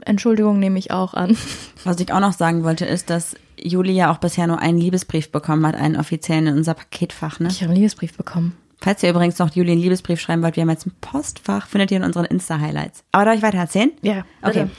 Entschuldigung 0.04 0.58
nehme 0.58 0.78
ich 0.78 0.90
auch 0.90 1.14
an. 1.14 1.36
Was 1.84 2.00
ich 2.00 2.12
auch 2.12 2.20
noch 2.20 2.32
sagen 2.32 2.64
wollte, 2.64 2.84
ist, 2.86 3.10
dass 3.10 3.34
Julia 3.60 4.10
auch 4.10 4.18
bisher 4.18 4.46
nur 4.46 4.58
einen 4.58 4.78
Liebesbrief 4.78 5.30
bekommen 5.30 5.66
hat, 5.66 5.76
einen 5.76 5.96
offiziellen 5.96 6.46
in 6.48 6.56
unser 6.56 6.74
Paketfach, 6.74 7.38
ne? 7.40 7.48
Ich 7.48 7.60
habe 7.60 7.70
einen 7.70 7.76
Liebesbrief 7.76 8.16
bekommen. 8.16 8.56
Falls 8.80 9.00
ihr 9.04 9.10
übrigens 9.10 9.38
noch 9.38 9.54
Julia 9.54 9.72
einen 9.72 9.80
Liebesbrief 9.82 10.20
schreiben 10.20 10.42
wollt, 10.42 10.56
wir 10.56 10.62
haben 10.62 10.70
jetzt 10.70 10.86
ein 10.86 10.92
Postfach, 11.00 11.68
findet 11.68 11.92
ihr 11.92 11.98
in 11.98 12.02
unseren 12.04 12.24
Insta-Highlights. 12.24 13.04
Aber 13.12 13.26
darf 13.26 13.36
ich 13.36 13.42
weiter 13.42 13.58
erzählen? 13.58 13.92
Ja, 14.02 14.24
Okay. 14.42 14.64
bitte. 14.64 14.70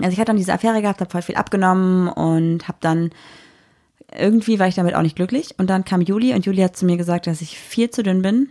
Also 0.00 0.12
ich 0.12 0.18
hatte 0.18 0.26
dann 0.28 0.36
diese 0.36 0.52
Affäre 0.52 0.80
gehabt, 0.82 1.00
habe 1.00 1.10
voll 1.10 1.22
viel 1.22 1.36
abgenommen 1.36 2.08
und 2.08 2.68
habe 2.68 2.78
dann 2.80 3.10
irgendwie 4.18 4.58
war 4.58 4.66
ich 4.66 4.74
damit 4.74 4.94
auch 4.94 5.02
nicht 5.02 5.16
glücklich. 5.16 5.54
Und 5.58 5.70
dann 5.70 5.84
kam 5.84 6.00
Juli 6.00 6.34
und 6.34 6.44
Juli 6.46 6.62
hat 6.62 6.76
zu 6.76 6.84
mir 6.86 6.96
gesagt, 6.96 7.26
dass 7.26 7.40
ich 7.40 7.58
viel 7.58 7.90
zu 7.90 8.02
dünn 8.02 8.22
bin 8.22 8.48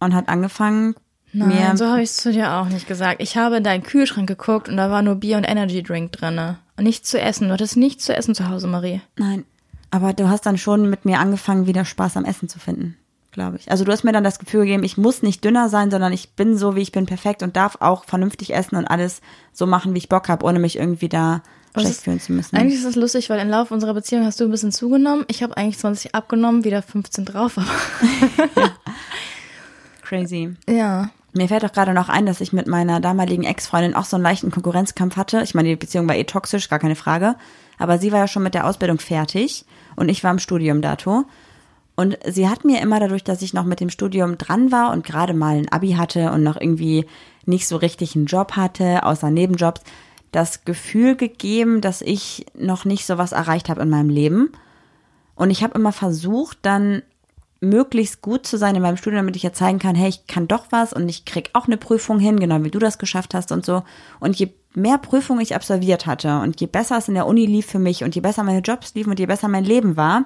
und 0.00 0.14
hat 0.14 0.28
angefangen, 0.28 0.94
Nein, 1.32 1.48
mir 1.48 1.76
so 1.76 1.86
habe 1.88 2.02
ich 2.02 2.10
es 2.10 2.16
zu 2.16 2.30
dir 2.32 2.52
auch 2.52 2.68
nicht 2.68 2.86
gesagt. 2.86 3.20
Ich 3.20 3.36
habe 3.36 3.56
in 3.56 3.64
deinen 3.64 3.82
Kühlschrank 3.82 4.28
geguckt 4.28 4.68
und 4.68 4.76
da 4.76 4.90
war 4.90 5.02
nur 5.02 5.16
Bier 5.16 5.36
und 5.36 5.44
Energy 5.44 5.82
Drink 5.82 6.12
drinne 6.12 6.58
und 6.76 6.84
nichts 6.84 7.10
zu 7.10 7.20
essen. 7.20 7.48
Du 7.48 7.54
hattest 7.54 7.76
nichts 7.76 8.04
zu 8.04 8.14
essen 8.16 8.34
zu 8.34 8.48
Hause, 8.48 8.66
Marie. 8.68 9.00
Nein. 9.16 9.44
Aber 9.90 10.12
du 10.12 10.28
hast 10.28 10.46
dann 10.46 10.58
schon 10.58 10.88
mit 10.90 11.04
mir 11.04 11.18
angefangen, 11.20 11.66
wieder 11.66 11.84
Spaß 11.84 12.16
am 12.16 12.24
Essen 12.24 12.48
zu 12.48 12.58
finden, 12.58 12.96
glaube 13.32 13.56
ich. 13.58 13.70
Also 13.70 13.84
du 13.84 13.92
hast 13.92 14.04
mir 14.04 14.12
dann 14.12 14.24
das 14.24 14.38
Gefühl 14.38 14.62
gegeben, 14.62 14.82
ich 14.84 14.96
muss 14.96 15.22
nicht 15.22 15.44
dünner 15.44 15.68
sein, 15.68 15.90
sondern 15.90 16.12
ich 16.12 16.30
bin 16.34 16.56
so, 16.56 16.74
wie 16.76 16.82
ich 16.82 16.92
bin, 16.92 17.06
perfekt 17.06 17.42
und 17.42 17.56
darf 17.56 17.76
auch 17.80 18.04
vernünftig 18.04 18.54
essen 18.54 18.76
und 18.76 18.86
alles 18.86 19.20
so 19.52 19.66
machen, 19.66 19.94
wie 19.94 19.98
ich 19.98 20.08
Bock 20.08 20.28
habe, 20.28 20.44
ohne 20.46 20.58
mich 20.58 20.78
irgendwie 20.78 21.08
da 21.08 21.42
schlecht 21.74 21.90
ist- 21.90 22.04
fühlen 22.04 22.20
zu 22.20 22.32
müssen. 22.32 22.56
Eigentlich 22.56 22.74
ist 22.74 22.84
das 22.86 22.94
lustig, 22.96 23.30
weil 23.30 23.40
im 23.40 23.48
Laufe 23.48 23.74
unserer 23.74 23.94
Beziehung 23.94 24.24
hast 24.24 24.38
du 24.40 24.44
ein 24.44 24.50
bisschen 24.52 24.70
zugenommen. 24.72 25.24
Ich 25.28 25.42
habe 25.44 25.56
eigentlich 25.56 25.78
20 25.78 26.14
abgenommen, 26.14 26.62
wieder 26.64 26.82
15 26.82 27.24
drauf. 27.24 27.56
Aber 27.58 27.66
Crazy. 30.14 30.54
ja, 30.68 31.10
Mir 31.32 31.48
fällt 31.48 31.64
auch 31.64 31.72
gerade 31.72 31.94
noch 31.94 32.08
ein, 32.08 32.26
dass 32.26 32.40
ich 32.40 32.52
mit 32.52 32.68
meiner 32.68 33.00
damaligen 33.00 33.42
Ex-Freundin 33.42 33.94
auch 33.94 34.04
so 34.04 34.16
einen 34.16 34.22
leichten 34.22 34.52
Konkurrenzkampf 34.52 35.16
hatte. 35.16 35.42
Ich 35.42 35.54
meine, 35.54 35.70
die 35.70 35.76
Beziehung 35.76 36.08
war 36.08 36.14
eh 36.14 36.24
toxisch, 36.24 36.68
gar 36.68 36.78
keine 36.78 36.94
Frage. 36.94 37.34
Aber 37.78 37.98
sie 37.98 38.12
war 38.12 38.20
ja 38.20 38.28
schon 38.28 38.44
mit 38.44 38.54
der 38.54 38.66
Ausbildung 38.66 39.00
fertig 39.00 39.64
und 39.96 40.08
ich 40.08 40.22
war 40.22 40.30
im 40.30 40.38
Studium 40.38 40.80
dato. 40.80 41.24
Und 41.96 42.18
sie 42.26 42.48
hat 42.48 42.64
mir 42.64 42.80
immer 42.80 43.00
dadurch, 43.00 43.24
dass 43.24 43.42
ich 43.42 43.54
noch 43.54 43.64
mit 43.64 43.80
dem 43.80 43.90
Studium 43.90 44.38
dran 44.38 44.70
war 44.70 44.92
und 44.92 45.04
gerade 45.04 45.34
mal 45.34 45.56
ein 45.56 45.68
Abi 45.70 45.92
hatte 45.92 46.30
und 46.30 46.42
noch 46.42 46.60
irgendwie 46.60 47.06
nicht 47.46 47.66
so 47.66 47.76
richtig 47.76 48.14
einen 48.14 48.26
Job 48.26 48.52
hatte, 48.52 49.04
außer 49.04 49.30
Nebenjobs, 49.30 49.82
das 50.30 50.64
Gefühl 50.64 51.14
gegeben, 51.16 51.80
dass 51.80 52.00
ich 52.00 52.46
noch 52.56 52.84
nicht 52.84 53.06
so 53.06 53.18
was 53.18 53.32
erreicht 53.32 53.68
habe 53.68 53.82
in 53.82 53.90
meinem 53.90 54.08
Leben. 54.08 54.52
Und 55.36 55.50
ich 55.50 55.62
habe 55.62 55.76
immer 55.76 55.92
versucht, 55.92 56.58
dann 56.62 57.02
möglichst 57.64 58.22
gut 58.22 58.46
zu 58.46 58.56
sein 58.56 58.74
in 58.74 58.82
meinem 58.82 58.96
Studium, 58.96 59.22
damit 59.22 59.36
ich 59.36 59.42
ja 59.42 59.52
zeigen 59.52 59.78
kann, 59.78 59.94
hey, 59.94 60.08
ich 60.08 60.26
kann 60.26 60.48
doch 60.48 60.66
was 60.70 60.92
und 60.92 61.08
ich 61.08 61.24
krieg 61.24 61.50
auch 61.52 61.66
eine 61.66 61.76
Prüfung 61.76 62.18
hin, 62.18 62.40
genau 62.40 62.62
wie 62.64 62.70
du 62.70 62.78
das 62.78 62.98
geschafft 62.98 63.34
hast 63.34 63.52
und 63.52 63.64
so. 63.64 63.82
Und 64.20 64.36
je 64.36 64.50
mehr 64.74 64.98
Prüfungen 64.98 65.40
ich 65.40 65.54
absolviert 65.54 66.06
hatte 66.06 66.40
und 66.40 66.60
je 66.60 66.66
besser 66.66 66.98
es 66.98 67.08
in 67.08 67.14
der 67.14 67.26
Uni 67.26 67.46
lief 67.46 67.66
für 67.66 67.78
mich 67.78 68.04
und 68.04 68.14
je 68.14 68.20
besser 68.20 68.42
meine 68.42 68.60
Jobs 68.60 68.94
liefen 68.94 69.10
und 69.10 69.18
je 69.18 69.26
besser 69.26 69.48
mein 69.48 69.64
Leben 69.64 69.96
war, 69.96 70.24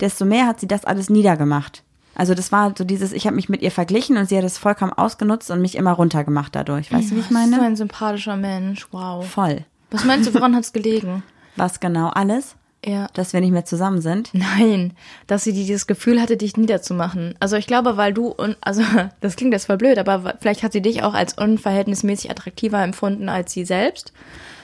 desto 0.00 0.24
mehr 0.24 0.46
hat 0.46 0.60
sie 0.60 0.68
das 0.68 0.84
alles 0.84 1.10
niedergemacht. 1.10 1.82
Also 2.14 2.34
das 2.34 2.52
war 2.52 2.74
so 2.76 2.84
dieses, 2.84 3.12
ich 3.12 3.26
habe 3.26 3.36
mich 3.36 3.48
mit 3.48 3.62
ihr 3.62 3.70
verglichen 3.70 4.16
und 4.16 4.28
sie 4.28 4.36
hat 4.36 4.44
es 4.44 4.58
vollkommen 4.58 4.92
ausgenutzt 4.92 5.50
und 5.50 5.60
mich 5.60 5.76
immer 5.76 5.92
runtergemacht 5.92 6.54
dadurch. 6.54 6.92
Weißt 6.92 7.10
du, 7.10 7.16
wie 7.16 7.20
ich 7.20 7.28
so 7.28 7.34
meine? 7.34 7.60
ein 7.62 7.76
sympathischer 7.76 8.36
Mensch. 8.36 8.86
Wow. 8.90 9.26
Voll. 9.26 9.64
Was 9.90 10.04
meinst 10.04 10.28
du, 10.28 10.34
woran 10.34 10.54
hat's 10.54 10.72
gelegen? 10.72 11.22
Was 11.56 11.80
genau 11.80 12.08
alles? 12.08 12.56
Ja. 12.84 13.06
Dass 13.14 13.32
wir 13.32 13.40
nicht 13.40 13.52
mehr 13.52 13.64
zusammen 13.64 14.00
sind. 14.00 14.30
Nein, 14.32 14.94
dass 15.28 15.44
sie 15.44 15.52
dieses 15.52 15.86
Gefühl 15.86 16.20
hatte, 16.20 16.36
dich 16.36 16.56
niederzumachen. 16.56 17.34
Also 17.38 17.56
ich 17.56 17.66
glaube, 17.68 17.96
weil 17.96 18.12
du, 18.12 18.34
un 18.36 18.56
also 18.60 18.82
das 19.20 19.36
klingt 19.36 19.52
jetzt 19.52 19.66
voll 19.66 19.76
blöd, 19.76 19.98
aber 19.98 20.34
vielleicht 20.40 20.62
hat 20.64 20.72
sie 20.72 20.82
dich 20.82 21.02
auch 21.04 21.14
als 21.14 21.34
unverhältnismäßig 21.34 22.30
attraktiver 22.30 22.82
empfunden 22.82 23.28
als 23.28 23.52
sie 23.52 23.64
selbst. 23.64 24.12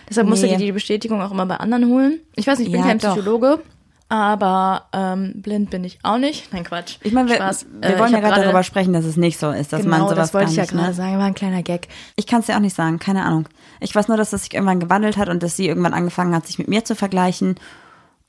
Deshalb 0.09 0.27
musste 0.27 0.47
Nee. 0.47 0.57
die 0.57 0.65
die 0.67 0.73
Bestätigung 0.73 1.21
auch 1.23 1.31
immer 1.31 1.47
bei 1.47 1.59
anderen 1.59 1.87
holen. 1.87 2.19
Ich 2.35 2.47
weiß 2.47 2.59
nicht, 2.59 2.69
ich 2.69 2.73
bin 2.73 2.81
Ja, 2.81 2.87
kein 2.89 2.99
doch. 2.99 3.15
Psychologe, 3.15 3.61
aber 4.09 4.87
ähm, 4.95 5.35
blind 5.37 5.69
bin 5.71 5.85
ich 5.85 5.99
auch 6.03 6.17
nicht. 6.19 6.53
Nein, 6.53 6.65
Quatsch. 6.65 6.97
Ich 7.03 7.13
meine, 7.13 7.29
wir, 7.29 7.37
Spaß. 7.37 7.67
wir 7.83 7.91
Äh, 7.97 7.99
wollen 7.99 8.13
ja 8.13 8.21
gerade 8.21 8.43
darüber 8.43 8.63
sprechen, 8.63 8.95
dass 8.95 9.05
es 9.05 9.17
nicht 9.19 9.39
so 9.39 9.51
ist, 9.51 9.73
dass 9.73 9.83
Genau, 9.83 9.99
man 9.99 10.09
sowas 10.09 10.17
das 10.17 10.35
wollte 10.35 10.51
ich 10.51 10.57
ja 10.57 10.63
nicht, 10.63 10.73
gerade 10.73 10.87
ne? 10.89 10.95
sagen, 10.95 11.19
war 11.19 11.27
ein 11.27 11.35
kleiner 11.35 11.63
Gag. 11.63 11.89
Ich 12.17 12.27
kann 12.27 12.41
es 12.41 12.47
dir 12.47 12.57
auch 12.57 12.61
nicht 12.61 12.75
sagen, 12.75 12.99
keine 12.99 13.25
Ahnung. 13.25 13.49
Ich 13.81 13.95
weiß 13.95 14.09
nur, 14.09 14.17
dass 14.17 14.33
es 14.33 14.45
sich 14.45 14.55
irgendwann 14.55 14.81
gewandelt 14.81 15.19
hat 15.19 15.29
und 15.29 15.43
dass 15.43 15.57
sie 15.57 15.69
irgendwann 15.69 15.93
angefangen 15.95 16.35
hat, 16.35 16.47
sich 16.47 16.59
mit 16.59 16.69
mir 16.69 16.85
zu 16.85 16.97
vergleichen 16.97 17.57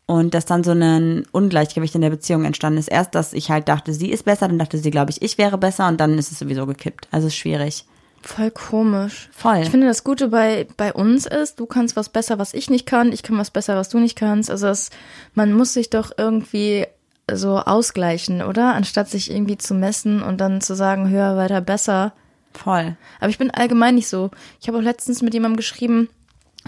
und 0.10 0.34
dass 0.34 0.46
dann 0.46 0.64
so 0.64 0.72
ein 0.72 1.28
Ungleichgewicht 1.32 1.94
in 1.94 2.02
der 2.02 2.10
Beziehung 2.10 2.44
entstanden 2.44 2.80
ist. 2.80 2.88
Erst, 2.88 3.14
dass 3.14 3.32
ich 3.32 3.52
halt 3.52 3.70
dachte, 3.70 3.94
sie 3.94 4.10
ist 4.10 4.26
besser, 4.26 4.48
dann 4.48 4.58
dachte 4.58 4.80
sie, 4.80 4.90
glaube 4.90 5.12
ich, 5.12 5.22
ich 5.22 5.38
wäre 5.38 5.60
besser 5.60 5.88
und 5.88 6.02
dann 6.02 6.18
ist 6.18 6.32
es 6.32 6.40
sowieso 6.40 6.66
gekippt. 6.66 7.08
Also 7.12 7.28
ist 7.28 7.36
schwierig. 7.36 7.86
Voll 8.24 8.50
komisch. 8.50 9.30
Voll. 9.32 9.60
Ich 9.62 9.70
finde, 9.70 9.86
das 9.86 10.04
Gute 10.04 10.30
bei, 10.30 10.68
bei 10.78 10.94
uns 10.94 11.28
ist, 11.28 11.60
du 11.60 11.68
kannst 11.68 11.96
was 11.96 12.10
besser, 12.10 12.40
was 12.40 12.56
ich 12.56 12.72
nicht 12.72 12.88
kann, 12.88 13.12
ich 13.12 13.22
kann 13.22 13.38
was 13.38 13.52
besser, 13.52 13.76
was 13.76 13.90
du 13.90 14.00
nicht 14.00 14.18
kannst. 14.18 14.50
Also 14.50 14.66
es, 14.70 14.90
man 15.36 15.54
muss 15.54 15.76
sich 15.76 15.92
doch 15.92 16.10
irgendwie 16.18 16.88
so 17.32 17.60
ausgleichen, 17.60 18.42
oder? 18.42 18.74
Anstatt 18.74 19.10
sich 19.10 19.30
irgendwie 19.30 19.60
zu 19.60 19.76
messen 19.76 20.24
und 20.24 20.42
dann 20.42 20.60
zu 20.60 20.76
sagen, 20.76 21.12
höher, 21.12 21.38
weiter, 21.38 21.62
besser. 21.62 22.14
Voll. 22.52 22.98
Aber 23.20 23.30
ich 23.30 23.38
bin 23.38 23.52
allgemein 23.52 23.94
nicht 23.94 24.08
so. 24.08 24.32
Ich 24.60 24.70
habe 24.70 24.80
auch 24.80 24.84
letztens 24.84 25.22
mit 25.22 25.36
jemandem 25.36 25.58
geschrieben, 25.58 26.10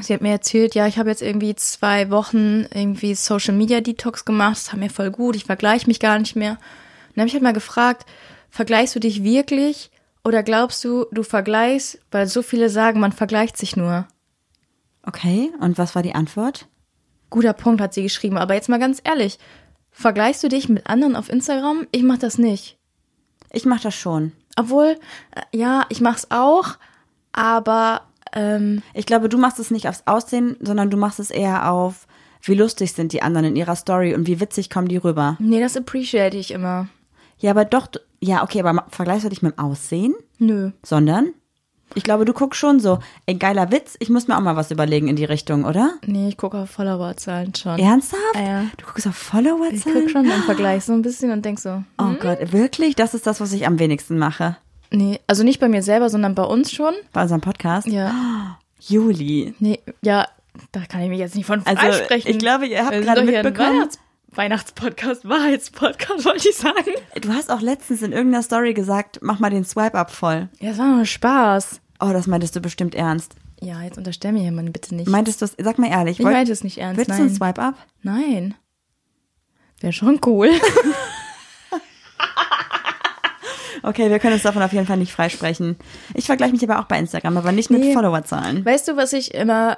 sie 0.02 0.14
hat 0.14 0.22
mir 0.22 0.32
erzählt, 0.32 0.76
ja, 0.76 0.88
ich 0.88 0.98
habe 0.98 1.10
jetzt 1.10 1.22
irgendwie 1.22 1.56
zwei 1.56 2.10
Wochen 2.10 2.66
irgendwie 2.74 3.16
Social 3.16 3.54
Media 3.54 3.82
Detox 3.82 4.26
gemacht, 4.26 4.58
das 4.58 4.72
hat 4.72 4.80
mir 4.80 4.90
voll 4.90 5.12
gut, 5.12 5.36
ich 5.36 5.46
vergleiche 5.46 5.88
mich 5.88 6.00
gar 6.00 6.20
nicht 6.20 6.36
mehr. 6.36 6.52
Und 6.52 6.60
dann 7.16 7.22
habe 7.22 7.28
ich 7.28 7.34
halt 7.34 7.44
mal 7.44 7.54
gefragt, 7.54 8.06
vergleichst 8.50 8.96
du 8.96 9.00
dich 9.00 9.24
wirklich 9.24 9.92
oder 10.24 10.44
glaubst 10.44 10.84
du, 10.84 11.06
du 11.12 11.24
vergleichst, 11.24 12.00
weil 12.12 12.28
so 12.28 12.42
viele 12.42 12.70
sagen, 12.70 13.00
man 13.00 13.12
vergleicht 13.12 13.58
sich 13.58 13.76
nur. 13.76 14.08
Okay, 15.04 15.52
und 15.60 15.78
was 15.78 15.96
war 15.96 16.04
die 16.04 16.16
Antwort? 16.16 16.68
Guter 17.30 17.54
Punkt 17.54 17.82
hat 17.82 17.94
sie 17.94 18.04
geschrieben, 18.04 18.38
aber 18.38 18.54
jetzt 18.54 18.70
mal 18.70 18.80
ganz 18.80 19.02
ehrlich, 19.04 19.40
vergleichst 19.92 20.44
du 20.44 20.50
dich 20.50 20.70
mit 20.70 20.88
anderen 20.88 21.16
auf 21.16 21.30
Instagram? 21.30 21.88
Ich 21.92 22.04
mach 22.04 22.18
das 22.18 22.38
nicht. 22.38 22.78
Ich 23.52 23.66
mache 23.66 23.84
das 23.84 23.96
schon. 23.96 24.34
Obwohl, 24.58 24.98
äh, 25.36 25.58
ja, 25.58 25.86
ich 25.90 26.02
mach's 26.02 26.28
auch, 26.30 26.78
aber 27.32 28.02
ähm, 28.34 28.82
Ich 28.94 29.06
glaube, 29.06 29.30
du 29.30 29.38
machst 29.38 29.60
es 29.60 29.72
nicht 29.72 29.88
aufs 29.88 30.04
Aussehen, 30.06 30.56
sondern 30.62 30.90
du 30.90 30.98
machst 30.98 31.20
es 31.20 31.32
eher 31.32 31.72
auf, 31.72 32.08
wie 32.44 32.56
lustig 32.56 32.94
sind 32.94 33.14
die 33.14 33.22
anderen 33.22 33.48
in 33.48 33.56
ihrer 33.56 33.76
Story 33.76 34.14
und 34.16 34.28
wie 34.28 34.40
witzig 34.40 34.70
kommen 34.70 34.88
die 34.88 34.98
rüber. 34.98 35.36
nee, 35.40 35.60
das 35.60 35.78
appreciate 35.78 36.38
ich 36.38 36.52
immer. 36.52 36.88
Ja, 37.38 37.52
aber 37.52 37.66
doch, 37.66 37.88
ja, 38.20 38.44
okay, 38.44 38.62
aber 38.62 38.86
vergleichst 38.90 39.26
du 39.26 39.30
dich 39.30 39.42
mit 39.42 39.58
dem 39.58 39.60
Aussehen? 39.64 40.14
Nö. 40.38 40.72
Sondern? 40.84 41.34
Ich 41.94 42.04
glaube, 42.04 42.24
du 42.24 42.32
guckst 42.32 42.58
schon 42.60 42.80
so, 42.80 43.00
ey, 43.26 43.36
geiler 43.36 43.70
Witz, 43.70 43.98
ich 44.00 44.10
muss 44.10 44.28
mir 44.30 44.38
auch 44.38 44.42
mal 44.42 44.56
was 44.56 44.72
überlegen 44.72 45.10
in 45.10 45.18
die 45.18 45.26
Richtung, 45.26 45.66
oder? 45.66 45.96
Nee, 46.06 46.30
ich 46.30 46.38
gucke 46.38 46.58
auf 46.60 46.70
Followerzahlen 46.70 47.54
schon. 47.54 47.78
Ernsthaft? 47.80 48.22
Ja, 48.36 48.42
ja. 48.42 48.64
Du 48.78 48.86
guckst 48.86 49.08
auf 49.08 49.18
Ich 49.22 49.28
Followerzahlen? 49.28 49.98
guck 50.04 50.10
schon 50.10 50.26
im 50.26 50.44
Vergleich 50.46 50.86
so 50.86 50.94
ein 50.94 51.02
bisschen 51.02 51.32
und 51.32 51.44
denk 51.44 51.60
so, 51.60 51.84
Oh 51.98 52.14
Gott, 52.22 52.54
wirklich? 52.54 52.96
Das 52.96 53.14
ist 53.14 53.28
das, 53.28 53.42
was 53.42 53.52
ich 53.52 53.68
am 53.68 53.78
wenigsten 53.78 54.18
mache. 54.18 54.56
Nee, 54.92 55.20
also 55.28 55.44
nicht 55.44 55.60
bei 55.60 55.68
mir 55.70 55.82
selber, 55.84 56.10
sondern 56.10 56.36
bei 56.36 56.44
uns 56.44 56.72
schon. 56.72 56.94
Bei 57.14 57.24
unserem 57.24 57.42
Podcast. 57.42 57.88
Ja. 57.88 58.58
Juli. 58.80 59.54
Nee, 59.60 59.80
ja, 60.02 60.28
da 60.72 60.82
kann 60.86 61.02
ich 61.02 61.10
mich 61.10 61.20
jetzt 61.20 61.36
nicht 61.36 61.46
von 61.46 61.66
Also, 61.66 61.82
freisprechen. 61.82 62.32
ich 62.32 62.40
glaube, 62.40 62.68
ihr 62.68 62.86
habt 62.86 63.00
gerade 63.02 63.24
mitbekommen- 63.24 63.58
Weihnachts 63.78 64.00
Weihnachtspodcast, 64.34 65.28
Wahrheitspodcast, 65.28 66.24
wollte 66.26 66.48
ich 66.50 66.56
sagen. 66.56 66.92
Du 67.20 67.30
hast 67.34 67.52
auch 67.52 67.60
letztens 67.60 68.02
in 68.02 68.14
irgendeiner 68.14 68.44
Story 68.44 68.74
gesagt, 68.74 69.20
mach 69.22 69.40
mal 69.40 69.50
den 69.50 69.66
Swipe-Up 69.66 70.10
voll. 70.10 70.48
Ja, 70.62 70.70
das 70.70 70.78
war 70.78 70.96
nur 70.96 71.06
Spaß. 71.06 71.82
Oh, 72.00 72.12
das 72.14 72.28
meintest 72.28 72.56
du 72.56 72.62
bestimmt 72.62 72.96
ernst. 72.96 73.36
Ja, 73.60 73.82
jetzt 73.84 73.98
unterstell 73.98 74.32
mir 74.32 74.50
mal 74.54 74.64
bitte 74.70 74.96
nicht. 74.96 75.10
Meintest 75.10 75.42
du 75.42 75.46
es, 75.46 75.56
sag 75.62 75.78
mal 75.80 75.90
ehrlich, 75.92 76.18
ich 76.20 76.26
wollt- 76.26 76.34
meinte 76.34 76.52
es 76.54 76.64
nicht 76.64 76.78
ernst, 76.78 76.98
willst 76.98 77.10
du 77.12 77.16
ein 77.16 77.26
nein. 77.28 77.36
Swipe-Up? 77.36 77.76
Nein. 78.04 78.56
Wäre 79.82 79.94
schon 79.94 80.20
cool. 80.26 80.50
Okay, 83.84 84.10
wir 84.10 84.20
können 84.20 84.34
uns 84.34 84.44
davon 84.44 84.62
auf 84.62 84.74
jeden 84.74 84.86
Fall 84.86 84.98
nicht 84.98 85.12
freisprechen. 85.12 85.76
Ich 86.14 86.26
vergleiche 86.26 86.54
mich 86.54 86.64
aber 86.64 86.80
auch 86.80 86.86
bei 86.86 87.00
Instagram, 87.00 87.38
aber 87.38 87.52
nicht 87.52 87.70
mit 87.70 87.82
Nee. 87.82 87.94
Followerzahlen. 87.94 88.64
Weißt 88.66 88.88
du, 88.88 88.98
was 88.98 89.14
ich 89.14 89.34
immer. 89.34 89.78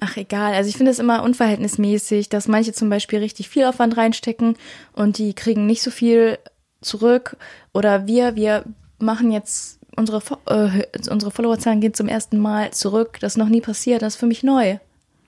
Ach, 0.00 0.16
egal. 0.16 0.54
Also, 0.54 0.68
ich 0.68 0.76
finde 0.76 0.90
es 0.90 0.98
immer 0.98 1.22
unverhältnismäßig, 1.22 2.28
dass 2.28 2.48
manche 2.48 2.72
zum 2.72 2.90
Beispiel 2.90 3.20
richtig 3.20 3.48
viel 3.48 3.64
Aufwand 3.64 3.96
reinstecken 3.96 4.56
und 4.92 5.18
die 5.18 5.34
kriegen 5.34 5.66
nicht 5.66 5.82
so 5.82 5.90
viel 5.90 6.38
zurück. 6.80 7.36
Oder 7.72 8.06
wir, 8.06 8.34
wir 8.34 8.64
machen 8.98 9.30
jetzt 9.30 9.78
unsere, 9.96 10.20
äh, 10.46 10.84
unsere 11.10 11.30
Followerzahlen 11.30 11.80
gehen 11.80 11.94
zum 11.94 12.08
ersten 12.08 12.38
Mal 12.38 12.72
zurück. 12.72 13.18
Das 13.20 13.34
ist 13.34 13.38
noch 13.38 13.48
nie 13.48 13.60
passiert. 13.60 14.02
Das 14.02 14.14
ist 14.14 14.20
für 14.20 14.26
mich 14.26 14.42
neu. 14.42 14.78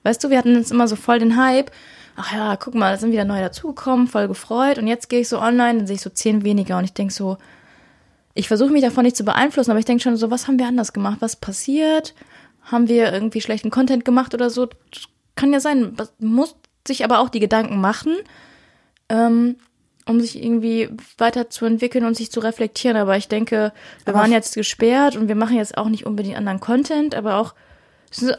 Weißt 0.03 0.23
du, 0.23 0.29
wir 0.29 0.37
hatten 0.37 0.55
jetzt 0.55 0.71
immer 0.71 0.87
so 0.87 0.95
voll 0.95 1.19
den 1.19 1.37
Hype. 1.37 1.71
Ach 2.15 2.33
ja, 2.33 2.55
guck 2.55 2.75
mal, 2.75 2.91
da 2.91 2.97
sind 2.97 3.11
wieder 3.11 3.25
neue 3.25 3.41
dazugekommen, 3.41 4.07
voll 4.07 4.27
gefreut. 4.27 4.77
Und 4.77 4.87
jetzt 4.87 5.09
gehe 5.09 5.21
ich 5.21 5.29
so 5.29 5.39
online, 5.39 5.79
dann 5.79 5.87
sehe 5.87 5.95
ich 5.95 6.01
so 6.01 6.09
zehn 6.09 6.43
weniger 6.43 6.77
und 6.77 6.85
ich 6.85 6.93
denk 6.93 7.11
so, 7.11 7.37
ich 8.33 8.47
versuche 8.47 8.71
mich 8.71 8.81
davon 8.81 9.03
nicht 9.03 9.17
zu 9.17 9.25
beeinflussen, 9.25 9.71
aber 9.71 9.79
ich 9.79 9.85
denke 9.85 10.03
schon 10.03 10.15
so, 10.17 10.31
was 10.31 10.47
haben 10.47 10.59
wir 10.59 10.67
anders 10.67 10.93
gemacht? 10.93 11.17
Was 11.21 11.35
passiert? 11.35 12.13
haben 12.65 12.87
wir 12.87 13.13
irgendwie 13.13 13.41
schlechten 13.41 13.69
Content 13.69 14.05
gemacht 14.05 14.33
oder 14.33 14.49
so. 14.49 14.65
Das 14.65 15.07
kann 15.35 15.53
ja 15.53 15.59
sein. 15.59 15.93
Man 15.95 16.07
muss 16.19 16.55
sich 16.85 17.03
aber 17.03 17.19
auch 17.19 17.29
die 17.29 17.39
Gedanken 17.39 17.79
machen, 17.79 18.15
ähm, 19.09 19.57
um 20.07 20.19
sich 20.19 20.41
irgendwie 20.41 20.89
weiterzuentwickeln 21.17 22.05
und 22.05 22.15
sich 22.15 22.31
zu 22.31 22.39
reflektieren. 22.39 22.97
Aber 22.97 23.17
ich 23.17 23.27
denke, 23.27 23.71
wir 24.03 24.13
Aber 24.13 24.19
waren 24.19 24.31
jetzt 24.31 24.55
gesperrt 24.55 25.15
und 25.15 25.27
wir 25.27 25.35
machen 25.35 25.57
jetzt 25.57 25.77
auch 25.77 25.89
nicht 25.89 26.05
unbedingt 26.05 26.37
anderen 26.37 26.59
Content, 26.59 27.15
aber 27.15 27.35
auch, 27.35 27.53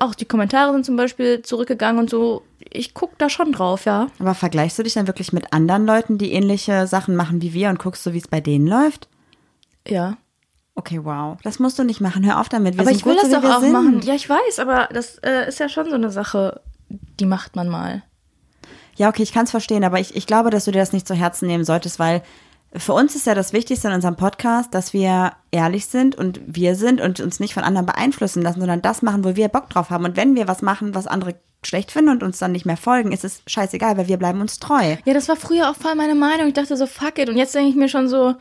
auch 0.00 0.14
die 0.14 0.24
Kommentare 0.24 0.72
sind 0.72 0.86
zum 0.86 0.96
Beispiel 0.96 1.42
zurückgegangen 1.42 2.00
und 2.00 2.10
so. 2.10 2.42
Ich 2.70 2.94
guck 2.94 3.18
da 3.18 3.28
schon 3.28 3.52
drauf, 3.52 3.84
ja. 3.84 4.08
Aber 4.18 4.34
vergleichst 4.34 4.78
du 4.78 4.82
dich 4.82 4.94
dann 4.94 5.06
wirklich 5.06 5.32
mit 5.32 5.52
anderen 5.52 5.86
Leuten, 5.86 6.18
die 6.18 6.32
ähnliche 6.32 6.86
Sachen 6.86 7.16
machen 7.16 7.42
wie 7.42 7.52
wir 7.52 7.68
und 7.68 7.78
guckst 7.78 8.02
so, 8.02 8.12
wie 8.12 8.18
es 8.18 8.28
bei 8.28 8.40
denen 8.40 8.66
läuft? 8.66 9.08
Ja. 9.86 10.16
Okay, 10.74 11.00
wow. 11.02 11.38
Das 11.42 11.58
musst 11.58 11.78
du 11.78 11.84
nicht 11.84 12.00
machen. 12.00 12.24
Hör 12.24 12.40
auf 12.40 12.48
damit. 12.48 12.74
Wir 12.76 12.82
aber 12.82 12.90
ich 12.90 13.04
will 13.04 13.14
gut, 13.14 13.22
das 13.22 13.30
so 13.30 13.40
doch 13.40 13.56
auch 13.56 13.60
sind. 13.60 13.72
machen. 13.72 14.00
Ja, 14.02 14.14
ich 14.14 14.28
weiß, 14.28 14.58
aber 14.58 14.88
das 14.92 15.18
äh, 15.18 15.48
ist 15.48 15.58
ja 15.58 15.68
schon 15.68 15.88
so 15.88 15.94
eine 15.94 16.10
Sache, 16.10 16.60
die 17.18 17.26
macht 17.26 17.56
man 17.56 17.68
mal. 17.68 18.02
Ja, 18.96 19.08
okay, 19.08 19.22
ich 19.22 19.32
kann 19.32 19.44
es 19.44 19.50
verstehen, 19.50 19.84
aber 19.84 20.00
ich, 20.00 20.16
ich 20.16 20.26
glaube, 20.26 20.50
dass 20.50 20.64
du 20.64 20.72
dir 20.72 20.78
das 20.78 20.92
nicht 20.92 21.06
zu 21.06 21.14
Herzen 21.14 21.46
nehmen 21.46 21.64
solltest, 21.64 21.98
weil 21.98 22.22
für 22.78 22.92
uns 22.92 23.14
ist 23.14 23.26
ja 23.26 23.34
das 23.34 23.52
Wichtigste 23.52 23.88
in 23.88 23.94
unserem 23.94 24.16
Podcast, 24.16 24.74
dass 24.74 24.92
wir 24.92 25.32
ehrlich 25.50 25.86
sind 25.86 26.14
und 26.14 26.40
wir 26.46 26.74
sind 26.74 27.00
und 27.00 27.20
uns 27.20 27.40
nicht 27.40 27.54
von 27.54 27.62
anderen 27.64 27.86
beeinflussen 27.86 28.42
lassen, 28.42 28.60
sondern 28.60 28.82
das 28.82 29.02
machen, 29.02 29.24
wo 29.24 29.36
wir 29.36 29.48
Bock 29.48 29.68
drauf 29.70 29.90
haben. 29.90 30.04
Und 30.04 30.16
wenn 30.16 30.34
wir 30.34 30.48
was 30.48 30.62
machen, 30.62 30.94
was 30.94 31.06
andere 31.06 31.34
schlecht 31.64 31.90
finden 31.90 32.10
und 32.10 32.22
uns 32.22 32.38
dann 32.38 32.52
nicht 32.52 32.66
mehr 32.66 32.76
folgen, 32.76 33.12
ist 33.12 33.24
es 33.24 33.42
scheißegal, 33.46 33.96
weil 33.96 34.08
wir 34.08 34.16
bleiben 34.18 34.40
uns 34.40 34.58
treu. 34.58 34.96
Ja, 35.04 35.14
das 35.14 35.28
war 35.28 35.36
früher 35.36 35.70
auch 35.70 35.76
voll 35.76 35.94
meine 35.94 36.14
Meinung. 36.14 36.48
Ich 36.48 36.54
dachte 36.54 36.76
so, 36.76 36.86
fuck 36.86 37.18
it. 37.18 37.28
Und 37.28 37.36
jetzt 37.36 37.54
denke 37.54 37.70
ich 37.70 37.76
mir 37.76 37.88
schon 37.88 38.08
so, 38.08 38.34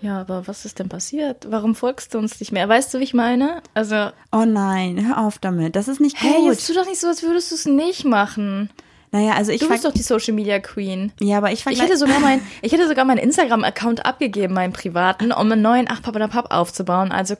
ja, 0.00 0.20
aber 0.20 0.46
was 0.46 0.64
ist 0.64 0.78
denn 0.78 0.88
passiert? 0.88 1.46
Warum 1.50 1.74
folgst 1.74 2.14
du 2.14 2.18
uns 2.18 2.40
nicht 2.40 2.52
mehr? 2.52 2.66
Weißt 2.68 2.94
du, 2.94 3.00
wie 3.00 3.04
ich 3.04 3.12
meine? 3.12 3.62
Also, 3.74 4.10
Oh 4.32 4.46
nein, 4.46 5.06
hör 5.06 5.18
auf 5.26 5.38
damit. 5.38 5.76
Das 5.76 5.88
ist 5.88 6.00
nicht 6.00 6.18
gut. 6.18 6.30
hey, 6.30 6.46
jetzt 6.46 6.66
tu 6.66 6.72
doch 6.72 6.86
nicht 6.86 7.00
so, 7.00 7.08
als 7.08 7.22
würdest 7.22 7.50
du 7.50 7.54
es 7.54 7.66
nicht 7.66 8.06
machen. 8.06 8.70
Naja, 9.12 9.32
also 9.34 9.50
ich 9.52 9.60
Du 9.60 9.68
bist 9.68 9.84
doch 9.84 9.92
die 9.92 10.02
Social 10.02 10.34
Media 10.34 10.60
Queen. 10.60 11.12
Ja, 11.20 11.38
aber 11.38 11.52
ich 11.52 11.66
Ich 11.66 11.80
hätte 11.82 11.96
sogar 11.96 12.20
mein, 12.20 12.40
ich 12.62 12.72
hätte 12.72 12.86
sogar 12.86 13.04
meinen 13.04 13.18
Instagram-Account 13.18 14.06
abgegeben, 14.06 14.54
meinen 14.54 14.72
privaten, 14.72 15.32
um 15.32 15.50
einen 15.50 15.62
neuen 15.62 15.86
Ach 15.88 16.00
Papa 16.00 16.26
Papp 16.28 16.52
aufzubauen. 16.52 17.10
Also 17.10 17.34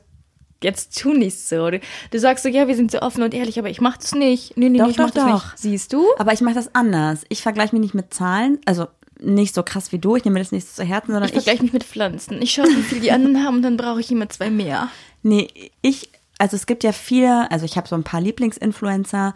jetzt 0.62 0.98
tu 1.00 1.12
nicht 1.12 1.38
so. 1.38 1.70
Du, 1.70 1.80
du 2.10 2.18
sagst 2.18 2.42
so, 2.42 2.48
ja, 2.48 2.66
wir 2.66 2.74
sind 2.74 2.90
so 2.90 3.00
offen 3.00 3.22
und 3.22 3.34
ehrlich, 3.34 3.58
aber 3.58 3.70
ich 3.70 3.80
mach 3.80 3.96
das 3.96 4.14
nicht. 4.14 4.56
Nee, 4.56 4.68
nee, 4.68 4.78
Doch, 4.78 4.86
nee, 4.86 4.90
ich 4.90 4.96
doch, 4.96 5.04
mach 5.04 5.10
das 5.12 5.24
doch. 5.24 5.32
nicht. 5.32 5.58
Siehst 5.58 5.92
du? 5.92 6.06
Aber 6.18 6.32
ich 6.32 6.40
mache 6.40 6.54
das 6.54 6.74
anders. 6.74 7.22
Ich 7.28 7.42
vergleiche 7.42 7.74
mich 7.74 7.82
nicht 7.82 7.94
mit 7.94 8.12
Zahlen, 8.12 8.58
also 8.66 8.86
nicht 9.20 9.54
so 9.54 9.62
krass 9.62 9.92
wie 9.92 9.98
du. 9.98 10.16
Ich 10.16 10.24
nehme 10.24 10.34
mir 10.34 10.40
das 10.40 10.52
nicht 10.52 10.66
so 10.66 10.82
zu 10.82 10.88
Herzen, 10.88 11.12
sondern 11.12 11.28
Ich 11.28 11.34
vergleiche 11.34 11.62
mich 11.62 11.72
mit 11.72 11.84
Pflanzen. 11.84 12.40
Ich 12.42 12.52
schaue, 12.52 12.68
wie 12.68 12.82
viel 12.82 13.00
die 13.00 13.12
anderen 13.12 13.44
haben 13.44 13.56
und 13.56 13.62
dann 13.62 13.76
brauche 13.76 14.00
ich 14.00 14.10
immer 14.10 14.28
zwei 14.28 14.50
mehr. 14.50 14.88
Nee, 15.22 15.48
ich, 15.82 16.10
also 16.38 16.56
es 16.56 16.66
gibt 16.66 16.82
ja 16.84 16.92
viele, 16.92 17.50
also 17.50 17.64
ich 17.64 17.76
habe 17.76 17.86
so 17.86 17.94
ein 17.94 18.02
paar 18.02 18.20
Lieblingsinfluencer, 18.20 19.34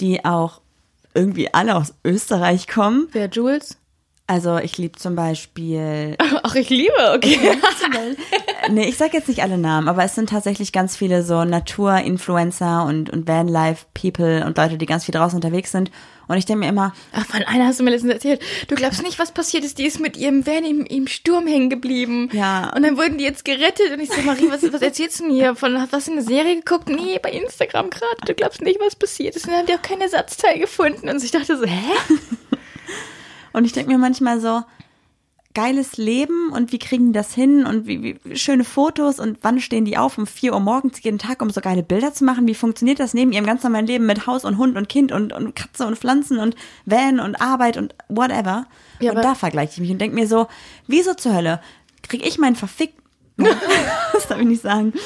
die 0.00 0.24
auch 0.24 0.60
irgendwie 1.16 1.52
alle 1.52 1.74
aus 1.76 1.94
Österreich 2.04 2.68
kommen. 2.68 3.08
Wer, 3.12 3.28
Jules? 3.28 3.78
Also 4.28 4.58
ich 4.58 4.76
liebe 4.76 4.98
zum 4.98 5.14
Beispiel, 5.14 6.16
Ach, 6.42 6.54
ich 6.56 6.68
liebe, 6.68 7.12
okay. 7.14 7.38
nee, 8.70 8.88
ich 8.88 8.96
sag 8.96 9.14
jetzt 9.14 9.28
nicht 9.28 9.42
alle 9.42 9.56
Namen, 9.56 9.88
aber 9.88 10.02
es 10.02 10.16
sind 10.16 10.30
tatsächlich 10.30 10.72
ganz 10.72 10.96
viele 10.96 11.22
so 11.22 11.44
Natur-Influencer 11.44 12.84
und, 12.86 13.08
und 13.08 13.28
Vanlife-People 13.28 14.44
und 14.44 14.58
Leute, 14.58 14.78
die 14.78 14.86
ganz 14.86 15.04
viel 15.04 15.14
draußen 15.14 15.36
unterwegs 15.36 15.70
sind. 15.70 15.92
Und 16.26 16.38
ich 16.38 16.44
denke 16.44 16.64
mir 16.64 16.68
immer, 16.70 16.92
Ach, 17.12 17.24
von 17.24 17.44
einer 17.44 17.66
hast 17.66 17.78
du 17.78 17.84
mir 17.84 17.90
letztens 17.90 18.14
erzählt. 18.14 18.42
Du 18.66 18.74
glaubst 18.74 19.00
nicht, 19.04 19.20
was 19.20 19.30
passiert 19.30 19.62
ist. 19.62 19.78
Die 19.78 19.86
ist 19.86 20.00
mit 20.00 20.16
ihrem 20.16 20.44
Van 20.44 20.64
im, 20.64 20.84
im 20.84 21.06
Sturm 21.06 21.46
hängen 21.46 21.70
geblieben. 21.70 22.28
Ja. 22.32 22.72
Und 22.74 22.82
dann 22.82 22.96
wurden 22.96 23.18
die 23.18 23.24
jetzt 23.24 23.44
gerettet. 23.44 23.92
Und 23.92 24.00
ich 24.00 24.10
so, 24.10 24.22
Marie, 24.22 24.50
was, 24.50 24.64
was 24.72 24.82
erzählst 24.82 25.20
du 25.20 25.26
mir 25.26 25.34
hier? 25.34 25.54
Von, 25.54 25.80
hast 25.80 26.08
du 26.08 26.12
eine 26.12 26.22
Serie 26.22 26.56
geguckt? 26.56 26.88
Nee, 26.88 27.20
bei 27.22 27.30
Instagram 27.30 27.90
gerade. 27.90 28.16
Du 28.26 28.34
glaubst 28.34 28.60
nicht, 28.60 28.80
was 28.80 28.96
passiert 28.96 29.36
ist. 29.36 29.44
Und 29.44 29.52
dann 29.52 29.60
haben 29.60 29.66
die 29.66 29.74
auch 29.74 29.82
kein 29.82 30.00
Ersatzteil 30.00 30.58
gefunden. 30.58 31.08
Und 31.08 31.22
ich 31.22 31.30
dachte 31.30 31.56
so, 31.56 31.64
hä? 31.64 31.92
Und 33.56 33.64
ich 33.64 33.72
denke 33.72 33.90
mir 33.90 33.96
manchmal 33.96 34.38
so, 34.38 34.62
geiles 35.54 35.96
Leben 35.96 36.50
und 36.50 36.70
wie 36.72 36.78
kriegen 36.78 37.06
die 37.06 37.12
das 37.12 37.32
hin 37.32 37.64
und 37.64 37.86
wie, 37.86 38.20
wie 38.22 38.36
schöne 38.36 38.62
Fotos 38.62 39.18
und 39.18 39.38
wann 39.40 39.58
stehen 39.58 39.86
die 39.86 39.96
auf 39.96 40.18
um 40.18 40.26
4 40.26 40.52
Uhr 40.52 40.60
morgens 40.60 41.02
jeden 41.02 41.18
Tag, 41.18 41.40
um 41.40 41.48
so 41.48 41.62
geile 41.62 41.82
Bilder 41.82 42.12
zu 42.12 42.26
machen? 42.26 42.46
Wie 42.46 42.54
funktioniert 42.54 43.00
das 43.00 43.14
neben 43.14 43.32
ihrem 43.32 43.46
ganz 43.46 43.62
normalen 43.62 43.86
Leben 43.86 44.04
mit 44.04 44.26
Haus 44.26 44.44
und 44.44 44.58
Hund 44.58 44.76
und 44.76 44.90
Kind 44.90 45.12
und, 45.12 45.32
und 45.32 45.56
Katze 45.56 45.86
und 45.86 45.96
Pflanzen 45.96 46.36
und 46.36 46.54
Van 46.84 47.18
und 47.18 47.36
Arbeit 47.36 47.78
und 47.78 47.94
whatever? 48.10 48.66
Ja, 49.00 49.12
und 49.12 49.24
da 49.24 49.34
vergleiche 49.34 49.72
ich 49.72 49.80
mich 49.80 49.90
und 49.90 49.98
denke 49.98 50.14
mir 50.14 50.26
so, 50.26 50.46
wieso 50.86 51.14
zur 51.14 51.34
Hölle 51.34 51.62
kriege 52.02 52.26
ich 52.26 52.36
meinen 52.36 52.56
verfickten, 52.56 53.02
das 54.12 54.28
darf 54.28 54.38
ich 54.38 54.46
nicht 54.46 54.62
sagen. 54.62 54.92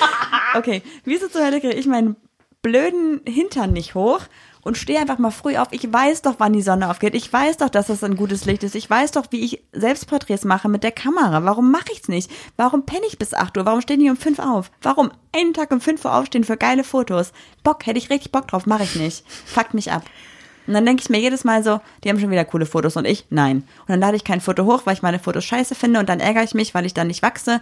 Okay, 0.57 0.83
wieso 1.05 1.29
zur 1.29 1.45
Hölle 1.45 1.61
kriege 1.61 1.75
ich 1.75 1.87
meinen 1.87 2.17
blöden 2.61 3.21
Hintern 3.25 3.73
nicht 3.73 3.95
hoch 3.95 4.23
und 4.63 4.77
stehe 4.77 4.99
einfach 4.99 5.19
mal 5.19 5.31
früh 5.31 5.57
auf. 5.57 5.69
Ich 5.71 5.91
weiß 5.91 6.23
doch, 6.23 6.35
wann 6.39 6.53
die 6.53 6.63
Sonne 6.63 6.91
aufgeht. 6.91 7.15
Ich 7.15 7.33
weiß 7.33 7.59
doch, 7.59 7.69
dass 7.69 7.87
das 7.87 8.05
ein 8.05 8.17
gutes 8.17 8.45
Licht 8.45 8.63
ist. 8.63 8.75
Ich 8.75 8.89
weiß 8.89 9.13
doch, 9.13 9.27
wie 9.31 9.41
ich 9.45 9.63
Selbstporträts 9.73 10.45
mache 10.45 10.69
mit 10.69 10.83
der 10.83 10.93
Kamera. 10.93 11.45
Warum 11.45 11.71
mache 11.71 11.93
ich's 11.93 12.09
nicht? 12.09 12.31
Warum 12.57 12.85
penne 12.85 13.07
ich 13.07 13.19
bis 13.19 13.35
8 13.35 13.57
Uhr? 13.57 13.65
Warum 13.65 13.81
stehen 13.81 14.01
die 14.01 14.11
um 14.11 14.17
5 14.17 14.39
auf? 14.39 14.71
Warum 14.83 15.11
einen 15.35 15.55
Tag 15.55 15.71
um 15.71 15.81
5 15.81 16.05
Uhr 16.05 16.15
aufstehen 16.15 16.45
für 16.45 16.57
geile 16.57 16.85
Fotos? 16.85 17.33
Bock, 17.63 17.87
hätte 17.87 17.99
ich 17.99 18.11
richtig 18.11 18.33
Bock 18.33 18.49
drauf, 18.49 18.67
mache 18.67 18.85
ich 18.85 18.97
nicht. 18.97 19.25
Fuckt 19.47 19.75
mich 19.75 19.93
ab. 19.93 20.05
Und 20.67 20.75
dann 20.75 20.87
denke 20.87 21.03
ich 21.03 21.11
mir 21.11 21.19
jedes 21.19 21.45
Mal 21.45 21.65
so, 21.65 21.81
die 22.05 22.11
haben 22.11 22.21
schon 22.21 22.31
wieder 22.31 22.45
coole 22.45 22.67
Fotos 22.67 22.97
und 22.97 23.05
ich, 23.05 23.27
nein. 23.31 23.65
Und 23.81 23.89
dann 23.89 24.01
lade 24.01 24.17
ich 24.17 24.25
kein 24.25 24.41
Foto 24.41 24.67
hoch, 24.67 24.83
weil 24.85 24.95
ich 24.95 25.03
meine 25.03 25.19
Fotos 25.19 25.45
scheiße 25.45 25.75
finde 25.75 25.99
und 25.99 26.09
dann 26.09 26.21
ärgere 26.21 26.45
ich 26.45 26.55
mich, 26.55 26.75
weil 26.75 26.87
ich 26.87 26.95
dann 26.95 27.09
nicht 27.09 27.23
wachse. 27.23 27.61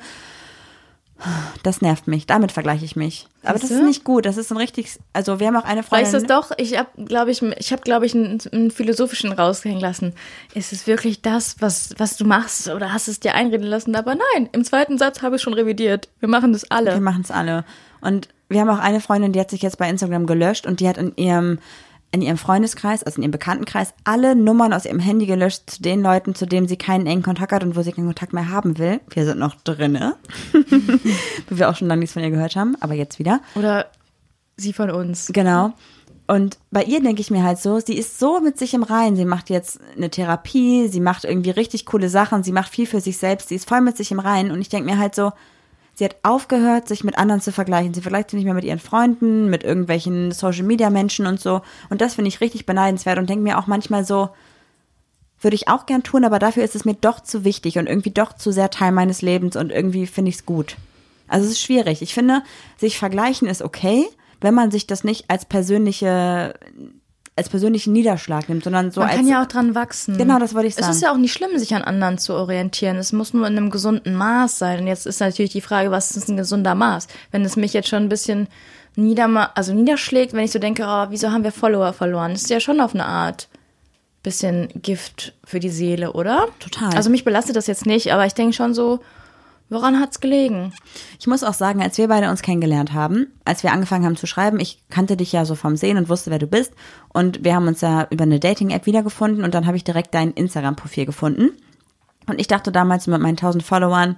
Das 1.62 1.81
nervt 1.83 2.07
mich. 2.07 2.27
Damit 2.27 2.53
vergleiche 2.53 2.85
ich 2.85 2.95
mich. 2.95 3.27
Aber 3.43 3.55
das 3.55 3.62
Siehste? 3.62 3.77
ist 3.77 3.87
nicht 3.87 4.05
gut. 4.05 4.25
Das 4.25 4.37
ist 4.37 4.53
ein 4.53 4.57
richtig, 4.57 4.99
also 5.12 5.41
wir 5.41 5.49
haben 5.49 5.57
auch 5.57 5.64
eine 5.64 5.83
Freundin. 5.83 6.05
Weißt 6.05 6.14
du 6.14 6.19
es 6.19 6.25
doch? 6.25 6.53
Ich 6.57 6.79
habe, 6.79 6.89
glaube 7.05 7.31
ich, 7.33 7.43
ich 7.43 7.73
habe, 7.73 7.83
glaube 7.83 8.07
ich, 8.07 8.14
einen, 8.14 8.41
einen 8.53 8.71
philosophischen 8.71 9.33
raushängen 9.33 9.81
lassen. 9.81 10.14
Ist 10.55 10.73
es 10.73 10.87
wirklich 10.87 11.21
das, 11.21 11.57
was, 11.61 11.95
was 11.99 12.16
du 12.16 12.25
machst? 12.25 12.69
Oder 12.69 12.93
hast 12.93 13.09
es 13.09 13.21
dir 13.21 13.35
einreden 13.35 13.66
lassen? 13.66 13.97
Aber 13.97 14.14
nein, 14.14 14.49
im 14.53 14.64
zweiten 14.64 14.97
Satz 14.99 15.23
habe 15.23 15.37
ich 15.37 15.43
schon 15.43 15.55
revidiert. 15.55 16.09
Wir 16.21 16.29
machen 16.29 16.53
das 16.53 16.71
alle. 16.71 16.95
Wir 16.95 17.01
machen 17.01 17.23
es 17.23 17.31
alle. 17.31 17.64
Und 18.01 18.29
wir 18.49 18.61
haben 18.61 18.71
auch 18.71 18.79
eine 18.79 19.01
Freundin, 19.01 19.33
die 19.33 19.41
hat 19.41 19.51
sich 19.51 19.62
jetzt 19.62 19.79
bei 19.79 19.91
Instagram 19.91 20.27
gelöscht 20.27 20.66
und 20.66 20.81
die 20.81 20.89
hat 20.89 20.99
in 20.99 21.12
ihrem 21.16 21.59
in 22.11 22.23
ihrem 22.23 22.39
Freundeskreis, 22.39 23.03
also 23.03 23.17
in 23.17 23.23
ihrem 23.23 23.33
Bekanntenkreis, 23.33 23.93
alle 24.05 24.35
Nummern 24.35 24.73
aus 24.73 24.87
ihrem 24.87 24.99
Handy 24.99 25.27
gelöscht 25.27 25.71
zu 25.71 25.83
den 25.83 26.03
Leuten, 26.03 26.35
zu 26.35 26.47
denen 26.47 26.67
sie 26.67 26.77
keinen 26.77 27.07
engen 27.07 27.23
Kontakt 27.23 27.53
hat 27.53 27.63
und 27.63 27.77
wo 27.77 27.83
sie 27.83 27.93
keinen 27.93 28.07
Kontakt 28.07 28.33
mehr 28.33 28.51
haben 28.51 28.79
will. 28.79 29.01
Wir 29.11 29.27
sind 29.27 29.39
noch 29.39 29.55
drinne, 29.57 30.17
wo 31.49 31.59
wir 31.59 31.69
auch 31.69 31.77
schon 31.77 31.89
lange 31.89 32.01
nichts 32.01 32.15
von 32.15 32.23
ihr 32.23 32.31
gehört 32.31 32.57
haben, 32.57 32.77
aber 32.81 32.95
jetzt 32.95 33.19
wieder. 33.19 33.41
Oder 33.55 33.87
sie 34.57 34.73
von 34.73 34.91
uns. 34.91 35.31
Genau. 35.33 35.73
Und 36.27 36.59
bei 36.71 36.85
ihr 36.85 37.03
denke 37.03 37.23
ich 37.23 37.31
mir 37.31 37.43
halt 37.43 37.59
so, 37.59 37.81
sie 37.81 37.97
ist 37.97 38.19
so 38.19 38.41
mit 38.41 38.59
sich 38.59 38.75
im 38.75 38.83
Reinen. 38.83 39.17
Sie 39.17 39.25
macht 39.25 39.49
jetzt 39.49 39.81
eine 39.97 40.11
Therapie, 40.11 40.89
sie 40.89 41.01
macht 41.01 41.25
irgendwie 41.25 41.51
richtig 41.51 41.87
coole 41.87 42.11
Sachen, 42.11 42.43
sie 42.43 42.53
macht 42.53 42.71
viel 42.71 42.87
für 42.87 43.01
sich 43.01 43.17
selbst, 43.17 43.49
sie 43.49 43.55
ist 43.55 43.67
voll 43.67 43.81
mit 43.81 43.97
sich 43.97 44.13
im 44.13 44.19
Reinen. 44.19 44.51
Und 44.51 44.61
ich 44.61 44.69
denke 44.69 44.91
mir 44.91 44.99
halt 44.99 45.15
so, 45.15 45.33
sie 45.99 46.05
hat 46.05 46.17
aufgehört, 46.23 46.87
sich 46.87 47.03
mit 47.03 47.19
anderen 47.19 47.41
zu 47.41 47.51
vergleichen. 47.51 47.93
Sie 47.93 48.03
vergleicht 48.03 48.31
sich 48.31 48.39
nicht 48.39 48.45
mehr 48.45 48.55
mit 48.55 48.63
ihren 48.65 48.79
Freunden, 48.79 49.51
mit 49.51 49.65
irgendwelchen 49.65 50.31
Social-Media-Menschen 50.31 51.27
und 51.27 51.41
so. 51.41 51.61
Und 51.91 52.01
das 52.01 52.15
finde 52.15 52.29
ich 52.29 52.41
richtig 52.41 52.67
beneidenswert 52.67 53.19
und 53.19 53.29
denke 53.29 53.43
mir 53.43 53.59
auch 53.59 53.67
manchmal 53.67 54.05
so, 54.05 54.29
würde 55.41 55.57
ich 55.57 55.67
auch 55.67 55.87
gern 55.87 56.05
tun, 56.05 56.25
aber 56.25 56.39
dafür 56.39 56.63
ist 56.63 56.77
es 56.77 56.85
mir 56.85 56.95
doch 56.95 57.19
zu 57.21 57.43
wichtig 57.43 57.79
und 57.79 57.89
irgendwie 57.89 58.13
doch 58.13 58.33
zu 58.33 58.53
sehr 58.53 58.71
Teil 58.71 58.93
meines 58.93 59.23
Lebens 59.23 59.57
und 59.57 59.73
irgendwie 59.73 60.07
finde 60.07 60.29
ich 60.29 60.37
es 60.37 60.47
gut. 60.47 60.77
Also 61.27 61.47
es 61.47 61.53
ist 61.53 61.63
schwierig. 61.63 62.01
Ich 62.01 62.15
finde, 62.15 62.43
sich 62.77 62.97
vergleichen 62.97 63.49
ist 63.49 63.63
okay, 63.63 64.07
wenn 64.41 64.55
man 64.55 64.71
sich 64.71 64.87
das 64.87 65.03
nicht 65.03 65.25
als 65.29 65.47
persönliche, 65.47 66.55
als 67.39 67.49
persönlichen 67.49 67.93
Niederschlag 67.93 68.49
nimmt, 68.49 68.64
sondern 68.64 68.91
so 68.91 69.01
Man 69.01 69.09
als 69.09 69.18
kann 69.18 69.28
ja 69.28 69.43
auch 69.43 69.47
dran 69.47 69.74
wachsen. 69.74 70.18
Genau, 70.18 70.39
das 70.39 70.55
wollte 70.55 70.68
ich 70.68 70.74
Es 70.74 70.80
sagen. 70.80 70.93
ist 70.93 71.03
ja 71.03 71.12
auch 71.12 71.16
nicht 71.16 71.32
schlimm, 71.32 71.57
sich 71.59 71.74
an 71.74 71.82
anderen 71.82 72.18
zu 72.18 72.34
orientieren. 72.34 72.97
Es 72.97 73.12
muss 73.12 73.32
nur 73.32 73.47
in 73.47 73.57
einem 73.57 73.70
gesunden 73.70 74.14
Maß 74.14 74.59
sein. 74.59 74.80
Und 74.80 74.86
jetzt 74.86 75.07
ist 75.07 75.20
natürlich 75.20 75.53
die 75.53 75.61
Frage, 75.61 75.91
was 75.91 76.16
ist 76.16 76.28
ein 76.28 76.36
gesunder 76.36 76.74
Maß? 76.74 77.09
Wenn 77.30 77.45
es 77.45 77.57
mich 77.57 77.72
jetzt 77.72 77.89
schon 77.89 78.03
ein 78.03 78.09
bisschen 78.09 78.49
niederma 78.97 79.51
also 79.55 79.72
niederschlägt, 79.72 80.32
wenn 80.32 80.45
ich 80.45 80.51
so 80.51 80.59
denke, 80.59 80.84
oh, 80.86 81.07
wieso 81.11 81.30
haben 81.30 81.45
wir 81.45 81.53
Follower 81.53 81.93
verloren? 81.93 82.32
Das 82.32 82.43
ist 82.43 82.51
ja 82.51 82.61
schon 82.61 82.80
auf 82.80 82.95
eine 82.95 83.07
Art 83.07 83.49
bisschen 84.22 84.68
Gift 84.82 85.32
für 85.45 85.61
die 85.61 85.70
Seele, 85.70 86.12
oder? 86.12 86.49
Total. 86.59 86.95
Also 86.95 87.09
mich 87.09 87.24
belastet 87.24 87.57
das 87.57 87.66
jetzt 87.66 87.86
nicht, 87.86 88.12
aber 88.12 88.26
ich 88.26 88.34
denke 88.34 88.53
schon 88.53 88.74
so, 88.74 89.01
woran 89.69 90.01
hat's 90.01 90.21
gelegen? 90.21 90.73
Ich 91.19 91.27
muss 91.27 91.45
auch 91.45 91.55
sagen, 91.55 91.83
als 91.83 91.99
wir 91.99 92.09
beide 92.09 92.31
uns 92.31 92.43
kennengelernt 92.43 92.93
haben, 92.93 93.27
als 93.45 93.62
wir 93.62 93.73
angefangen 93.73 94.05
haben 94.05 94.16
zu 94.16 94.27
schreiben, 94.27 94.61
ich 94.61 94.83
kannte 94.89 95.16
dich 95.16 95.33
ja 95.33 95.45
so 95.45 95.55
vom 95.55 95.77
Sehen 95.77 95.99
und 95.99 96.09
wusste, 96.09 96.31
wer 96.31 96.39
du 96.39 96.47
bist. 96.47 96.73
Und 97.09 97.45
wir 97.45 97.55
haben 97.55 97.69
uns 97.69 97.81
ja 97.81 98.07
über 98.11 98.25
eine 98.25 98.41
Dating-App 98.41 98.87
wiedergefunden 98.87 99.45
und 99.45 99.55
dann 99.55 99.66
habe 99.66 99.77
ich 99.77 99.85
direkt 99.85 100.14
dein 100.14 100.33
Instagram-Profil 100.33 101.07
gefunden. 101.07 101.51
Und 102.27 102.41
ich 102.41 102.47
dachte 102.47 102.73
damals 102.73 103.07
mit 103.07 103.21
meinen 103.21 103.39
1000 103.39 103.62
Followern, 103.62 104.16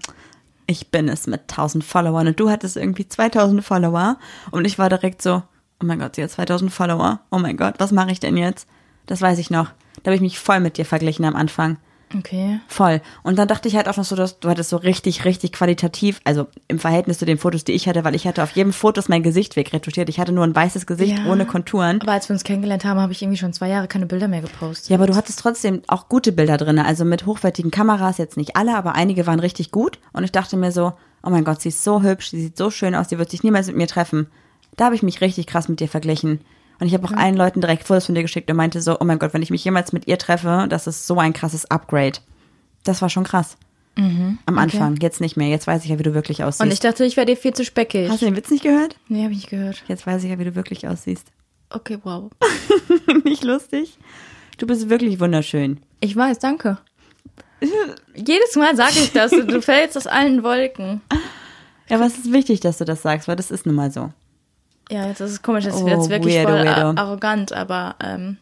ich 0.67 0.91
bin 0.91 1.09
es 1.09 1.27
mit 1.27 1.43
1000 1.43 1.83
Followern 1.83 2.29
und 2.29 2.39
du 2.39 2.51
hattest 2.51 2.77
irgendwie 2.77 3.09
2000 3.09 3.65
Follower. 3.65 4.19
Und 4.51 4.65
ich 4.65 4.79
war 4.79 4.89
direkt 4.89 5.23
so, 5.23 5.43
oh 5.83 5.87
mein 5.87 5.99
Gott, 5.99 6.17
sie 6.17 6.23
hat 6.23 6.31
2000 6.31 6.73
Follower. 6.73 7.21
Oh 7.31 7.39
mein 7.39 7.57
Gott, 7.57 7.75
was 7.79 7.93
mache 7.93 8.13
ich 8.13 8.21
denn 8.21 8.37
jetzt? 8.37 8.69
Das 9.07 9.21
weiß 9.21 9.39
ich 9.39 9.51
noch. 9.51 9.71
Da 10.03 10.11
habe 10.11 10.15
ich 10.15 10.21
mich 10.21 10.39
voll 10.39 10.61
mit 10.61 10.77
dir 10.77 10.85
verglichen 10.85 11.25
am 11.25 11.35
Anfang. 11.35 11.79
Okay. 12.17 12.61
Voll. 12.69 13.01
Und 13.23 13.39
dann 13.39 13.47
dachte 13.49 13.69
ich 13.69 13.77
halt 13.77 13.89
auch 13.89 13.97
noch 13.97 14.05
so, 14.05 14.17
dass 14.17 14.41
du 14.41 14.49
hattest 14.49 14.71
so 14.71 14.77
richtig, 14.77 15.25
richtig 15.25 15.53
qualitativ, 15.53 16.21
also 16.25 16.47
im 16.69 16.79
Verhältnis 16.79 17.19
zu 17.19 17.25
den 17.25 17.39
Fotos, 17.39 17.65
die 17.65 17.73
ich 17.73 17.87
hatte, 17.89 18.03
weil 18.05 18.15
ich 18.15 18.27
hatte 18.27 18.43
auf 18.43 18.51
jedem 18.53 18.73
Foto 18.73 19.01
mein 19.09 19.23
Gesicht 19.23 19.57
wegretuschiert. 19.57 20.09
Ich 20.09 20.19
hatte 20.19 20.33
nur 20.33 20.45
ein 20.45 20.55
weißes 20.55 20.87
Gesicht 20.87 21.19
Ja. 21.19 21.31
ohne 21.31 21.47
Konturen. 21.47 22.01
Aber 22.03 22.13
als 22.13 22.29
wir 22.29 22.35
uns 22.35 22.45
kennengelernt 22.45 22.85
haben, 22.85 23.01
habe 23.01 23.13
ich 23.13 23.23
irgendwie 23.23 23.39
schon 23.39 23.53
zwei 23.53 23.69
Jahre 23.69 23.89
keine 23.89 24.07
Bilder 24.07 24.29
mehr 24.29 24.41
gepostet. 24.43 24.91
Ja, 24.91 24.97
aber 24.97 25.07
du 25.07 25.15
hattest 25.17 25.39
trotzdem 25.39 25.83
auch 25.87 26.09
gute 26.09 26.33
Bilder 26.33 26.57
drin, 26.57 26.79
also 26.79 27.05
mit 27.05 27.27
hochwertigen 27.27 27.71
Kameras, 27.71 28.19
jetzt 28.19 28.37
nicht 28.37 28.57
alle, 28.57 28.77
aber 28.77 28.95
einige 28.95 29.27
waren 29.27 29.41
richtig 29.41 29.71
gut. 29.71 29.99
Und 30.13 30.25
ich 30.25 30.33
dachte 30.33 30.57
mir 30.57 30.73
so, 30.73 30.93
oh 31.23 31.31
mein 31.31 31.45
Gott, 31.45 31.61
sie 31.61 31.69
ist 31.69 31.85
so 31.85 32.03
hübsch, 32.03 32.31
sie 32.31 32.41
sieht 32.43 32.57
so 32.57 32.71
schön 32.71 32.95
aus, 32.95 33.09
sie 33.09 33.19
wird 33.19 33.31
sich 33.31 33.43
niemals 33.43 33.67
mit 33.69 33.77
mir 33.77 33.87
treffen. 33.87 34.27
Da 34.77 34.87
habe 34.87 34.95
ich 34.95 35.03
mich 35.03 35.21
richtig 35.21 35.47
krass 35.47 35.69
mit 35.69 35.81
dir 35.81 35.89
verglichen. 35.89 36.41
Und 36.81 36.87
ich 36.87 36.95
habe 36.95 37.07
auch 37.07 37.13
allen 37.13 37.37
Leuten 37.37 37.61
direkt 37.61 37.85
Fotos 37.85 38.07
von 38.07 38.15
dir 38.15 38.23
geschickt 38.23 38.51
und 38.51 38.57
meinte 38.57 38.81
so, 38.81 38.99
oh 38.99 39.05
mein 39.05 39.19
Gott, 39.19 39.35
wenn 39.35 39.43
ich 39.43 39.51
mich 39.51 39.65
jemals 39.65 39.93
mit 39.93 40.09
ihr 40.09 40.19
treffe, 40.19 40.67
das 40.69 40.87
ist 40.87 41.07
so 41.07 41.19
ein 41.19 41.33
krasses 41.33 41.71
Upgrade. 41.71 42.19
Das 42.85 43.03
war 43.03 43.11
schon 43.11 43.25
krass. 43.25 43.57
Am 44.47 44.59
Anfang, 44.59 44.97
jetzt 44.97 45.21
nicht 45.21 45.37
mehr. 45.37 45.49
Jetzt 45.49 45.67
weiß 45.67 45.85
ich 45.85 45.91
ja, 45.91 45.99
wie 45.99 46.03
du 46.03 46.15
wirklich 46.15 46.43
aussiehst. 46.43 46.61
Mhm. 46.61 46.69
Und 46.69 46.73
ich 46.73 46.81
dachte, 46.81 47.05
ich 47.05 47.17
wäre 47.17 47.27
dir 47.27 47.37
viel 47.37 47.53
zu 47.53 47.65
speckig. 47.65 48.09
Hast 48.09 48.23
du 48.23 48.27
den 48.27 48.37
Witz 48.37 48.51
nicht 48.51 48.63
gehört? 48.63 48.97
nee, 49.09 49.23
habe 49.23 49.33
ich 49.33 49.41
nicht 49.41 49.51
gehört. 49.51 49.83
Jetzt 49.89 50.07
weiß 50.07 50.25
ich 50.25 50.31
ja, 50.31 50.39
wie 50.39 50.45
du 50.45 50.55
wirklich 50.55 50.89
aussiehst. 50.89 51.27
Okay, 51.69 51.99
wow. 52.03 52.31
nicht 53.25 53.45
lustig? 53.45 53.99
Du 54.59 54.67
bist 54.67 54.89
wirklich 54.89 55.21
wunderschön. 55.21 55.81
Ich 56.01 56.17
weiß, 56.17 56.39
danke. 56.39 56.79
Jedes 58.15 58.57
Mal 58.57 58.75
sage 58.75 58.95
ich 58.97 59.13
das 59.13 59.31
du 59.33 59.61
fällst 59.61 59.97
aus 59.97 60.07
allen 60.07 60.43
Wolken. 60.43 61.03
Ja, 61.89 61.97
aber 61.97 62.07
es 62.07 62.17
ist 62.17 62.33
wichtig, 62.33 62.61
dass 62.61 62.79
du 62.79 62.85
das 62.85 63.03
sagst, 63.03 63.29
weil 63.29 63.37
das 63.37 63.51
ist 63.51 63.67
nun 63.67 63.75
mal 63.75 63.91
so. 63.91 64.11
Ja, 64.91 65.07
jetzt 65.07 65.21
ist 65.21 65.31
es 65.31 65.43
komisch, 65.43 65.65
jetzt 65.65 65.77
Oh, 65.83 65.87
wird 65.87 65.99
es 66.01 66.09
wirklich 66.09 66.35
weirdo, 66.35 66.49
voll 66.53 66.67
weirdo. 66.67 67.01
arrogant, 67.01 67.53
aber 67.53 67.95
ähm, 68.03 68.37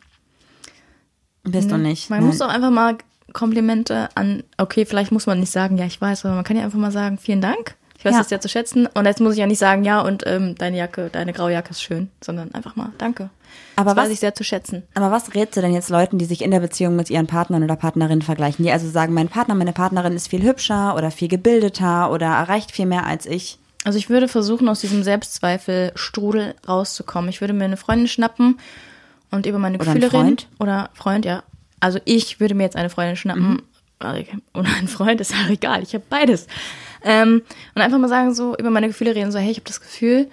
Bist 1.45 1.71
du 1.71 1.77
nicht. 1.77 2.11
man 2.11 2.21
Nein. 2.21 2.29
muss 2.29 2.41
auch 2.41 2.49
einfach 2.49 2.71
mal 2.71 2.97
Komplimente 3.35 4.09
an, 4.15 4.43
okay, 4.57 4.87
vielleicht 4.87 5.13
muss 5.13 5.27
man 5.27 5.39
nicht 5.41 5.53
sagen, 5.53 5.77
ja, 5.77 5.85
ich 5.85 6.01
weiß, 6.01 6.25
aber 6.25 6.35
man 6.35 6.45
kann 6.45 6.57
ja 6.57 6.65
einfach 6.65 6.79
mal 6.79 6.91
sagen, 6.91 7.19
vielen 7.19 7.43
Dank. 7.43 7.75
Ich 7.99 8.05
weiß 8.05 8.13
Ja. 8.15 8.19
das 8.21 8.31
ja 8.31 8.41
zu 8.41 8.49
schätzen. 8.49 8.87
Und 8.87 9.05
jetzt 9.07 9.21
muss 9.21 9.33
ich 9.35 9.39
ja 9.41 9.47
nicht 9.47 9.59
sagen, 9.59 9.85
ja, 9.85 10.01
und 10.01 10.23
ähm, 10.27 10.55
deine 10.55 10.79
Jacke, 10.79 11.11
deine 11.13 11.33
graue 11.35 11.53
Jacke 11.53 11.71
ist 11.73 11.83
schön, 11.83 12.11
sondern 12.25 12.55
einfach 12.55 12.75
mal, 12.77 12.91
danke. 12.97 13.29
Aber 13.77 13.91
das 13.91 13.97
was- 13.97 14.05
weiß 14.07 14.13
ich 14.15 14.21
sehr 14.21 14.35
zu 14.35 14.45
schätzen. 14.45 14.83
Aber 14.95 15.11
was 15.11 15.35
rätst 15.35 15.57
du 15.57 15.61
denn 15.61 15.75
jetzt 15.75 15.91
Leuten, 15.91 16.17
die 16.17 16.25
sich 16.25 16.43
in 16.43 16.51
der 16.53 16.61
Beziehung 16.61 16.97
mit 16.97 17.11
ihren 17.11 17.27
Partnern 17.27 17.63
oder 17.65 17.77
Partnerinnen 17.77 18.23
vergleichen? 18.23 18.65
Die 18.65 18.73
also 18.73 18.89
sagen, 18.89 19.13
mein 19.15 19.29
Partner, 19.29 19.55
meine 19.55 19.73
Partnerin 19.75 20.15
ist 20.15 20.29
viel 20.29 20.43
hübscher 20.43 20.95
oder 20.97 21.11
viel 21.11 21.29
gebildeter 21.29 22.11
oder 22.11 22.27
erreicht 22.27 22.71
viel 22.71 22.87
mehr 22.87 23.05
als 23.05 23.27
ich. 23.27 23.59
Also 23.85 23.99
ich 23.99 24.11
würde 24.11 24.29
versuchen, 24.29 24.69
aus 24.69 24.81
diesem 24.81 25.03
Selbstzweifel-Strudel 25.03 26.55
rauszukommen. 26.67 27.31
Ich 27.31 27.41
würde 27.41 27.55
mir 27.55 27.65
eine 27.65 27.77
Freundin 27.77 28.09
schnappen 28.09 28.59
und 29.31 29.47
über 29.47 29.59
meine 29.59 29.77
Oder 29.77 29.87
Gefühle 29.87 30.07
reden. 30.07 30.25
Freund? 30.25 30.49
Oder 30.59 30.91
Freund, 30.95 31.25
ja. 31.25 31.43
Also 31.81 32.01
ich 32.05 32.41
würde 32.41 32.55
mir 32.55 32.65
jetzt 32.65 32.77
eine 32.77 32.91
Freundin 32.91 33.17
schnappen. 33.17 33.51
Mhm. 33.51 33.63
Oder 34.55 34.69
einen 34.79 34.89
Freund, 34.89 35.21
ist 35.21 35.33
ja 35.33 35.49
egal. 35.49 35.83
Ich 35.83 35.95
habe 35.95 36.05
beides. 36.09 36.47
Ähm, 37.03 37.43
und 37.75 37.83
einfach 37.83 37.99
mal 37.99 38.09
sagen, 38.09 38.35
so 38.35 38.57
über 38.57 38.71
meine 38.71 38.89
Gefühle 38.89 39.15
reden, 39.15 39.33
so, 39.33 39.39
hey, 39.39 39.51
ich 39.51 39.59
habe 39.59 39.67
das 39.67 39.81
Gefühl, 39.81 40.29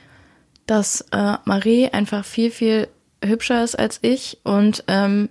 dass 0.66 1.02
äh, 1.12 1.38
Marie 1.46 1.90
einfach 1.90 2.26
viel, 2.26 2.52
viel 2.52 2.88
hübscher 3.24 3.64
ist 3.64 3.78
als 3.78 4.00
ich 4.02 4.40
und 4.44 4.84
ähm, 4.88 5.30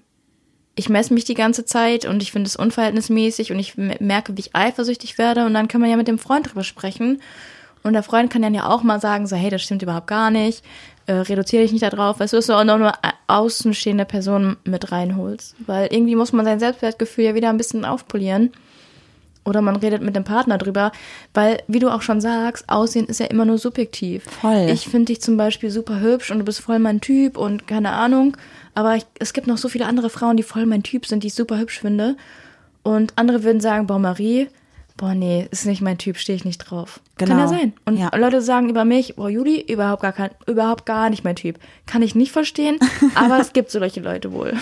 ich 0.75 0.89
messe 0.89 1.15
mich 1.15 1.25
die 1.25 1.35
ganze 1.35 1.65
Zeit 1.65 2.07
und 2.07 2.23
ich 2.23 2.33
finde 2.33 2.49
es 2.49 2.57
unverhältnismäßig 2.57 3.53
und 3.53 3.59
ich 3.61 3.77
me- 3.77 3.97
merke, 4.01 4.37
wie 4.37 4.41
ich 4.41 4.57
eifersüchtig 4.57 5.19
werde 5.19 5.47
und 5.47 5.55
dann 5.55 5.69
kann 5.69 5.81
man 5.81 5.91
ja 5.91 5.97
mit 5.97 6.09
dem 6.09 6.19
Freund 6.19 6.49
drüber 6.49 6.65
sprechen 6.65 7.21
und 7.85 7.93
der 7.93 8.03
Freund 8.03 8.31
kann 8.31 8.43
dann 8.43 8.55
ja 8.55 8.69
auch 8.69 8.83
mal 8.83 9.01
sagen, 9.01 9.27
so, 9.29 9.37
hey, 9.37 9.51
das 9.51 9.63
stimmt 9.63 9.83
überhaupt 9.83 10.09
gar 10.09 10.31
nicht, 10.33 10.65
äh, 11.07 11.13
reduziere 11.13 11.63
dich 11.63 11.71
nicht 11.73 11.83
darauf, 11.85 12.19
weißt 12.19 12.33
du, 12.33 12.39
dass 12.39 12.47
du 12.47 12.55
auch 12.55 12.65
noch 12.65 12.79
nur 12.79 12.93
a- 12.95 13.13
außenstehende 13.29 14.05
Personen 14.05 14.57
mit 14.65 14.91
reinholst, 14.91 15.55
weil 15.67 15.87
irgendwie 15.93 16.17
muss 16.17 16.33
man 16.33 16.45
sein 16.45 16.59
Selbstwertgefühl 16.61 17.25
ja 17.25 17.35
wieder 17.35 17.51
ein 17.51 17.57
bisschen 17.59 17.85
aufpolieren 17.85 18.51
oder 19.45 19.61
man 19.61 19.77
redet 19.77 20.01
mit 20.01 20.17
dem 20.17 20.25
Partner 20.25 20.57
drüber, 20.57 20.91
weil, 21.35 21.63
wie 21.69 21.79
du 21.79 21.91
auch 21.91 22.01
schon 22.01 22.23
sagst, 22.23 22.65
Aussehen 22.71 23.07
ist 23.07 23.21
ja 23.21 23.27
immer 23.27 23.45
nur 23.45 23.59
subjektiv. 23.59 24.25
Voll. 24.25 24.69
Ich 24.71 24.89
finde 24.89 25.07
dich 25.13 25.21
zum 25.21 25.37
Beispiel 25.37 25.71
super 25.71 26.01
hübsch 26.01 26.31
und 26.31 26.39
du 26.39 26.45
bist 26.45 26.61
voll 26.61 26.79
mein 26.79 27.03
Typ 27.03 27.37
und 27.37 27.67
keine 27.69 27.93
Ahnung, 27.93 28.37
aber 28.75 28.97
ich, 28.97 29.05
es 29.19 29.35
gibt 29.35 29.47
noch 29.47 29.59
so 29.59 29.69
viele 29.69 29.85
andere 29.85 30.09
Frauen, 30.09 30.39
die 30.39 30.43
voll 30.43 30.65
mein 30.65 30.83
Typ 30.83 31.05
sind, 31.07 31.23
die 31.23 31.27
ich 31.27 31.35
super 31.35 31.59
hübsch 31.59 31.79
finde. 31.79 32.17
Und 32.83 33.13
andere 33.17 33.45
würden 33.45 33.61
sagen, 33.61 33.87
boah, 33.87 33.99
Marie, 33.99 34.49
boah, 34.97 35.15
nee, 35.15 35.47
ist 35.51 35.67
nicht 35.67 35.83
mein 35.83 35.99
Typ, 35.99 36.17
stehe 36.19 36.37
ich 36.37 36.45
nicht 36.45 36.59
drauf. 36.59 37.01
Kann 37.17 37.29
Genau. 37.29 37.41
ja 37.43 37.49
sein. 37.49 37.73
Und 37.85 37.97
Ja. 37.97 38.15
Leute 38.17 38.41
sagen 38.43 38.69
über 38.69 38.85
mich, 38.85 39.17
boah, 39.17 39.29
Juli, 39.29 39.61
überhaupt 39.61 40.03
gar 40.03 40.13
kein, 40.13 40.31
überhaupt 40.47 40.87
gar 40.87 41.11
nicht 41.11 41.25
mein 41.25 41.37
Typ. 41.37 41.59
Kann 41.87 42.03
ich 42.03 42.15
nicht 42.15 42.33
verstehen, 42.33 42.79
aber 43.15 43.39
es 43.41 43.53
gibt 43.53 43.71
solche 43.71 44.01
Leute 44.01 44.33
wohl. 44.33 44.55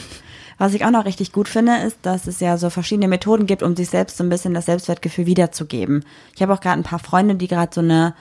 Was 0.58 0.74
ich 0.74 0.84
auch 0.84 0.90
noch 0.90 1.06
richtig 1.06 1.32
gut 1.32 1.48
finde, 1.48 1.76
ist, 1.78 1.96
dass 2.02 2.26
es 2.26 2.38
ja 2.40 2.56
so 2.56 2.70
verschiedene 2.70 3.08
Methoden 3.08 3.46
gibt, 3.46 3.62
um 3.62 3.74
sich 3.74 3.90
selbst 3.90 4.16
so 4.16 4.22
ein 4.24 4.28
bisschen 4.28 4.54
das 4.54 4.66
Selbstwertgefühl 4.66 5.26
wiederzugeben. 5.26 6.04
Ich 6.36 6.42
habe 6.42 6.52
auch 6.54 6.60
gerade 6.60 6.80
ein 6.80 6.84
paar 6.84 6.98
Freunde, 7.00 7.34
die 7.34 7.48
gerade 7.48 7.74
so 7.74 7.80
eine, 7.80 8.14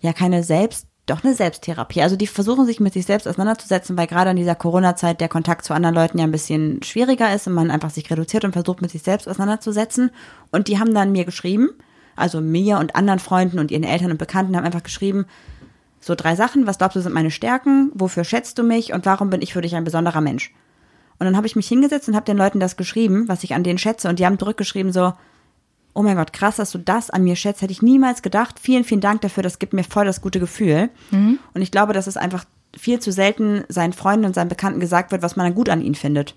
ja, 0.00 0.12
keine 0.12 0.42
Selbst, 0.42 0.86
doch 1.06 1.22
eine 1.22 1.34
Selbsttherapie. 1.34 2.02
Also 2.02 2.16
die 2.16 2.26
versuchen 2.26 2.66
sich 2.66 2.80
mit 2.80 2.92
sich 2.92 3.06
selbst 3.06 3.28
auseinanderzusetzen, 3.28 3.96
weil 3.96 4.08
gerade 4.08 4.30
in 4.30 4.36
dieser 4.36 4.56
Corona-Zeit 4.56 5.20
der 5.20 5.28
Kontakt 5.28 5.64
zu 5.64 5.72
anderen 5.72 5.94
Leuten 5.94 6.18
ja 6.18 6.24
ein 6.24 6.32
bisschen 6.32 6.82
schwieriger 6.82 7.32
ist 7.32 7.46
und 7.46 7.54
man 7.54 7.70
einfach 7.70 7.90
sich 7.90 8.10
reduziert 8.10 8.44
und 8.44 8.52
versucht 8.52 8.82
mit 8.82 8.90
sich 8.90 9.02
selbst 9.02 9.28
auseinanderzusetzen. 9.28 10.10
Und 10.50 10.66
die 10.66 10.80
haben 10.80 10.92
dann 10.92 11.12
mir 11.12 11.24
geschrieben, 11.24 11.70
also 12.16 12.40
mir 12.40 12.78
und 12.78 12.96
anderen 12.96 13.20
Freunden 13.20 13.60
und 13.60 13.70
ihren 13.70 13.84
Eltern 13.84 14.10
und 14.10 14.18
Bekannten 14.18 14.56
haben 14.56 14.64
einfach 14.64 14.82
geschrieben, 14.82 15.26
so 16.00 16.14
drei 16.14 16.34
Sachen, 16.34 16.66
was 16.66 16.78
glaubst 16.78 16.96
du 16.96 17.00
sind 17.00 17.14
meine 17.14 17.30
Stärken, 17.30 17.90
wofür 17.94 18.24
schätzt 18.24 18.58
du 18.58 18.62
mich 18.64 18.92
und 18.92 19.06
warum 19.06 19.30
bin 19.30 19.42
ich 19.42 19.52
für 19.52 19.60
dich 19.60 19.76
ein 19.76 19.84
besonderer 19.84 20.20
Mensch? 20.20 20.52
Und 21.18 21.24
dann 21.24 21.36
habe 21.36 21.46
ich 21.46 21.56
mich 21.56 21.68
hingesetzt 21.68 22.08
und 22.08 22.14
habe 22.14 22.26
den 22.26 22.36
Leuten 22.36 22.60
das 22.60 22.76
geschrieben, 22.76 23.28
was 23.28 23.44
ich 23.44 23.54
an 23.54 23.62
denen 23.62 23.78
schätze. 23.78 24.08
Und 24.08 24.18
die 24.18 24.26
haben 24.26 24.38
zurückgeschrieben 24.38 24.92
so, 24.92 25.14
oh 25.96 26.02
mein 26.02 26.16
Gott, 26.16 26.32
krass, 26.32 26.56
dass 26.56 26.70
du 26.70 26.78
das 26.78 27.10
an 27.10 27.24
mir 27.24 27.36
schätzt. 27.36 27.62
Hätte 27.62 27.72
ich 27.72 27.82
niemals 27.82 28.22
gedacht. 28.22 28.60
Vielen, 28.60 28.84
vielen 28.84 29.00
Dank 29.00 29.22
dafür. 29.22 29.42
Das 29.42 29.58
gibt 29.58 29.72
mir 29.72 29.82
voll 29.82 30.04
das 30.04 30.20
gute 30.20 30.38
Gefühl. 30.38 30.90
Und 31.10 31.62
ich 31.62 31.70
glaube, 31.70 31.92
dass 31.92 32.06
es 32.06 32.16
einfach 32.16 32.44
viel 32.76 33.00
zu 33.00 33.10
selten 33.10 33.64
seinen 33.68 33.92
Freunden 33.92 34.26
und 34.26 34.34
seinen 34.34 34.48
Bekannten 34.48 34.80
gesagt 34.80 35.10
wird, 35.10 35.22
was 35.22 35.36
man 35.36 35.46
dann 35.46 35.54
gut 35.54 35.68
an 35.68 35.80
ihnen 35.80 35.94
findet. 35.94 36.34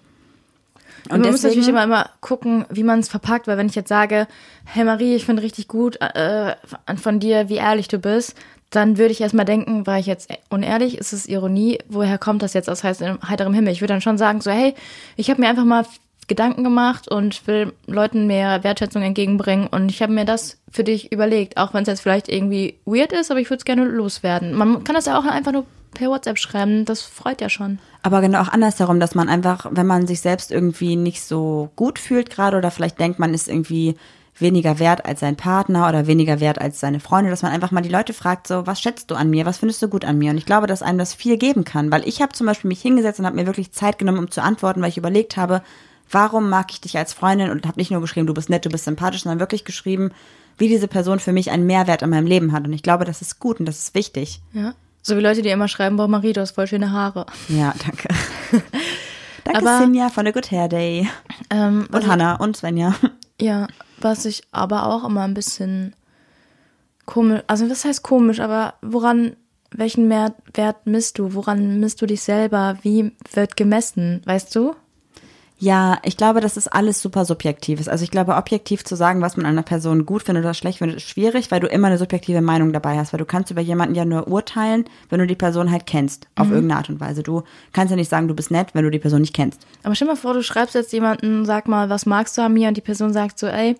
Und 1.10 1.22
man 1.22 1.32
muss 1.32 1.44
natürlich 1.44 1.68
immer, 1.68 1.84
immer 1.84 2.10
gucken, 2.22 2.66
wie 2.70 2.84
man 2.84 3.00
es 3.00 3.10
verpackt, 3.10 3.48
weil 3.48 3.58
wenn 3.58 3.68
ich 3.68 3.76
jetzt 3.76 3.90
sage, 3.90 4.28
hey 4.66 4.84
Marie, 4.84 5.16
ich 5.16 5.26
finde 5.26 5.44
richtig 5.44 5.68
gut 5.68 6.00
äh, 6.02 6.56
von 7.02 7.20
dir, 7.20 7.50
wie 7.50 7.56
ehrlich 7.56 7.88
du 7.88 8.00
bist, 8.00 8.36
dann 8.70 8.98
würde 8.98 9.12
ich 9.12 9.22
erstmal 9.22 9.46
denken, 9.46 9.88
war 9.88 9.98
ich 9.98 10.06
jetzt 10.06 10.30
unehrlich, 10.50 10.98
ist 10.98 11.14
es 11.14 11.28
Ironie, 11.28 11.80
woher 11.88 12.18
kommt 12.18 12.44
das 12.44 12.54
jetzt 12.54 12.70
aus 12.70 12.84
heiterem 12.84 13.54
Himmel? 13.54 13.74
Ich 13.74 13.82
würde 13.82 13.94
dann 13.94 14.02
schon 14.02 14.18
sagen, 14.18 14.42
so, 14.42 14.52
hey, 14.52 14.76
ich 15.16 15.30
habe 15.30 15.42
mir 15.42 15.50
einfach 15.50 15.66
mal 15.66 15.86
Gedanken 16.30 16.64
gemacht 16.64 17.12
und 17.12 17.46
will 17.48 17.74
Leuten 17.86 18.28
mehr 18.28 18.64
Wertschätzung 18.64 19.02
entgegenbringen 19.02 19.68
und 19.68 19.90
ich 19.90 20.02
habe 20.02 20.14
mir 20.14 20.24
das 20.24 20.58
für 20.72 20.86
dich 20.86 21.12
überlegt, 21.12 21.58
auch 21.58 21.74
wenn 21.74 21.82
es 21.82 21.90
jetzt 21.90 22.02
vielleicht 22.02 22.30
irgendwie 22.30 22.76
weird 22.86 23.12
ist, 23.12 23.32
aber 23.32 23.42
ich 23.42 23.50
würde 23.50 23.60
es 23.60 23.66
gerne 23.66 23.84
loswerden. 23.84 24.54
Man 24.54 24.86
kann 24.86 24.96
das 24.96 25.08
ja 25.08 25.20
auch 25.20 25.26
einfach 25.26 25.52
nur 25.52 25.66
per 25.94 26.10
WhatsApp 26.10 26.38
schreiben, 26.38 26.86
das 26.86 27.02
freut 27.02 27.42
ja 27.42 27.50
schon. 27.50 27.80
Aber 28.04 28.22
genau 28.22 28.42
auch 28.42 28.48
andersherum, 28.48 29.00
dass 29.00 29.16
man 29.16 29.28
einfach, 29.28 29.68
wenn 29.72 29.88
man 29.88 30.08
sich 30.08 30.22
selbst 30.22 30.52
irgendwie 30.52 30.96
nicht 30.96 31.24
so 31.24 31.72
gut 31.76 32.00
fühlt 32.00 32.30
gerade 32.30 32.58
oder 32.58 32.72
vielleicht 32.72 33.00
denkt, 33.00 33.20
man 33.20 33.34
ist 33.34 33.50
irgendwie 33.50 33.96
weniger 34.38 34.80
wert 34.80 35.06
als 35.06 35.20
sein 35.20 35.36
Partner 35.36 35.90
oder 35.90 36.08
weniger 36.08 36.40
wert 36.40 36.62
als 36.62 36.80
seine 36.80 37.00
Freunde, 37.00 37.30
dass 37.30 37.42
man 37.42 37.52
einfach 37.52 37.72
mal 37.72 37.82
die 37.82 37.90
Leute 37.90 38.14
fragt, 38.14 38.48
so, 38.48 38.66
was 38.66 38.80
schätzt 38.80 39.12
du 39.12 39.16
an 39.16 39.30
mir, 39.30 39.46
was 39.46 39.58
findest 39.58 39.82
du 39.82 39.90
gut 39.90 40.06
an 40.06 40.18
mir? 40.18 40.32
Und 40.32 40.38
ich 40.38 40.46
glaube, 40.46 40.68
dass 40.68 40.82
einem 40.82 40.98
das 40.98 41.14
viel 41.14 41.38
geben 41.38 41.66
kann, 41.66 41.92
weil 41.92 42.08
ich 42.08 42.22
habe 42.22 42.34
zum 42.34 42.48
Beispiel 42.48 42.70
mich 42.70 42.82
hingesetzt 42.82 43.20
und 43.20 43.26
habe 43.26 43.36
mir 43.36 43.48
wirklich 43.48 43.72
Zeit 43.72 44.00
genommen, 44.00 44.20
um 44.20 44.32
zu 44.32 44.42
antworten, 44.42 44.82
weil 44.82 44.90
ich 44.90 44.98
überlegt 44.98 45.36
habe, 45.36 45.62
warum 46.12 46.50
mag 46.50 46.72
ich 46.72 46.82
dich 46.82 46.98
als 46.98 47.14
Freundin 47.14 47.50
und 47.52 47.66
habe 47.68 47.80
nicht 47.80 47.92
nur 47.92 48.02
geschrieben, 48.02 48.28
du 48.28 48.34
bist 48.34 48.50
nett, 48.50 48.66
du 48.66 48.70
bist 48.70 48.86
sympathisch, 48.86 49.24
sondern 49.24 49.40
wirklich 49.40 49.66
geschrieben, 49.66 50.12
wie 50.58 50.68
diese 50.68 50.88
Person 50.88 51.20
für 51.20 51.32
mich 51.32 51.52
einen 51.52 51.66
Mehrwert 51.66 52.02
in 52.02 52.10
meinem 52.10 52.28
Leben 52.28 52.52
hat. 52.52 52.66
Und 52.66 52.74
ich 52.74 52.84
glaube, 52.84 53.06
das 53.06 53.22
ist 53.22 53.40
gut 53.40 53.60
und 53.60 53.66
das 53.66 53.80
ist 53.80 53.96
wichtig. 53.96 54.42
Ja. 54.54 54.74
So 55.02 55.16
wie 55.16 55.22
Leute, 55.22 55.42
die 55.42 55.50
immer 55.50 55.68
schreiben, 55.70 55.96
boah 55.96 56.08
Marie, 56.08 56.34
du 56.34 56.42
hast 56.42 56.52
voll 56.52 56.68
schöne 56.68 56.92
Haare. 56.92 57.26
Ja, 57.48 57.74
danke. 57.86 58.10
danke, 59.46 59.60
Aber- 59.60 59.80
Sinja 59.80 60.10
von 60.10 60.26
der 60.26 60.34
Good 60.34 60.52
Hair 60.52 60.68
Day. 60.68 61.10
Ähm, 61.50 61.88
Und 61.92 62.08
Hannah 62.08 62.36
und 62.36 62.58
Svenja. 62.58 62.94
Ja, 63.40 63.68
was 64.02 64.26
ich 64.26 64.44
aber 64.52 64.86
auch 64.88 65.06
immer 65.06 65.22
ein 65.24 65.34
bisschen 65.34 65.96
komisch, 67.06 67.42
also 67.48 67.70
was 67.70 67.86
heißt 67.86 68.04
komisch, 68.04 68.40
aber 68.42 68.74
woran, 68.82 69.36
welchen 69.72 70.08
Mehr 70.10 70.36
Wert 70.54 70.86
misst 70.86 71.18
du? 71.20 71.34
Woran 71.34 71.80
misst 71.80 72.02
du 72.02 72.06
dich 72.06 72.22
selber? 72.22 72.78
Wie 72.82 73.14
wird 73.34 73.56
gemessen? 73.56 74.22
Weißt 74.26 74.54
du? 74.56 74.76
Ja, 75.62 75.98
ich 76.04 76.16
glaube, 76.16 76.40
dass 76.40 76.56
es 76.56 76.70
alles 76.70 77.02
super 77.02 77.26
subjektiv 77.26 77.82
ist. 77.82 77.90
Also 77.90 78.06
ich 78.06 78.12
glaube, 78.12 78.36
objektiv 78.36 78.86
zu 78.86 78.96
sagen, 78.96 79.22
was 79.22 79.36
man 79.36 79.46
an 79.46 79.52
einer 79.52 79.62
Person 79.62 80.06
gut 80.06 80.24
findet 80.24 80.46
oder 80.46 80.54
schlecht 80.54 80.78
findet, 80.78 80.98
ist 80.98 81.10
schwierig, 81.10 81.52
weil 81.52 81.60
du 81.60 81.68
immer 81.68 81.88
eine 81.88 81.98
subjektive 81.98 82.40
Meinung 82.40 82.72
dabei 82.72 82.98
hast. 82.98 83.12
Weil 83.12 83.18
du 83.18 83.26
kannst 83.26 83.52
über 83.52 83.60
jemanden 83.60 83.94
ja 83.94 84.06
nur 84.06 84.30
urteilen, 84.30 84.86
wenn 85.10 85.20
du 85.20 85.28
die 85.28 85.36
Person 85.36 85.70
halt 85.70 85.86
kennst, 85.86 86.28
auf 86.36 86.50
irgendeine 86.50 86.78
Art 86.78 86.90
und 86.90 87.02
Weise. 87.02 87.24
Du 87.24 87.44
kannst 87.74 87.92
ja 87.92 87.98
nicht 87.98 88.10
sagen, 88.10 88.30
du 88.30 88.34
bist 88.34 88.52
nett, 88.52 88.70
wenn 88.74 88.86
du 88.86 88.90
die 88.90 89.00
Person 89.00 89.20
nicht 89.20 89.36
kennst. 89.36 89.62
Aber 89.84 89.96
stell 89.96 90.08
mal 90.08 90.16
vor, 90.16 90.34
du 90.34 90.44
schreibst 90.44 90.76
jetzt 90.76 90.94
jemanden, 90.94 91.44
sag 91.46 91.68
mal, 91.68 91.90
was 91.90 92.06
magst 92.06 92.38
du 92.38 92.42
an 92.42 92.54
mir? 92.54 92.70
Und 92.70 92.78
die 92.78 92.82
Person 92.82 93.12
sagt 93.12 93.38
so, 93.38 93.48
ey, 93.48 93.76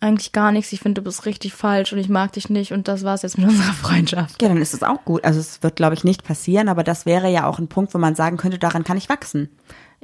eigentlich 0.00 0.32
gar 0.32 0.52
nichts, 0.52 0.72
ich 0.72 0.80
finde, 0.80 1.00
du 1.00 1.04
bist 1.04 1.24
richtig 1.24 1.54
falsch 1.54 1.92
und 1.94 1.98
ich 1.98 2.10
mag 2.10 2.32
dich 2.32 2.50
nicht 2.50 2.72
und 2.72 2.88
das 2.88 3.04
war's 3.04 3.22
jetzt 3.22 3.38
mit 3.38 3.48
unserer 3.48 3.72
Freundschaft. 3.72 4.42
Ja, 4.42 4.48
dann 4.48 4.60
ist 4.60 4.74
es 4.74 4.82
auch 4.82 5.02
gut. 5.06 5.24
Also 5.24 5.40
es 5.40 5.62
wird, 5.62 5.76
glaube 5.76 5.94
ich, 5.94 6.04
nicht 6.04 6.24
passieren, 6.24 6.68
aber 6.68 6.84
das 6.84 7.06
wäre 7.06 7.30
ja 7.30 7.46
auch 7.46 7.58
ein 7.58 7.68
Punkt, 7.68 7.94
wo 7.94 7.98
man 7.98 8.14
sagen 8.14 8.36
könnte, 8.36 8.58
daran 8.58 8.84
kann 8.84 8.98
ich 8.98 9.08
wachsen. 9.08 9.48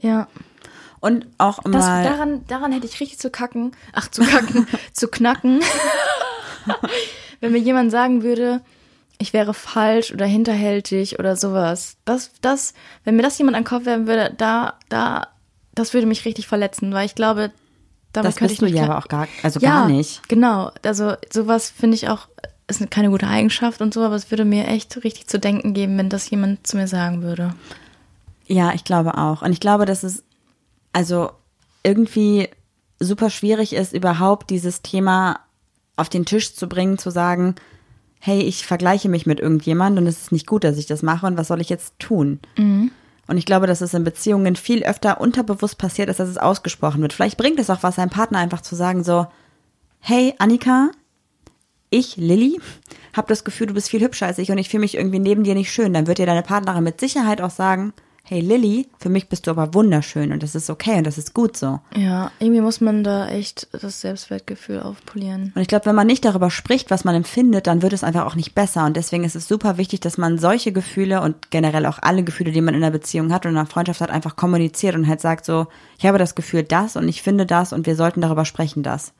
Ja. 0.01 0.29
Und 1.03 1.27
auch 1.37 1.59
Das, 1.65 1.85
mal. 1.85 2.05
daran, 2.05 2.47
daran 2.47 2.71
hätte 2.71 2.87
ich 2.87 3.01
richtig 3.01 3.19
zu 3.19 3.29
kacken. 3.29 3.73
Ach, 3.93 4.09
zu 4.09 4.23
kacken, 4.23 4.69
zu 4.93 5.09
knacken. 5.09 5.61
Wenn 7.41 7.51
mir 7.51 7.59
jemand 7.59 7.91
sagen 7.91 8.23
würde, 8.23 8.61
ich 9.19 9.33
wäre 9.33 9.53
falsch 9.53 10.13
oder 10.13 10.27
hinterhältig 10.27 11.19
oder 11.19 11.35
sowas. 11.35 11.97
Das, 12.05 12.31
das, 12.41 12.73
wenn 13.03 13.17
mir 13.17 13.23
das 13.23 13.37
jemand 13.37 13.57
an 13.57 13.65
den 13.65 13.69
Kopf 13.69 13.85
werfen 13.85 14.07
würde, 14.07 14.33
da, 14.39 14.75
da, 14.89 15.27
das 15.75 15.93
würde 15.93 16.07
mich 16.07 16.25
richtig 16.25 16.47
verletzen, 16.47 16.95
weil 16.95 17.05
ich 17.07 17.17
glaube, 17.17 17.51
damit 18.13 18.29
das 18.29 18.37
könnte 18.37 18.55
bist 18.55 18.63
ich 18.63 18.71
du 18.71 18.77
ja 18.79 18.85
aber 18.85 18.99
auch 18.99 19.09
gar, 19.09 19.27
also 19.43 19.59
ja, 19.59 19.71
gar 19.71 19.89
nicht. 19.89 20.29
Genau. 20.29 20.71
Also 20.85 21.15
sowas 21.33 21.69
finde 21.71 21.97
ich 21.97 22.09
auch, 22.09 22.29
ist 22.69 22.89
keine 22.93 23.11
gute 23.11 23.27
Eigenschaft 23.27 23.81
und 23.81 23.93
so, 23.93 24.03
aber 24.03 24.15
es 24.15 24.31
würde 24.31 24.45
mir 24.45 24.69
echt 24.69 25.03
richtig 25.03 25.27
zu 25.27 25.41
denken 25.41 25.75
geben, 25.75 25.99
wenn 25.99 26.11
das 26.11 26.31
jemand 26.31 26.65
zu 26.65 26.77
mir 26.77 26.87
sagen 26.87 27.23
würde. 27.23 27.55
Ja, 28.47 28.73
ich 28.73 28.85
glaube 28.85 29.19
auch. 29.19 29.43
Und 29.43 29.51
ich 29.51 29.59
glaube, 29.61 29.85
dass 29.85 30.05
es 30.05 30.23
also 30.93 31.30
irgendwie 31.82 32.49
super 33.01 33.30
schwierig 33.30 33.72
ist, 33.74 33.93
überhaupt 33.93 34.51
dieses 34.51 34.82
Thema 34.82 35.40
auf 35.97 36.09
den 36.09 36.24
Tisch 36.24 36.55
zu 36.55 36.68
bringen, 36.68 36.99
zu 36.99 37.11
sagen, 37.11 37.55
hey, 38.20 38.40
ich 38.40 38.66
vergleiche 38.66 39.09
mich 39.09 39.26
mit 39.26 39.40
irgendjemand 39.40 39.99
und 39.99 40.07
es 40.07 40.22
ist 40.22 40.32
nicht 40.32 40.47
gut, 40.47 40.64
dass 40.64 40.78
ich 40.78 40.86
das 40.86 41.03
mache 41.03 41.26
und 41.26 41.36
was 41.36 41.49
soll 41.49 41.61
ich 41.61 41.68
jetzt 41.68 41.99
tun? 41.99 42.38
Und 43.26 43.36
ich 43.36 43.47
glaube, 43.47 43.66
dass 43.66 43.80
es 43.80 43.95
in 43.95 44.05
Beziehungen 44.05 44.57
viel 44.57 44.84
öfter 44.84 45.20
unterbewusst 45.20 45.78
passiert 45.78 46.09
ist, 46.09 46.20
dass 46.20 46.28
es 46.28 46.38
ausgesprochen 46.38 47.03
wird. 47.03 47.12
Vielleicht 47.12 47.38
bringt 47.38 47.59
es 47.59 47.70
auch 47.70 47.82
was, 47.82 47.97
seinem 47.97 48.11
Partner 48.11 48.38
einfach 48.38 48.61
zu 48.61 48.74
sagen, 48.76 49.05
so, 49.05 49.26
hey, 50.01 50.34
Annika, 50.38 50.90
ich, 51.90 52.16
Lilly, 52.16 52.61
habe 53.14 53.28
das 53.28 53.45
Gefühl, 53.45 53.66
du 53.66 53.74
bist 53.74 53.90
viel 53.90 54.01
hübscher 54.01 54.26
als 54.26 54.38
ich 54.38 54.51
und 54.51 54.59
ich 54.59 54.68
fühle 54.68 54.80
mich 54.80 54.97
irgendwie 54.97 55.18
neben 55.18 55.45
dir 55.45 55.55
nicht 55.55 55.72
schön. 55.72 55.93
Dann 55.93 56.07
wird 56.07 56.18
dir 56.18 56.26
deine 56.26 56.43
Partnerin 56.43 56.84
mit 56.84 57.01
Sicherheit 57.01 57.40
auch 57.40 57.51
sagen, 57.51 57.93
hey 58.25 58.41
Lilly, 58.41 58.89
für 58.99 59.09
mich 59.09 59.29
bist 59.29 59.47
du 59.47 59.51
aber 59.51 59.75
wunderschön 59.75 60.33
und 60.33 60.43
das 60.43 60.55
ist 60.55 60.70
okay 60.70 60.99
und 60.99 61.07
das 61.07 61.18
ist 61.18 61.35
gut 61.35 61.57
so. 61.57 61.81
Ja, 61.95 62.31
irgendwie 62.39 62.61
muss 62.61 62.81
man 62.81 63.05
da 63.05 63.29
echt 63.29 63.68
das 63.73 64.01
Selbstwertgefühl 64.01 64.81
aufpolieren. 64.81 65.53
Und 65.55 65.61
ich 65.61 65.68
glaube, 65.68 65.87
wenn 65.87 65.95
man 65.95 66.07
nicht 66.07 66.25
darüber 66.25 66.51
spricht, 66.51 66.91
was 66.91 67.05
man 67.05 67.14
empfindet, 67.14 67.66
dann 67.66 67.83
wird 67.83 67.93
es 67.93 68.05
einfach 68.05 68.25
auch 68.25 68.37
nicht 68.37 68.55
besser. 68.55 68.87
Und 68.87 68.97
deswegen 68.97 69.25
ist 69.25 69.37
es 69.37 69.49
super 69.49 69.77
wichtig, 69.77 70.01
dass 70.01 70.18
man 70.18 70.39
solche 70.39 70.73
Gefühle 70.73 71.20
und 71.20 71.51
generell 71.51 71.85
auch 71.87 71.99
alle 72.01 72.23
Gefühle, 72.23 72.53
die 72.53 72.61
man 72.61 72.75
in 72.75 72.83
einer 72.83 72.93
Beziehung 72.93 73.33
hat 73.33 73.45
und 73.45 73.53
in 73.53 73.59
einer 73.59 73.66
Freundschaft 73.66 74.01
hat, 74.01 74.11
einfach 74.11 74.37
kommuniziert 74.37 74.95
und 74.95 75.09
halt 75.09 75.20
sagt 75.20 75.45
so, 75.45 75.66
ich 75.99 76.07
habe 76.07 76.18
das 76.18 76.35
Gefühl 76.35 76.62
das 76.62 76.97
und 76.97 77.09
ich 77.09 77.23
finde 77.23 77.45
das 77.45 77.73
und 77.73 77.87
wir 77.87 77.97
sollten 77.97 78.20
darüber 78.20 78.45
sprechen 78.45 78.83
das. 78.83 79.12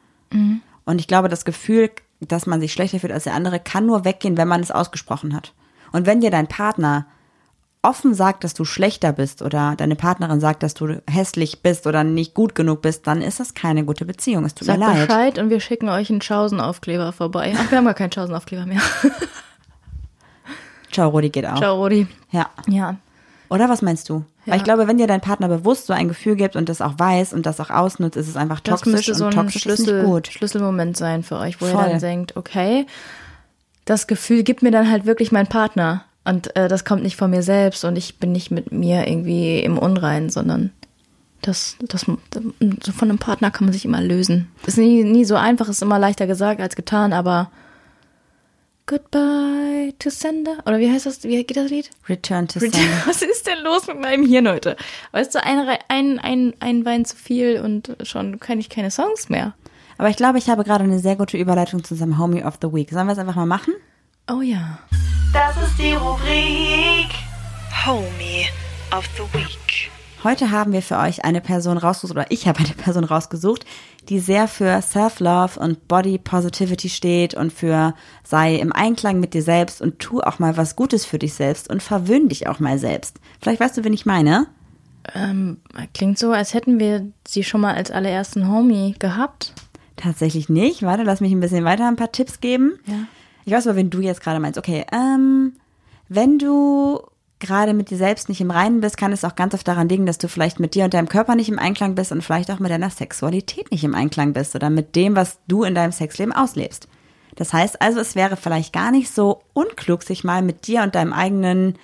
Und 0.85 1.01
ich 1.01 1.07
glaube, 1.07 1.29
das 1.29 1.45
Gefühl, 1.45 1.91
dass 2.21 2.47
man 2.47 2.61
sich 2.61 2.73
schlechter 2.73 3.01
fühlt 3.01 3.13
als 3.13 3.25
der 3.25 3.35
andere, 3.35 3.61
kann 3.61 3.85
nur 3.85 4.05
weggehen, 4.05 4.37
wenn 4.37 4.49
man 4.49 4.61
es 4.61 4.71
ausgesprochen 4.71 5.35
hat. 5.35 5.53
Und 5.93 6.07
wenn 6.07 6.21
dir 6.21 6.31
dein 6.31 6.47
Partner 6.47 7.07
offen 7.83 8.15
sagt, 8.15 8.45
dass 8.45 8.55
du 8.55 8.65
schlechter 8.65 9.13
bist 9.13 9.43
oder 9.43 9.75
deine 9.77 9.97
Partnerin 9.97 10.41
sagt, 10.41 10.63
dass 10.63 10.75
du 10.75 11.03
hässlich 11.11 11.63
bist 11.63 11.87
oder 11.87 12.05
nicht 12.05 12.33
gut 12.33 12.55
genug 12.55 12.81
bist, 12.81 13.07
dann 13.09 13.21
ist 13.21 13.41
das 13.41 13.55
keine 13.55 13.85
gute 13.85 14.05
Beziehung. 14.05 14.45
Es 14.45 14.55
tut 14.55 14.67
Sagt 14.67 14.79
mir 14.79 14.87
leid. 14.87 15.09
Bescheid 15.09 15.39
und 15.39 15.51
wir 15.51 15.61
schicken 15.61 15.89
euch 15.89 16.09
einen 16.09 16.23
Schausenaufkleber 16.23 17.13
vorbei. 17.13 17.55
Ach, 17.57 17.71
wir 17.71 17.79
haben 17.79 17.85
gar 17.85 17.95
keinen 17.95 18.13
Schausenaufkleber 18.13 18.67
mehr. 18.67 18.81
Ciao, 20.93 21.09
Rudi 21.09 21.31
geht 21.31 21.47
auch. 21.47 21.57
Ciao, 21.57 21.83
Rudi. 21.83 22.07
Ja. 22.31 22.51
Ja. 22.69 22.97
Oder 23.49 23.69
was 23.69 23.83
meinst 23.83 24.09
du? 24.09 24.25
Ja. 24.45 24.53
Weil 24.53 24.59
ich 24.59 24.65
glaube, 24.65 24.87
wenn 24.87 24.99
dir 24.99 25.07
dein 25.07 25.21
Partner 25.21 25.49
bewusst 25.49 25.87
so 25.87 25.93
ein 25.93 26.09
Gefühl 26.09 26.37
gibt 26.37 26.55
und 26.57 26.69
das 26.69 26.81
auch 26.81 26.99
weiß 26.99 27.33
und 27.33 27.47
das 27.47 27.61
auch 27.61 27.71
ausnutzt, 27.71 28.17
ist 28.17 28.29
es 28.29 28.37
einfach 28.37 28.61
Das 28.61 28.81
toxisch 28.81 28.93
müsste 29.09 29.15
so 29.15 29.27
und 29.27 29.37
ein 29.37 29.47
ist 29.49 29.61
Schlüssel, 29.61 30.03
nicht 30.03 30.07
gut. 30.07 30.29
Schlüsselmoment 30.29 30.97
sein 30.97 31.23
für 31.23 31.37
euch, 31.39 31.61
wo 31.61 31.67
Voll. 31.67 31.83
ihr 31.83 31.89
dann 31.91 31.99
denkt, 31.99 32.37
okay, 32.37 32.87
das 33.85 34.07
Gefühl 34.07 34.43
gibt 34.43 34.63
mir 34.63 34.71
dann 34.71 34.91
halt 34.91 35.07
wirklich 35.07 35.33
mein 35.33 35.49
Partner. 35.49 36.05
Und 36.25 36.55
äh, 36.57 36.69
das 36.69 36.85
kommt 36.85 37.03
nicht 37.03 37.17
von 37.17 37.31
mir 37.31 37.43
selbst 37.43 37.85
und 37.85 37.97
ich 37.97 38.19
bin 38.19 38.33
nicht 38.33 38.51
mit 38.51 38.71
mir 38.71 39.09
irgendwie 39.09 39.61
im 39.61 39.77
Unrein, 39.79 40.31
sondern 40.31 40.71
das, 41.41 41.77
das, 41.81 42.03
so 42.03 42.93
von 42.93 43.09
einem 43.09 43.19
Partner 43.19 43.51
kann 43.51 43.65
man 43.67 43.73
sich 43.73 43.85
immer 43.85 44.01
lösen. 44.01 44.49
Ist 44.65 44.79
nie, 44.79 45.03
nie 45.03 45.25
so 45.25 45.35
einfach, 45.35 45.69
ist 45.69 45.83
immer 45.83 45.99
leichter 45.99 46.29
gesagt 46.29 46.61
als 46.61 46.77
getan, 46.77 47.13
aber 47.13 47.51
Goodbye 48.87 49.95
to 49.99 50.11
Sender. 50.11 50.59
Oder 50.67 50.79
wie 50.79 50.91
heißt 50.91 51.07
das? 51.07 51.23
Wie 51.23 51.43
geht 51.45 51.57
das 51.57 51.71
Lied? 51.71 51.91
Return 52.09 52.49
to 52.49 52.59
Return- 52.59 52.81
sender. 52.81 52.97
Was 53.07 53.23
ist 53.23 53.47
denn 53.47 53.59
los 53.63 53.87
mit 53.87 54.01
meinem 54.01 54.27
Hirn 54.27 54.49
heute? 54.49 54.77
Weißt 55.13 55.35
du, 55.35 55.43
ein, 55.43 55.67
ein, 55.89 56.19
ein, 56.19 56.55
ein 56.61 56.85
Wein 56.85 57.05
zu 57.05 57.17
viel 57.17 57.61
und 57.61 57.97
schon 58.03 58.41
kann 58.41 58.59
ich 58.59 58.69
keine 58.69 58.91
Songs 58.91 59.29
mehr. 59.29 59.55
Aber 59.99 60.09
ich 60.09 60.17
glaube, 60.17 60.39
ich 60.39 60.49
habe 60.49 60.65
gerade 60.65 60.85
eine 60.85 60.99
sehr 60.99 61.17
gute 61.17 61.37
Überleitung 61.37 61.85
zu 61.85 61.95
unserem 61.95 62.19
Homie 62.19 62.43
of 62.45 62.59
the 62.61 62.73
Week. 62.73 62.91
Sollen 62.91 63.07
wir 63.07 63.13
es 63.13 63.19
einfach 63.19 63.37
mal 63.37 63.47
machen? 63.47 63.75
Oh 64.31 64.41
ja. 64.41 64.79
Das 65.33 65.57
ist 65.57 65.79
die 65.79 65.95
Rubrik 65.95 67.09
Homie 67.87 68.45
of 68.95 69.09
the 69.17 69.23
Week. 69.33 69.91
Heute 70.23 70.51
haben 70.51 70.73
wir 70.73 70.83
für 70.83 70.99
euch 70.99 71.25
eine 71.25 71.41
Person 71.41 71.79
rausgesucht, 71.79 72.19
oder 72.19 72.31
ich 72.31 72.47
habe 72.47 72.59
eine 72.59 72.75
Person 72.75 73.05
rausgesucht, 73.05 73.65
die 74.11 74.19
sehr 74.19 74.47
für 74.47 74.83
Self-Love 74.83 75.59
und 75.59 75.89
Body 75.89 76.19
Positivity 76.19 76.91
steht 76.91 77.33
und 77.33 77.51
für 77.51 77.95
sei 78.23 78.57
im 78.57 78.75
Einklang 78.75 79.21
mit 79.21 79.33
dir 79.33 79.43
selbst 79.43 79.81
und 79.81 80.01
tu 80.01 80.21
auch 80.21 80.39
mal 80.39 80.59
was 80.59 80.77
Gutes 80.77 81.07
für 81.07 81.19
dich 81.19 81.33
selbst 81.33 81.71
und 81.71 81.83
verwöhn 81.83 82.29
dich 82.29 82.47
auch 82.47 82.61
mal 82.61 82.79
selbst. 82.79 83.19
Vielleicht 83.41 83.61
weißt 83.61 83.79
du, 83.79 83.85
wen 83.85 83.95
ich 83.95 84.05
meine? 84.05 84.49
Ähm, 85.15 85.63
klingt 85.95 86.19
so, 86.19 86.33
als 86.33 86.53
hätten 86.53 86.79
wir 86.79 87.07
sie 87.27 87.43
schon 87.43 87.63
mal 87.63 87.75
als 87.75 87.91
allerersten 87.91 88.49
Homie 88.49 88.97
gehabt. 88.99 89.55
Tatsächlich 89.97 90.51
nicht. 90.51 90.83
Warte, 90.83 91.05
lass 91.05 91.23
mich 91.23 91.33
ein 91.33 91.41
bisschen 91.41 91.65
weiter 91.65 91.89
ein 91.89 91.97
paar 91.97 92.13
Tipps 92.13 92.41
geben. 92.41 92.79
Ja. 92.87 93.07
Ich 93.45 93.53
weiß 93.53 93.67
aber, 93.67 93.77
wen 93.77 93.91
du 93.91 94.01
jetzt 94.01 94.21
gerade 94.21 94.41
meinst. 94.41 94.59
Okay, 94.59 94.85
ähm, 94.93 95.55
wenn 96.09 96.39
du 96.39 97.01
gerade 97.43 97.75
mit 97.75 97.91
dir 97.91 97.99
selbst 97.99 98.29
nicht 98.29 98.41
im 98.41 98.51
Reinen 98.51 98.81
bist, 98.81 98.97
kann 98.97 99.13
es 99.13 99.25
auch 99.25 99.35
ganz 99.35 99.53
oft 99.53 99.67
daran 99.67 99.89
liegen, 99.89 100.07
dass 100.07 100.19
du 100.19 100.29
vielleicht 100.29 100.61
mit 100.61 100.75
dir 100.75 100.85
und 100.85 100.95
deinem 100.95 101.09
Körper 101.09 101.35
nicht 101.35 101.49
im 101.49 101.59
Einklang 101.59 101.95
bist 101.95 102.13
und 102.13 102.23
vielleicht 102.23 102.51
auch 102.51 102.61
mit 102.61 102.71
deiner 102.71 102.91
Sexualität 102.91 103.71
nicht 103.71 103.83
im 103.83 103.95
Einklang 103.95 104.33
bist 104.33 104.55
oder 104.55 104.71
mit 104.71 104.95
dem, 104.95 105.17
was 105.17 105.39
du 105.49 105.65
in 105.65 105.75
deinem 105.75 105.93
Sexleben 105.93 106.33
auslebst. 106.33 106.89
Das 107.35 107.53
heißt 107.53 107.83
also, 107.83 107.99
es 108.01 108.15
wäre 108.15 108.37
vielleicht 108.37 108.73
gar 108.73 108.91
nicht 108.91 109.11
so 109.11 109.43
unklug, 109.55 110.03
sich 110.03 110.23
mal 110.23 110.43
mit 110.43 110.67
dir 110.67 110.83
und 110.83 110.95
deinem 110.95 111.13
eigenen 111.13 111.79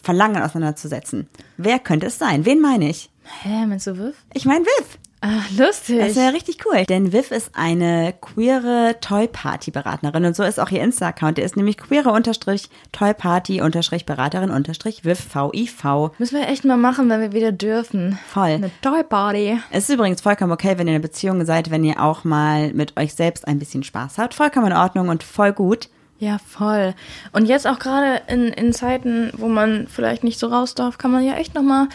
Verlangen 0.00 0.42
auseinanderzusetzen. 0.42 1.28
Wer 1.56 1.78
könnte 1.78 2.06
es 2.06 2.18
sein? 2.18 2.44
Wen 2.44 2.60
meine 2.60 2.88
ich? 2.88 3.10
Hä, 3.42 3.66
meinst 3.66 3.86
du 3.86 3.98
Viv? 3.98 4.14
Ich 4.34 4.44
meine 4.44 4.64
Viv. 4.64 4.98
Ah, 5.24 5.44
lustig. 5.56 6.00
Das 6.00 6.08
ist 6.10 6.16
ja 6.16 6.30
richtig 6.30 6.58
cool. 6.66 6.84
Denn 6.84 7.12
Viv 7.12 7.30
ist 7.30 7.52
eine 7.54 8.12
queere 8.20 8.96
Toy-Party-Beraterin 9.00 10.24
und 10.24 10.34
so 10.34 10.42
ist 10.42 10.58
auch 10.58 10.70
ihr 10.70 10.82
Insta-Account. 10.82 11.38
Der 11.38 11.44
ist 11.44 11.56
nämlich 11.56 11.78
queere 11.78 12.10
unterstrich 12.10 12.68
Toy-Party 12.90 13.60
unterstrich 13.60 14.04
Beraterin 14.04 14.50
unterstrich 14.50 15.04
Viv 15.04 15.20
V-I-V. 15.20 16.10
Müssen 16.18 16.40
wir 16.40 16.48
echt 16.48 16.64
mal 16.64 16.76
machen, 16.76 17.08
wenn 17.08 17.20
wir 17.20 17.32
wieder 17.32 17.52
dürfen. 17.52 18.18
Voll. 18.26 18.50
Eine 18.50 18.70
Toy 18.82 19.04
Party. 19.04 19.60
Es 19.70 19.88
ist 19.88 19.94
übrigens 19.94 20.20
vollkommen 20.20 20.50
okay, 20.50 20.76
wenn 20.76 20.88
ihr 20.88 20.94
in 20.94 20.96
einer 20.96 21.02
Beziehung 21.02 21.44
seid, 21.46 21.70
wenn 21.70 21.84
ihr 21.84 22.02
auch 22.02 22.24
mal 22.24 22.72
mit 22.72 22.96
euch 22.96 23.14
selbst 23.14 23.46
ein 23.46 23.60
bisschen 23.60 23.84
Spaß 23.84 24.18
habt. 24.18 24.34
Vollkommen 24.34 24.66
in 24.66 24.76
Ordnung 24.76 25.08
und 25.08 25.22
voll 25.22 25.52
gut. 25.52 25.88
Ja, 26.18 26.38
voll. 26.38 26.94
Und 27.32 27.46
jetzt 27.46 27.68
auch 27.68 27.78
gerade 27.78 28.22
in, 28.26 28.48
in 28.48 28.72
Zeiten, 28.72 29.32
wo 29.36 29.46
man 29.46 29.86
vielleicht 29.86 30.24
nicht 30.24 30.40
so 30.40 30.48
raus 30.48 30.74
darf, 30.74 30.98
kann 30.98 31.12
man 31.12 31.24
ja 31.24 31.34
echt 31.34 31.54
nochmal 31.54 31.88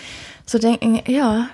so 0.46 0.60
denken, 0.60 1.02
ja, 1.08 1.50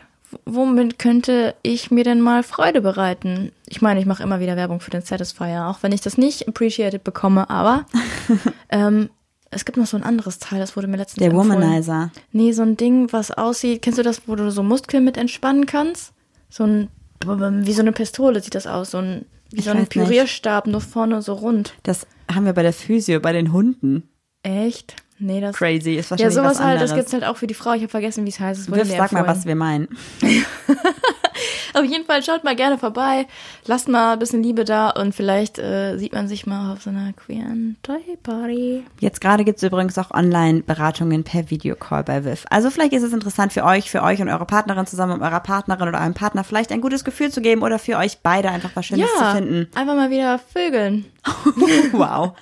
womit 0.45 0.99
könnte 0.99 1.55
ich 1.63 1.91
mir 1.91 2.03
denn 2.03 2.21
mal 2.21 2.43
Freude 2.43 2.81
bereiten? 2.81 3.51
Ich 3.67 3.81
meine, 3.81 3.99
ich 3.99 4.05
mache 4.05 4.23
immer 4.23 4.39
wieder 4.39 4.55
Werbung 4.55 4.79
für 4.79 4.91
den 4.91 5.01
Satisfier, 5.01 5.67
auch 5.67 5.79
wenn 5.81 5.91
ich 5.91 6.01
das 6.01 6.17
nicht 6.17 6.47
appreciated 6.47 7.03
bekomme, 7.03 7.49
aber 7.49 7.85
ähm, 8.69 9.09
es 9.51 9.65
gibt 9.65 9.77
noch 9.77 9.85
so 9.85 9.97
ein 9.97 10.03
anderes 10.03 10.39
Teil, 10.39 10.59
das 10.59 10.75
wurde 10.75 10.87
mir 10.87 10.97
letztens 10.97 11.19
Der 11.19 11.31
empfohlen. 11.31 11.61
Womanizer. 11.61 12.11
Nee, 12.31 12.51
so 12.53 12.63
ein 12.63 12.77
Ding, 12.77 13.11
was 13.11 13.31
aussieht, 13.31 13.81
kennst 13.81 13.99
du 13.99 14.03
das, 14.03 14.27
wo 14.27 14.35
du 14.35 14.51
so 14.51 14.63
Muskeln 14.63 15.03
mit 15.03 15.17
entspannen 15.17 15.65
kannst? 15.65 16.13
So 16.49 16.63
ein, 16.65 16.87
wie 17.25 17.73
so 17.73 17.81
eine 17.81 17.91
Pistole 17.91 18.41
sieht 18.41 18.55
das 18.55 18.67
aus, 18.67 18.91
so 18.91 18.97
ein, 18.99 19.25
wie 19.51 19.59
Ich 19.59 19.65
so 19.65 19.71
ein 19.71 19.77
weiß 19.77 19.81
nicht. 19.81 19.91
Pürierstab, 19.91 20.67
nur 20.67 20.81
vorne 20.81 21.21
so 21.21 21.33
rund. 21.33 21.73
Das 21.83 22.07
haben 22.33 22.45
wir 22.45 22.53
bei 22.53 22.63
der 22.63 22.73
Physio, 22.73 23.19
bei 23.19 23.31
den 23.33 23.51
Hunden. 23.53 24.09
Echt? 24.43 24.95
Nee, 25.19 25.41
das. 25.41 25.55
Crazy, 25.55 25.95
ist 25.95 26.09
Ja, 26.09 26.11
wahrscheinlich 26.11 26.35
sowas 26.35 26.59
was 26.59 26.65
halt, 26.65 26.81
das 26.81 26.95
gibt's 26.95 27.13
halt 27.13 27.23
auch 27.23 27.37
für 27.37 27.47
die 27.47 27.53
Frau. 27.53 27.73
Ich 27.73 27.81
habe 27.81 27.89
vergessen, 27.89 28.25
wie 28.25 28.29
es 28.29 28.39
heißt. 28.39 28.61
Es 28.61 28.67
Viv, 28.67 28.75
mir 28.75 28.85
sag 28.85 29.11
mal, 29.11 29.27
was 29.27 29.45
wir 29.45 29.55
meinen. 29.55 29.87
Auf 31.73 31.83
jeden 31.83 32.05
Fall 32.05 32.21
schaut 32.23 32.43
mal 32.43 32.55
gerne 32.55 32.77
vorbei. 32.77 33.25
Lasst 33.65 33.87
mal 33.87 34.13
ein 34.13 34.19
bisschen 34.19 34.43
Liebe 34.43 34.63
da 34.63 34.91
und 34.91 35.15
vielleicht 35.15 35.57
äh, 35.57 35.97
sieht 35.97 36.13
man 36.13 36.27
sich 36.27 36.45
mal 36.45 36.73
auf 36.73 36.83
so 36.83 36.91
einer 36.91 37.13
queeren 37.13 37.77
Toy 37.81 38.17
Party. 38.21 38.83
Jetzt 38.99 39.21
gerade 39.21 39.43
gibt's 39.43 39.63
übrigens 39.63 39.97
auch 39.97 40.11
Online-Beratungen 40.11 41.23
per 41.23 41.49
Videocall 41.49 42.03
bei 42.03 42.25
Viv. 42.25 42.45
Also 42.51 42.69
vielleicht 42.69 42.93
ist 42.93 43.01
es 43.01 43.11
interessant 43.11 43.53
für 43.53 43.63
euch, 43.63 43.89
für 43.89 44.03
euch 44.03 44.21
und 44.21 44.29
eure 44.29 44.45
Partnerin 44.45 44.85
zusammen 44.85 45.13
mit 45.13 45.23
eurer 45.23 45.39
Partnerin 45.39 45.87
oder 45.87 45.99
eurem 45.99 46.13
Partner 46.13 46.43
vielleicht 46.43 46.71
ein 46.71 46.81
gutes 46.81 47.03
Gefühl 47.03 47.31
zu 47.31 47.41
geben 47.41 47.63
oder 47.63 47.79
für 47.79 47.97
euch 47.97 48.19
beide 48.21 48.49
einfach 48.49 48.69
was 48.75 48.85
Schönes 48.85 49.09
ja, 49.09 49.31
zu 49.31 49.35
finden. 49.37 49.67
einfach 49.75 49.95
mal 49.95 50.09
wieder 50.11 50.39
vögeln. 50.39 51.05
Wow. 51.93 52.33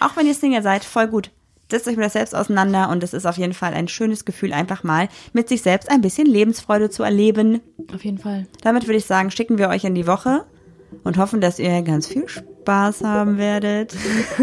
Auch 0.00 0.16
wenn 0.16 0.26
ihr 0.26 0.34
Single 0.34 0.62
seid, 0.62 0.84
voll 0.84 1.08
gut. 1.08 1.30
Setzt 1.70 1.88
euch 1.88 1.96
mit 1.96 2.04
das 2.06 2.12
selbst 2.12 2.34
auseinander 2.34 2.90
und 2.90 3.02
es 3.02 3.12
ist 3.12 3.26
auf 3.26 3.38
jeden 3.38 3.52
Fall 3.52 3.74
ein 3.74 3.88
schönes 3.88 4.24
Gefühl, 4.24 4.52
einfach 4.52 4.84
mal 4.84 5.08
mit 5.32 5.48
sich 5.48 5.62
selbst 5.62 5.90
ein 5.90 6.00
bisschen 6.00 6.26
Lebensfreude 6.26 6.90
zu 6.90 7.02
erleben. 7.02 7.60
Auf 7.92 8.04
jeden 8.04 8.18
Fall. 8.18 8.46
Damit 8.62 8.86
würde 8.86 8.98
ich 8.98 9.06
sagen, 9.06 9.30
schicken 9.30 9.58
wir 9.58 9.68
euch 9.68 9.84
in 9.84 9.94
die 9.94 10.06
Woche 10.06 10.44
und 11.02 11.18
hoffen, 11.18 11.40
dass 11.40 11.58
ihr 11.58 11.82
ganz 11.82 12.06
viel 12.06 12.28
Spaß 12.28 13.02
haben 13.02 13.38
werdet. 13.38 13.94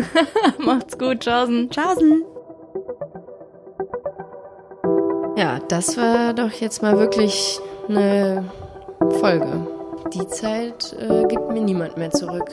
Macht's 0.59 0.97
gut, 0.97 1.21
Tschaußen. 1.21 1.69
Tschaußen. 1.69 2.23
Ja, 5.37 5.59
das 5.67 5.97
war 5.97 6.33
doch 6.33 6.51
jetzt 6.51 6.81
mal 6.81 6.97
wirklich 6.99 7.59
eine 7.87 8.51
Folge. 9.19 9.67
Die 10.13 10.27
Zeit 10.27 10.95
äh, 10.99 11.23
gibt 11.27 11.49
mir 11.51 11.61
niemand 11.61 11.97
mehr 11.97 12.11
zurück. 12.11 12.51